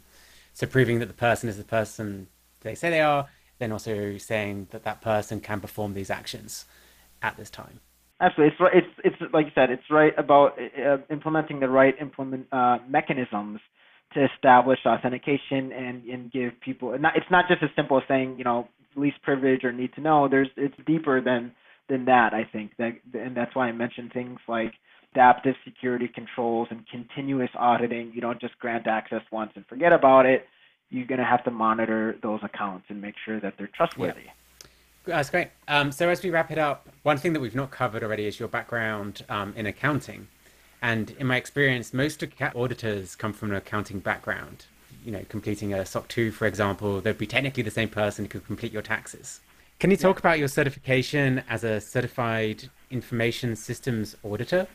So 0.54 0.66
proving 0.68 1.00
that 1.00 1.08
the 1.08 1.14
person 1.14 1.50
is 1.50 1.58
the 1.58 1.64
person 1.64 2.28
they 2.62 2.76
say 2.76 2.90
they 2.90 3.02
are, 3.02 3.28
then 3.60 3.74
also 3.74 4.18
saying 4.18 4.68
that 4.72 4.84
that 4.84 5.02
person 5.02 5.42
can 5.42 5.60
perform 5.60 5.94
these 5.94 6.10
actions 6.10 6.66
at 7.24 7.38
this 7.38 7.50
time. 7.50 7.80
Absolutely, 8.22 8.56
it's 8.74 8.88
it's 9.04 9.16
it's 9.22 9.34
like 9.34 9.48
you 9.48 9.52
said, 9.56 9.70
it's 9.72 9.84
right 9.90 10.14
about 10.18 10.58
uh, 10.60 10.98
implementing 11.10 11.60
the 11.60 11.68
right 11.68 11.96
implement 12.00 12.46
uh, 12.52 12.78
mechanisms 12.88 13.60
to 14.14 14.26
establish 14.36 14.80
authentication 14.86 15.72
and 15.72 16.04
and 16.06 16.32
give 16.32 16.52
people. 16.62 16.98
Not, 17.00 17.18
it's 17.18 17.30
not 17.32 17.46
just 17.48 17.64
as 17.64 17.70
simple 17.76 17.98
as 17.98 18.04
saying 18.08 18.36
you 18.38 18.44
know 18.44 18.68
least 18.96 19.22
privilege 19.24 19.64
or 19.64 19.72
need 19.72 19.94
to 19.96 20.02
know. 20.02 20.28
There's 20.30 20.50
it's 20.56 20.76
deeper 20.86 21.22
than 21.22 21.52
than 21.90 22.06
that. 22.06 22.34
I 22.34 22.44
think 22.44 22.72
that 22.78 22.94
and 23.14 23.36
that's 23.36 23.56
why 23.56 23.68
I 23.68 23.72
mentioned 23.72 24.12
things 24.14 24.40
like 24.48 24.74
adaptive 25.14 25.56
security 25.66 26.08
controls 26.08 26.68
and 26.72 26.88
continuous 26.88 27.50
auditing. 27.56 28.12
You 28.14 28.22
don't 28.22 28.40
just 28.40 28.58
grant 28.60 28.88
access 28.88 29.22
once 29.32 29.52
and 29.56 29.66
forget 29.66 29.94
about 29.94 30.26
it. 30.26 30.48
You're 30.90 31.08
going 31.08 31.20
to 31.20 31.26
have 31.26 31.44
to 31.46 31.52
monitor 31.52 32.16
those 32.22 32.40
accounts 32.44 32.86
and 32.90 33.02
make 33.02 33.16
sure 33.26 33.40
that 33.40 33.56
they're 33.58 33.70
trustworthy. 33.76 34.22
Yeah. 34.26 34.32
That's 35.06 35.30
great. 35.30 35.50
Um, 35.68 35.92
so 35.92 36.10
as 36.10 36.24
we 36.24 36.30
wrap 36.30 36.52
it 36.52 36.58
up, 36.58 36.88
one 37.04 37.18
thing 37.18 37.34
that 37.34 37.40
we've 37.40 37.56
not 37.56 37.72
covered 37.72 38.04
already 38.04 38.26
is 38.26 38.40
your 38.40 38.48
background 38.48 39.26
um, 39.30 39.54
in 39.56 39.66
accounting. 39.66 40.28
And 40.82 41.12
in 41.12 41.28
my 41.28 41.38
experience, 41.38 41.94
most 41.94 42.24
auditors 42.56 43.16
come 43.16 43.34
from 43.34 43.52
an 43.52 43.58
accounting 43.58 44.00
background. 44.00 44.66
You 45.06 45.12
know, 45.12 45.26
completing 45.30 45.74
a 45.74 45.86
SOC 45.86 46.08
2, 46.08 46.32
for 46.32 46.46
example, 46.46 47.02
they'd 47.02 47.18
be 47.18 47.28
technically 47.28 47.64
the 47.64 47.72
same 47.72 47.90
person 47.90 48.26
who 48.26 48.30
could 48.30 48.46
complete 48.46 48.72
your 48.72 48.82
taxes. 48.82 49.42
Can 49.80 49.92
you 49.92 49.98
talk 49.98 50.18
yeah. 50.18 50.20
about 50.22 50.40
your 50.40 50.48
certification 50.48 51.44
as 51.50 51.64
a 51.64 51.82
certified 51.82 52.70
information 52.90 53.56
systems 53.56 54.16
auditor? 54.24 54.68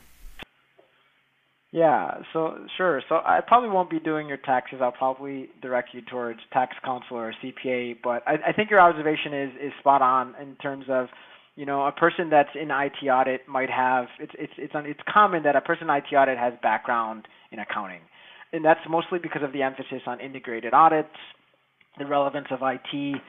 Yeah, 1.71 2.21
so 2.33 2.57
sure. 2.77 3.01
So 3.09 3.15
I 3.17 3.41
probably 3.45 3.69
won't 3.69 3.91
be 3.91 3.99
doing 3.99 4.27
your 4.27 4.37
taxes. 4.37 4.79
I'll 4.81 4.91
probably 4.91 5.49
direct 5.61 5.89
you 5.93 6.01
towards 6.01 6.39
tax 6.51 6.75
counsel 6.83 7.17
or 7.17 7.33
CPA. 7.43 7.97
But 8.03 8.23
I, 8.27 8.35
I 8.47 8.53
think 8.53 8.71
your 8.71 8.79
observation 8.79 9.33
is 9.33 9.49
is 9.67 9.71
spot 9.79 10.01
on 10.01 10.33
in 10.41 10.55
terms 10.55 10.85
of, 10.89 11.07
you 11.55 11.67
know, 11.67 11.85
a 11.85 11.91
person 11.91 12.27
that's 12.29 12.49
in 12.59 12.71
IT 12.71 13.07
audit 13.07 13.47
might 13.47 13.69
have. 13.69 14.05
It's 14.19 14.31
it's 14.39 14.53
it's 14.57 14.73
it's 14.75 14.99
common 15.13 15.43
that 15.43 15.55
a 15.55 15.61
person 15.61 15.89
in 15.89 15.95
IT 15.95 16.15
audit 16.15 16.39
has 16.39 16.53
background 16.63 17.27
in 17.51 17.59
accounting, 17.59 18.01
and 18.51 18.65
that's 18.65 18.79
mostly 18.89 19.19
because 19.19 19.43
of 19.43 19.53
the 19.53 19.61
emphasis 19.61 20.01
on 20.07 20.19
integrated 20.19 20.73
audits, 20.73 21.09
the 21.99 22.05
relevance 22.07 22.47
of 22.49 22.61
IT 22.63 23.21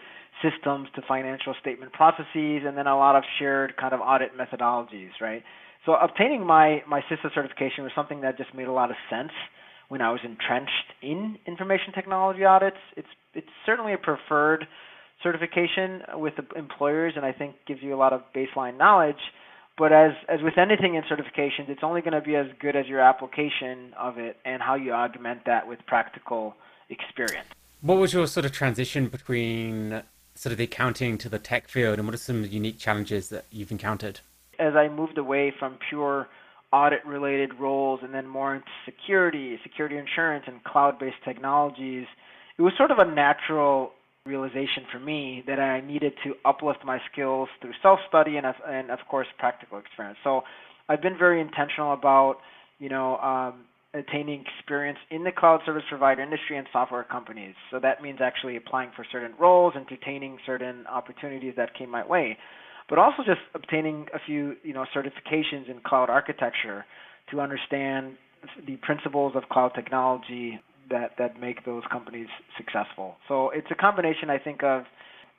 systems 0.42 0.88
to 0.94 1.02
financial 1.06 1.54
statement 1.60 1.92
processes, 1.92 2.62
and 2.66 2.76
then 2.76 2.86
a 2.86 2.96
lot 2.96 3.16
of 3.16 3.22
shared 3.38 3.76
kind 3.76 3.92
of 3.92 4.00
audit 4.00 4.30
methodologies, 4.38 5.10
right? 5.20 5.42
So 5.86 5.94
obtaining 5.94 6.46
my 6.46 6.82
my 6.86 7.00
CISA 7.10 7.34
certification 7.34 7.84
was 7.84 7.92
something 7.94 8.20
that 8.20 8.36
just 8.36 8.54
made 8.54 8.68
a 8.68 8.72
lot 8.72 8.90
of 8.90 8.96
sense 9.08 9.32
when 9.88 10.00
I 10.00 10.10
was 10.10 10.20
entrenched 10.24 10.94
in 11.02 11.36
information 11.46 11.92
technology 11.94 12.44
audits. 12.44 12.76
It's 12.96 13.08
it's 13.34 13.48
certainly 13.64 13.92
a 13.92 13.98
preferred 13.98 14.66
certification 15.22 16.02
with 16.14 16.34
employers, 16.56 17.14
and 17.16 17.24
I 17.24 17.32
think 17.32 17.56
gives 17.66 17.82
you 17.82 17.94
a 17.94 17.98
lot 17.98 18.12
of 18.12 18.22
baseline 18.34 18.78
knowledge. 18.78 19.20
But 19.78 19.92
as 19.92 20.12
as 20.28 20.40
with 20.42 20.58
anything 20.58 20.94
in 20.94 21.02
certifications, 21.04 21.68
it's 21.68 21.82
only 21.82 22.02
going 22.02 22.12
to 22.12 22.20
be 22.20 22.36
as 22.36 22.46
good 22.60 22.76
as 22.76 22.86
your 22.86 23.00
application 23.00 23.94
of 23.98 24.18
it 24.18 24.36
and 24.44 24.60
how 24.62 24.74
you 24.74 24.92
augment 24.92 25.46
that 25.46 25.66
with 25.66 25.78
practical 25.86 26.54
experience. 26.90 27.48
What 27.80 27.96
was 27.96 28.12
your 28.12 28.26
sort 28.26 28.44
of 28.44 28.52
transition 28.52 29.08
between 29.08 30.02
sort 30.34 30.52
of 30.52 30.58
the 30.58 30.64
accounting 30.64 31.16
to 31.18 31.28
the 31.30 31.38
tech 31.38 31.68
field, 31.68 31.98
and 31.98 32.06
what 32.06 32.14
are 32.14 32.18
some 32.18 32.44
unique 32.44 32.78
challenges 32.78 33.30
that 33.30 33.46
you've 33.50 33.70
encountered? 33.70 34.20
As 34.60 34.74
I 34.76 34.88
moved 34.88 35.18
away 35.18 35.52
from 35.58 35.78
pure 35.88 36.28
audit 36.72 37.04
related 37.04 37.50
roles 37.58 38.00
and 38.02 38.14
then 38.14 38.26
more 38.26 38.54
into 38.54 38.66
security, 38.84 39.58
security 39.62 39.96
assurance, 39.96 40.44
and 40.46 40.62
cloud 40.64 40.98
based 40.98 41.16
technologies, 41.24 42.06
it 42.58 42.62
was 42.62 42.72
sort 42.76 42.90
of 42.90 42.98
a 42.98 43.04
natural 43.04 43.92
realization 44.26 44.84
for 44.92 45.00
me 45.00 45.42
that 45.46 45.58
I 45.58 45.80
needed 45.80 46.12
to 46.24 46.34
uplift 46.44 46.84
my 46.84 46.98
skills 47.10 47.48
through 47.60 47.72
self 47.82 47.98
study 48.08 48.36
and, 48.36 48.46
and, 48.68 48.90
of 48.90 48.98
course, 49.10 49.26
practical 49.38 49.78
experience. 49.78 50.18
So 50.22 50.42
I've 50.88 51.02
been 51.02 51.16
very 51.18 51.40
intentional 51.40 51.92
about, 51.94 52.36
you 52.78 52.88
know, 52.88 53.16
um, 53.18 53.64
attaining 53.94 54.44
experience 54.58 54.98
in 55.10 55.24
the 55.24 55.32
cloud 55.32 55.60
service 55.66 55.82
provider 55.88 56.22
industry 56.22 56.56
and 56.56 56.66
software 56.72 57.02
companies. 57.02 57.54
So 57.70 57.80
that 57.80 58.02
means 58.02 58.20
actually 58.22 58.56
applying 58.56 58.90
for 58.94 59.04
certain 59.10 59.32
roles, 59.40 59.72
and 59.74 59.84
entertaining 59.90 60.38
certain 60.46 60.86
opportunities 60.86 61.54
that 61.56 61.74
came 61.76 61.90
my 61.90 62.06
way 62.06 62.36
but 62.90 62.98
also 62.98 63.22
just 63.24 63.40
obtaining 63.54 64.08
a 64.12 64.18
few 64.18 64.56
you 64.62 64.74
know 64.74 64.84
certifications 64.94 65.70
in 65.70 65.80
cloud 65.86 66.10
architecture 66.10 66.84
to 67.30 67.40
understand 67.40 68.16
the 68.66 68.76
principles 68.76 69.34
of 69.36 69.48
cloud 69.48 69.70
technology 69.74 70.60
that 70.90 71.12
that 71.18 71.40
make 71.40 71.64
those 71.64 71.84
companies 71.90 72.26
successful. 72.56 73.16
So 73.28 73.50
it's 73.50 73.68
a 73.70 73.74
combination, 73.74 74.28
I 74.28 74.38
think, 74.38 74.62
of 74.62 74.84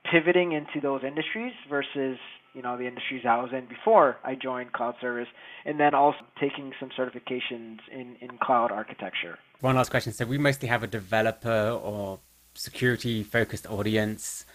pivoting 0.09 0.53
into 0.53 0.79
those 0.81 1.01
industries 1.05 1.53
versus 1.69 2.17
you 2.53 2.61
know 2.61 2.77
the 2.77 2.87
industries 2.87 3.23
I 3.27 3.41
was 3.41 3.51
in 3.53 3.67
before 3.67 4.17
I 4.23 4.35
joined 4.35 4.71
cloud 4.71 4.95
service, 5.01 5.27
and 5.65 5.79
then 5.79 5.93
also 5.93 6.19
taking 6.39 6.71
some 6.79 6.89
certifications 6.97 7.79
in 7.91 8.15
in 8.21 8.37
cloud 8.41 8.71
architecture. 8.71 9.37
One 9.59 9.75
last 9.75 9.89
question: 9.91 10.13
So 10.13 10.25
we 10.25 10.37
mostly 10.37 10.69
have 10.69 10.83
a 10.83 10.87
developer 10.87 11.79
or 11.83 12.19
security 12.53 13.23
focused 13.23 13.69
audience 13.69 14.45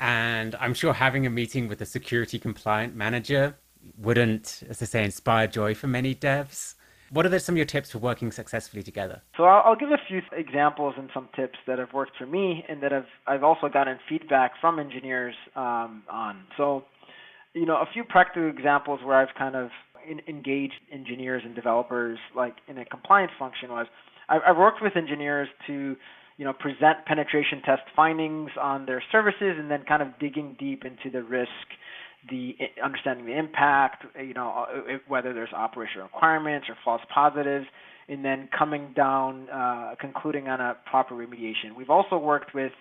and 0.00 0.56
I'm 0.58 0.72
sure 0.72 0.94
having 0.94 1.26
a 1.26 1.30
meeting 1.30 1.68
with 1.68 1.80
a 1.82 1.86
security 1.86 2.38
compliant 2.38 2.96
manager 2.96 3.56
wouldn't, 3.98 4.62
as 4.68 4.82
I 4.82 4.86
say, 4.86 5.04
inspire 5.04 5.46
joy 5.46 5.74
for 5.74 5.86
many 5.86 6.14
devs. 6.14 6.74
What 7.10 7.26
are 7.26 7.38
some 7.38 7.54
of 7.54 7.56
your 7.56 7.66
tips 7.66 7.90
for 7.90 7.98
working 7.98 8.32
successfully 8.32 8.82
together? 8.82 9.20
So 9.36 9.44
I'll, 9.44 9.76
give 9.76 9.90
a 9.90 9.98
few 10.08 10.22
examples 10.32 10.94
and 10.96 11.10
some 11.12 11.28
tips 11.34 11.58
that 11.66 11.78
have 11.78 11.92
worked 11.92 12.16
for 12.16 12.26
me, 12.26 12.64
and 12.68 12.82
that 12.82 12.92
I've 12.92 13.08
I've 13.26 13.42
also 13.42 13.68
gotten 13.68 13.98
feedback 14.08 14.52
from 14.60 14.78
engineers 14.78 15.34
um, 15.56 16.04
on. 16.08 16.44
So, 16.56 16.84
you 17.52 17.66
know, 17.66 17.76
a 17.76 17.86
few 17.92 18.04
practical 18.04 18.48
examples 18.48 19.00
where 19.04 19.16
I've 19.16 19.34
kind 19.36 19.56
of 19.56 19.70
in, 20.08 20.20
engaged 20.28 20.74
engineers 20.92 21.42
and 21.44 21.54
developers, 21.54 22.18
like 22.36 22.54
in 22.68 22.78
a 22.78 22.84
compliance 22.84 23.32
function, 23.38 23.70
was 23.70 23.86
I've, 24.28 24.42
I've 24.46 24.56
worked 24.56 24.80
with 24.80 24.96
engineers 24.96 25.48
to 25.66 25.96
you 26.40 26.46
know, 26.46 26.54
present 26.54 27.04
penetration 27.04 27.60
test 27.66 27.82
findings 27.94 28.48
on 28.58 28.86
their 28.86 29.02
services 29.12 29.56
and 29.58 29.70
then 29.70 29.84
kind 29.86 30.00
of 30.00 30.08
digging 30.18 30.56
deep 30.58 30.84
into 30.86 31.10
the 31.12 31.22
risk, 31.22 31.50
the 32.30 32.54
understanding 32.82 33.26
the 33.26 33.38
impact, 33.38 34.06
you 34.18 34.32
know, 34.32 34.64
uh, 34.66 34.96
whether 35.06 35.34
there's 35.34 35.52
operational 35.52 36.04
requirements 36.04 36.66
or 36.70 36.76
false 36.82 37.02
positives, 37.12 37.66
and 38.08 38.24
then 38.24 38.48
coming 38.58 38.90
down, 38.96 39.50
uh, 39.50 39.94
concluding 40.00 40.48
on 40.48 40.62
a 40.62 40.78
proper 40.88 41.14
remediation. 41.14 41.76
We've 41.76 41.90
also 41.90 42.16
worked 42.16 42.54
with 42.54 42.72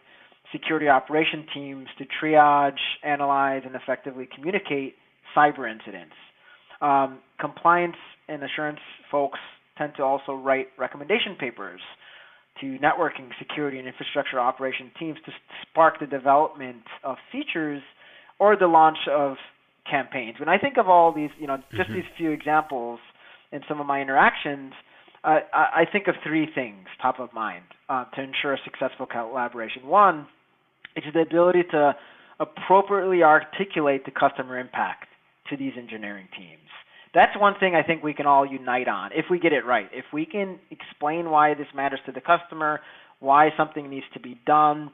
security 0.53 0.87
operation 0.87 1.45
teams 1.53 1.87
to 1.97 2.05
triage, 2.23 2.79
analyze, 3.03 3.63
and 3.65 3.75
effectively 3.75 4.29
communicate 4.33 4.95
cyber 5.35 5.69
incidents. 5.69 6.15
Um, 6.81 7.19
compliance 7.41 7.97
and 8.29 8.41
assurance 8.41 8.79
folks 9.11 9.39
tend 9.77 9.95
to 9.97 10.03
also 10.03 10.33
write 10.33 10.67
recommendation 10.77 11.35
papers 11.37 11.81
to 12.61 12.77
networking, 12.79 13.29
security, 13.37 13.79
and 13.79 13.87
infrastructure 13.87 14.39
operation 14.39 14.91
teams 14.99 15.17
to 15.25 15.31
spark 15.61 15.99
the 15.99 16.07
development 16.07 16.83
of 17.03 17.17
features 17.31 17.81
or 18.39 18.55
the 18.57 18.67
launch 18.67 18.97
of 19.11 19.35
campaigns. 19.89 20.39
When 20.39 20.49
I 20.49 20.57
think 20.57 20.77
of 20.77 20.87
all 20.87 21.13
these, 21.13 21.29
you 21.39 21.47
know, 21.47 21.57
just 21.71 21.89
mm-hmm. 21.89 21.95
these 21.95 22.03
few 22.17 22.31
examples 22.31 22.99
in 23.51 23.61
some 23.67 23.79
of 23.79 23.87
my 23.87 24.01
interactions, 24.01 24.73
uh, 25.23 25.39
I 25.53 25.83
think 25.91 26.07
of 26.07 26.15
three 26.23 26.47
things 26.53 26.87
top 27.01 27.19
of 27.19 27.33
mind 27.33 27.63
uh, 27.89 28.05
to 28.15 28.21
ensure 28.21 28.53
a 28.53 28.57
successful 28.63 29.05
collaboration. 29.05 29.85
One 29.85 30.27
is 30.95 31.03
the 31.13 31.21
ability 31.21 31.63
to 31.71 31.93
appropriately 32.39 33.21
articulate 33.23 34.05
the 34.05 34.11
customer 34.11 34.57
impact 34.57 35.07
to 35.49 35.57
these 35.57 35.73
engineering 35.77 36.27
teams 36.37 36.69
that's 37.13 37.37
one 37.39 37.55
thing 37.59 37.75
I 37.75 37.83
think 37.83 38.03
we 38.03 38.13
can 38.13 38.25
all 38.25 38.45
unite 38.45 38.87
on 38.87 39.11
if 39.13 39.25
we 39.29 39.39
get 39.39 39.53
it 39.53 39.65
right. 39.65 39.89
If 39.91 40.05
we 40.13 40.25
can 40.25 40.59
explain 40.71 41.29
why 41.29 41.53
this 41.53 41.67
matters 41.75 41.99
to 42.05 42.11
the 42.11 42.21
customer, 42.21 42.81
why 43.19 43.49
something 43.57 43.89
needs 43.89 44.05
to 44.13 44.19
be 44.19 44.39
done, 44.45 44.91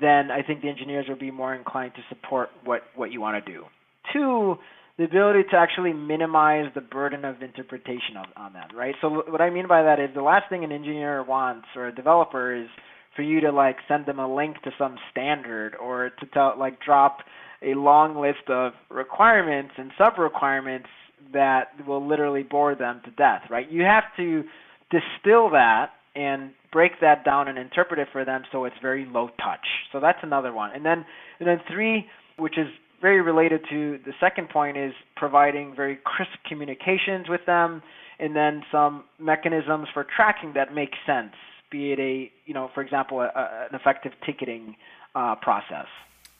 then 0.00 0.30
I 0.30 0.42
think 0.42 0.62
the 0.62 0.68
engineers 0.68 1.06
will 1.08 1.18
be 1.18 1.30
more 1.30 1.54
inclined 1.54 1.92
to 1.94 2.02
support 2.08 2.50
what, 2.64 2.82
what 2.94 3.10
you 3.10 3.20
want 3.20 3.44
to 3.44 3.52
do. 3.52 3.64
Two, 4.12 4.56
the 4.98 5.04
ability 5.04 5.44
to 5.50 5.56
actually 5.56 5.92
minimize 5.92 6.66
the 6.74 6.80
burden 6.80 7.24
of 7.24 7.42
interpretation 7.42 8.16
on, 8.16 8.26
on 8.36 8.52
that, 8.52 8.70
right? 8.74 8.94
So 9.00 9.22
what 9.28 9.40
I 9.40 9.50
mean 9.50 9.68
by 9.68 9.82
that 9.82 10.00
is 10.00 10.10
the 10.14 10.22
last 10.22 10.48
thing 10.50 10.64
an 10.64 10.72
engineer 10.72 11.22
wants 11.22 11.66
or 11.76 11.88
a 11.88 11.94
developer 11.94 12.54
is 12.54 12.68
for 13.16 13.22
you 13.22 13.40
to 13.40 13.50
like 13.50 13.76
send 13.88 14.06
them 14.06 14.18
a 14.18 14.32
link 14.32 14.60
to 14.62 14.70
some 14.78 14.96
standard 15.10 15.74
or 15.76 16.10
to 16.20 16.26
tell 16.26 16.54
like 16.58 16.80
drop 16.80 17.18
a 17.62 17.74
long 17.74 18.16
list 18.20 18.48
of 18.48 18.72
requirements 18.90 19.72
and 19.76 19.90
sub 19.98 20.18
requirements 20.18 20.88
that 21.32 21.68
will 21.86 22.06
literally 22.06 22.42
bore 22.42 22.74
them 22.74 23.00
to 23.04 23.10
death, 23.12 23.42
right? 23.50 23.70
You 23.70 23.82
have 23.82 24.04
to 24.16 24.44
distill 24.90 25.50
that 25.50 25.90
and 26.14 26.50
break 26.72 27.00
that 27.00 27.24
down 27.24 27.48
and 27.48 27.58
interpret 27.58 27.98
it 27.98 28.08
for 28.12 28.24
them 28.24 28.42
so 28.50 28.64
it's 28.64 28.76
very 28.82 29.06
low 29.06 29.28
touch. 29.42 29.66
So 29.92 30.00
that's 30.00 30.18
another 30.22 30.52
one. 30.52 30.70
And 30.74 30.84
then 30.84 31.04
and 31.38 31.48
then 31.48 31.60
three, 31.70 32.06
which 32.36 32.58
is 32.58 32.68
very 33.00 33.20
related 33.20 33.60
to 33.70 33.98
the 34.04 34.12
second 34.18 34.48
point 34.48 34.76
is 34.76 34.92
providing 35.16 35.74
very 35.74 35.98
crisp 36.04 36.32
communications 36.48 37.28
with 37.28 37.44
them 37.46 37.82
and 38.18 38.34
then 38.34 38.62
some 38.72 39.04
mechanisms 39.18 39.88
for 39.94 40.04
tracking 40.04 40.52
that 40.54 40.74
make 40.74 40.90
sense, 41.06 41.32
be 41.70 41.92
it 41.92 42.00
a, 42.00 42.32
you 42.46 42.54
know, 42.54 42.70
for 42.74 42.82
example, 42.82 43.20
a, 43.20 43.26
a, 43.26 43.66
an 43.70 43.74
effective 43.74 44.12
ticketing 44.26 44.74
uh, 45.14 45.36
process. 45.36 45.86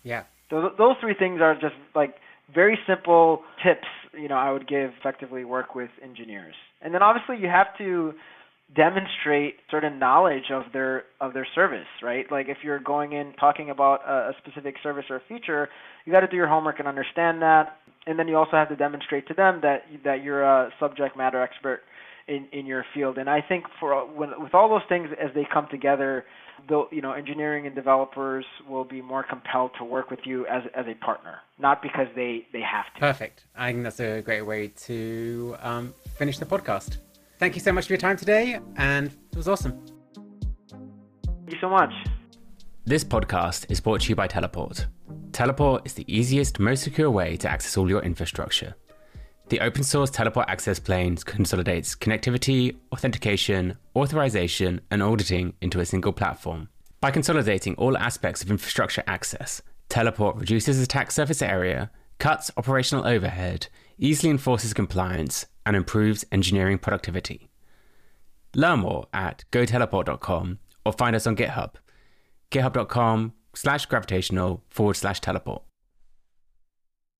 Yeah. 0.02 0.24
So 0.50 0.60
th- 0.60 0.72
those 0.78 0.96
three 1.00 1.14
things 1.14 1.40
are 1.40 1.54
just 1.54 1.76
like 1.94 2.16
very 2.54 2.78
simple 2.86 3.42
tips. 3.64 3.86
You 4.18 4.28
know, 4.28 4.36
I 4.36 4.50
would 4.50 4.66
give 4.68 4.90
effectively 4.98 5.44
work 5.44 5.74
with 5.74 5.90
engineers, 6.02 6.54
and 6.82 6.94
then 6.94 7.02
obviously 7.02 7.36
you 7.38 7.48
have 7.48 7.66
to 7.78 8.12
demonstrate 8.76 9.54
certain 9.70 9.98
knowledge 9.98 10.50
of 10.52 10.64
their 10.72 11.04
of 11.20 11.32
their 11.32 11.46
service, 11.54 11.86
right? 12.02 12.26
Like 12.30 12.48
if 12.48 12.58
you're 12.62 12.78
going 12.78 13.12
in 13.12 13.32
talking 13.40 13.70
about 13.70 14.00
a, 14.06 14.30
a 14.30 14.32
specific 14.38 14.74
service 14.82 15.04
or 15.10 15.22
feature, 15.28 15.68
you 16.04 16.12
got 16.12 16.20
to 16.20 16.26
do 16.26 16.36
your 16.36 16.48
homework 16.48 16.78
and 16.78 16.88
understand 16.88 17.40
that, 17.42 17.76
and 18.06 18.18
then 18.18 18.28
you 18.28 18.36
also 18.36 18.52
have 18.52 18.68
to 18.68 18.76
demonstrate 18.76 19.26
to 19.28 19.34
them 19.34 19.60
that 19.62 19.84
that 20.04 20.22
you're 20.22 20.42
a 20.42 20.70
subject 20.78 21.16
matter 21.16 21.40
expert 21.42 21.80
in 22.28 22.46
in 22.52 22.66
your 22.66 22.84
field. 22.94 23.18
And 23.18 23.28
I 23.28 23.40
think 23.40 23.64
for 23.80 23.94
when 24.06 24.30
with 24.42 24.54
all 24.54 24.68
those 24.68 24.86
things 24.88 25.08
as 25.20 25.30
they 25.34 25.46
come 25.52 25.66
together, 25.70 26.24
the 26.68 26.86
you 26.90 27.00
know 27.00 27.12
engineering 27.12 27.66
and 27.66 27.74
developers 27.74 28.44
will 28.68 28.84
be 28.84 29.00
more 29.00 29.22
compelled 29.22 29.72
to 29.78 29.84
work 29.84 30.10
with 30.10 30.20
you 30.24 30.46
as 30.46 30.62
as 30.74 30.86
a 30.86 30.94
partner, 31.04 31.38
not 31.58 31.82
because 31.82 32.06
they 32.14 32.46
they 32.52 32.60
have 32.60 32.86
to. 32.94 33.00
Perfect. 33.00 33.44
I 33.56 33.72
think 33.72 33.84
that's 33.84 34.00
a 34.00 34.22
great 34.22 34.42
way 34.42 34.68
to 34.86 35.56
um, 35.60 35.94
finish 36.16 36.38
the 36.38 36.46
podcast. 36.46 36.98
Thank 37.38 37.54
you 37.54 37.60
so 37.60 37.72
much 37.72 37.86
for 37.86 37.92
your 37.92 37.98
time 38.00 38.16
today, 38.16 38.58
and 38.76 39.06
it 39.06 39.36
was 39.36 39.48
awesome. 39.48 39.80
Thank 41.24 41.52
you 41.52 41.58
so 41.60 41.70
much. 41.70 41.92
This 42.84 43.04
podcast 43.04 43.70
is 43.70 43.80
brought 43.80 44.00
to 44.02 44.08
you 44.08 44.16
by 44.16 44.26
Teleport. 44.26 44.86
Teleport 45.32 45.82
is 45.84 45.94
the 45.94 46.04
easiest, 46.08 46.58
most 46.58 46.82
secure 46.82 47.10
way 47.10 47.36
to 47.36 47.48
access 47.48 47.76
all 47.76 47.88
your 47.88 48.02
infrastructure. 48.02 48.74
The 49.48 49.60
open 49.60 49.82
source 49.82 50.10
Teleport 50.10 50.46
Access 50.48 50.78
Plane 50.78 51.16
consolidates 51.16 51.94
connectivity, 51.94 52.76
authentication, 52.92 53.78
authorization, 53.96 54.82
and 54.90 55.02
auditing 55.02 55.54
into 55.62 55.80
a 55.80 55.86
single 55.86 56.12
platform. 56.12 56.68
By 57.00 57.12
consolidating 57.12 57.74
all 57.76 57.96
aspects 57.96 58.42
of 58.42 58.50
infrastructure 58.50 59.02
access, 59.06 59.62
Teleport 59.88 60.36
reduces 60.36 60.82
attack 60.82 61.10
surface 61.10 61.40
area, 61.40 61.90
cuts 62.18 62.50
operational 62.58 63.06
overhead, 63.06 63.68
easily 63.96 64.28
enforces 64.30 64.74
compliance, 64.74 65.46
and 65.64 65.74
improves 65.74 66.26
engineering 66.30 66.76
productivity. 66.76 67.48
Learn 68.54 68.80
more 68.80 69.06
at 69.14 69.44
goteleport.com 69.50 70.58
or 70.84 70.92
find 70.92 71.16
us 71.16 71.26
on 71.26 71.36
GitHub, 71.36 71.74
github.com 72.50 73.32
slash 73.54 73.86
gravitational 73.86 74.62
forward 74.68 74.96
slash 74.96 75.20
teleport. 75.20 75.62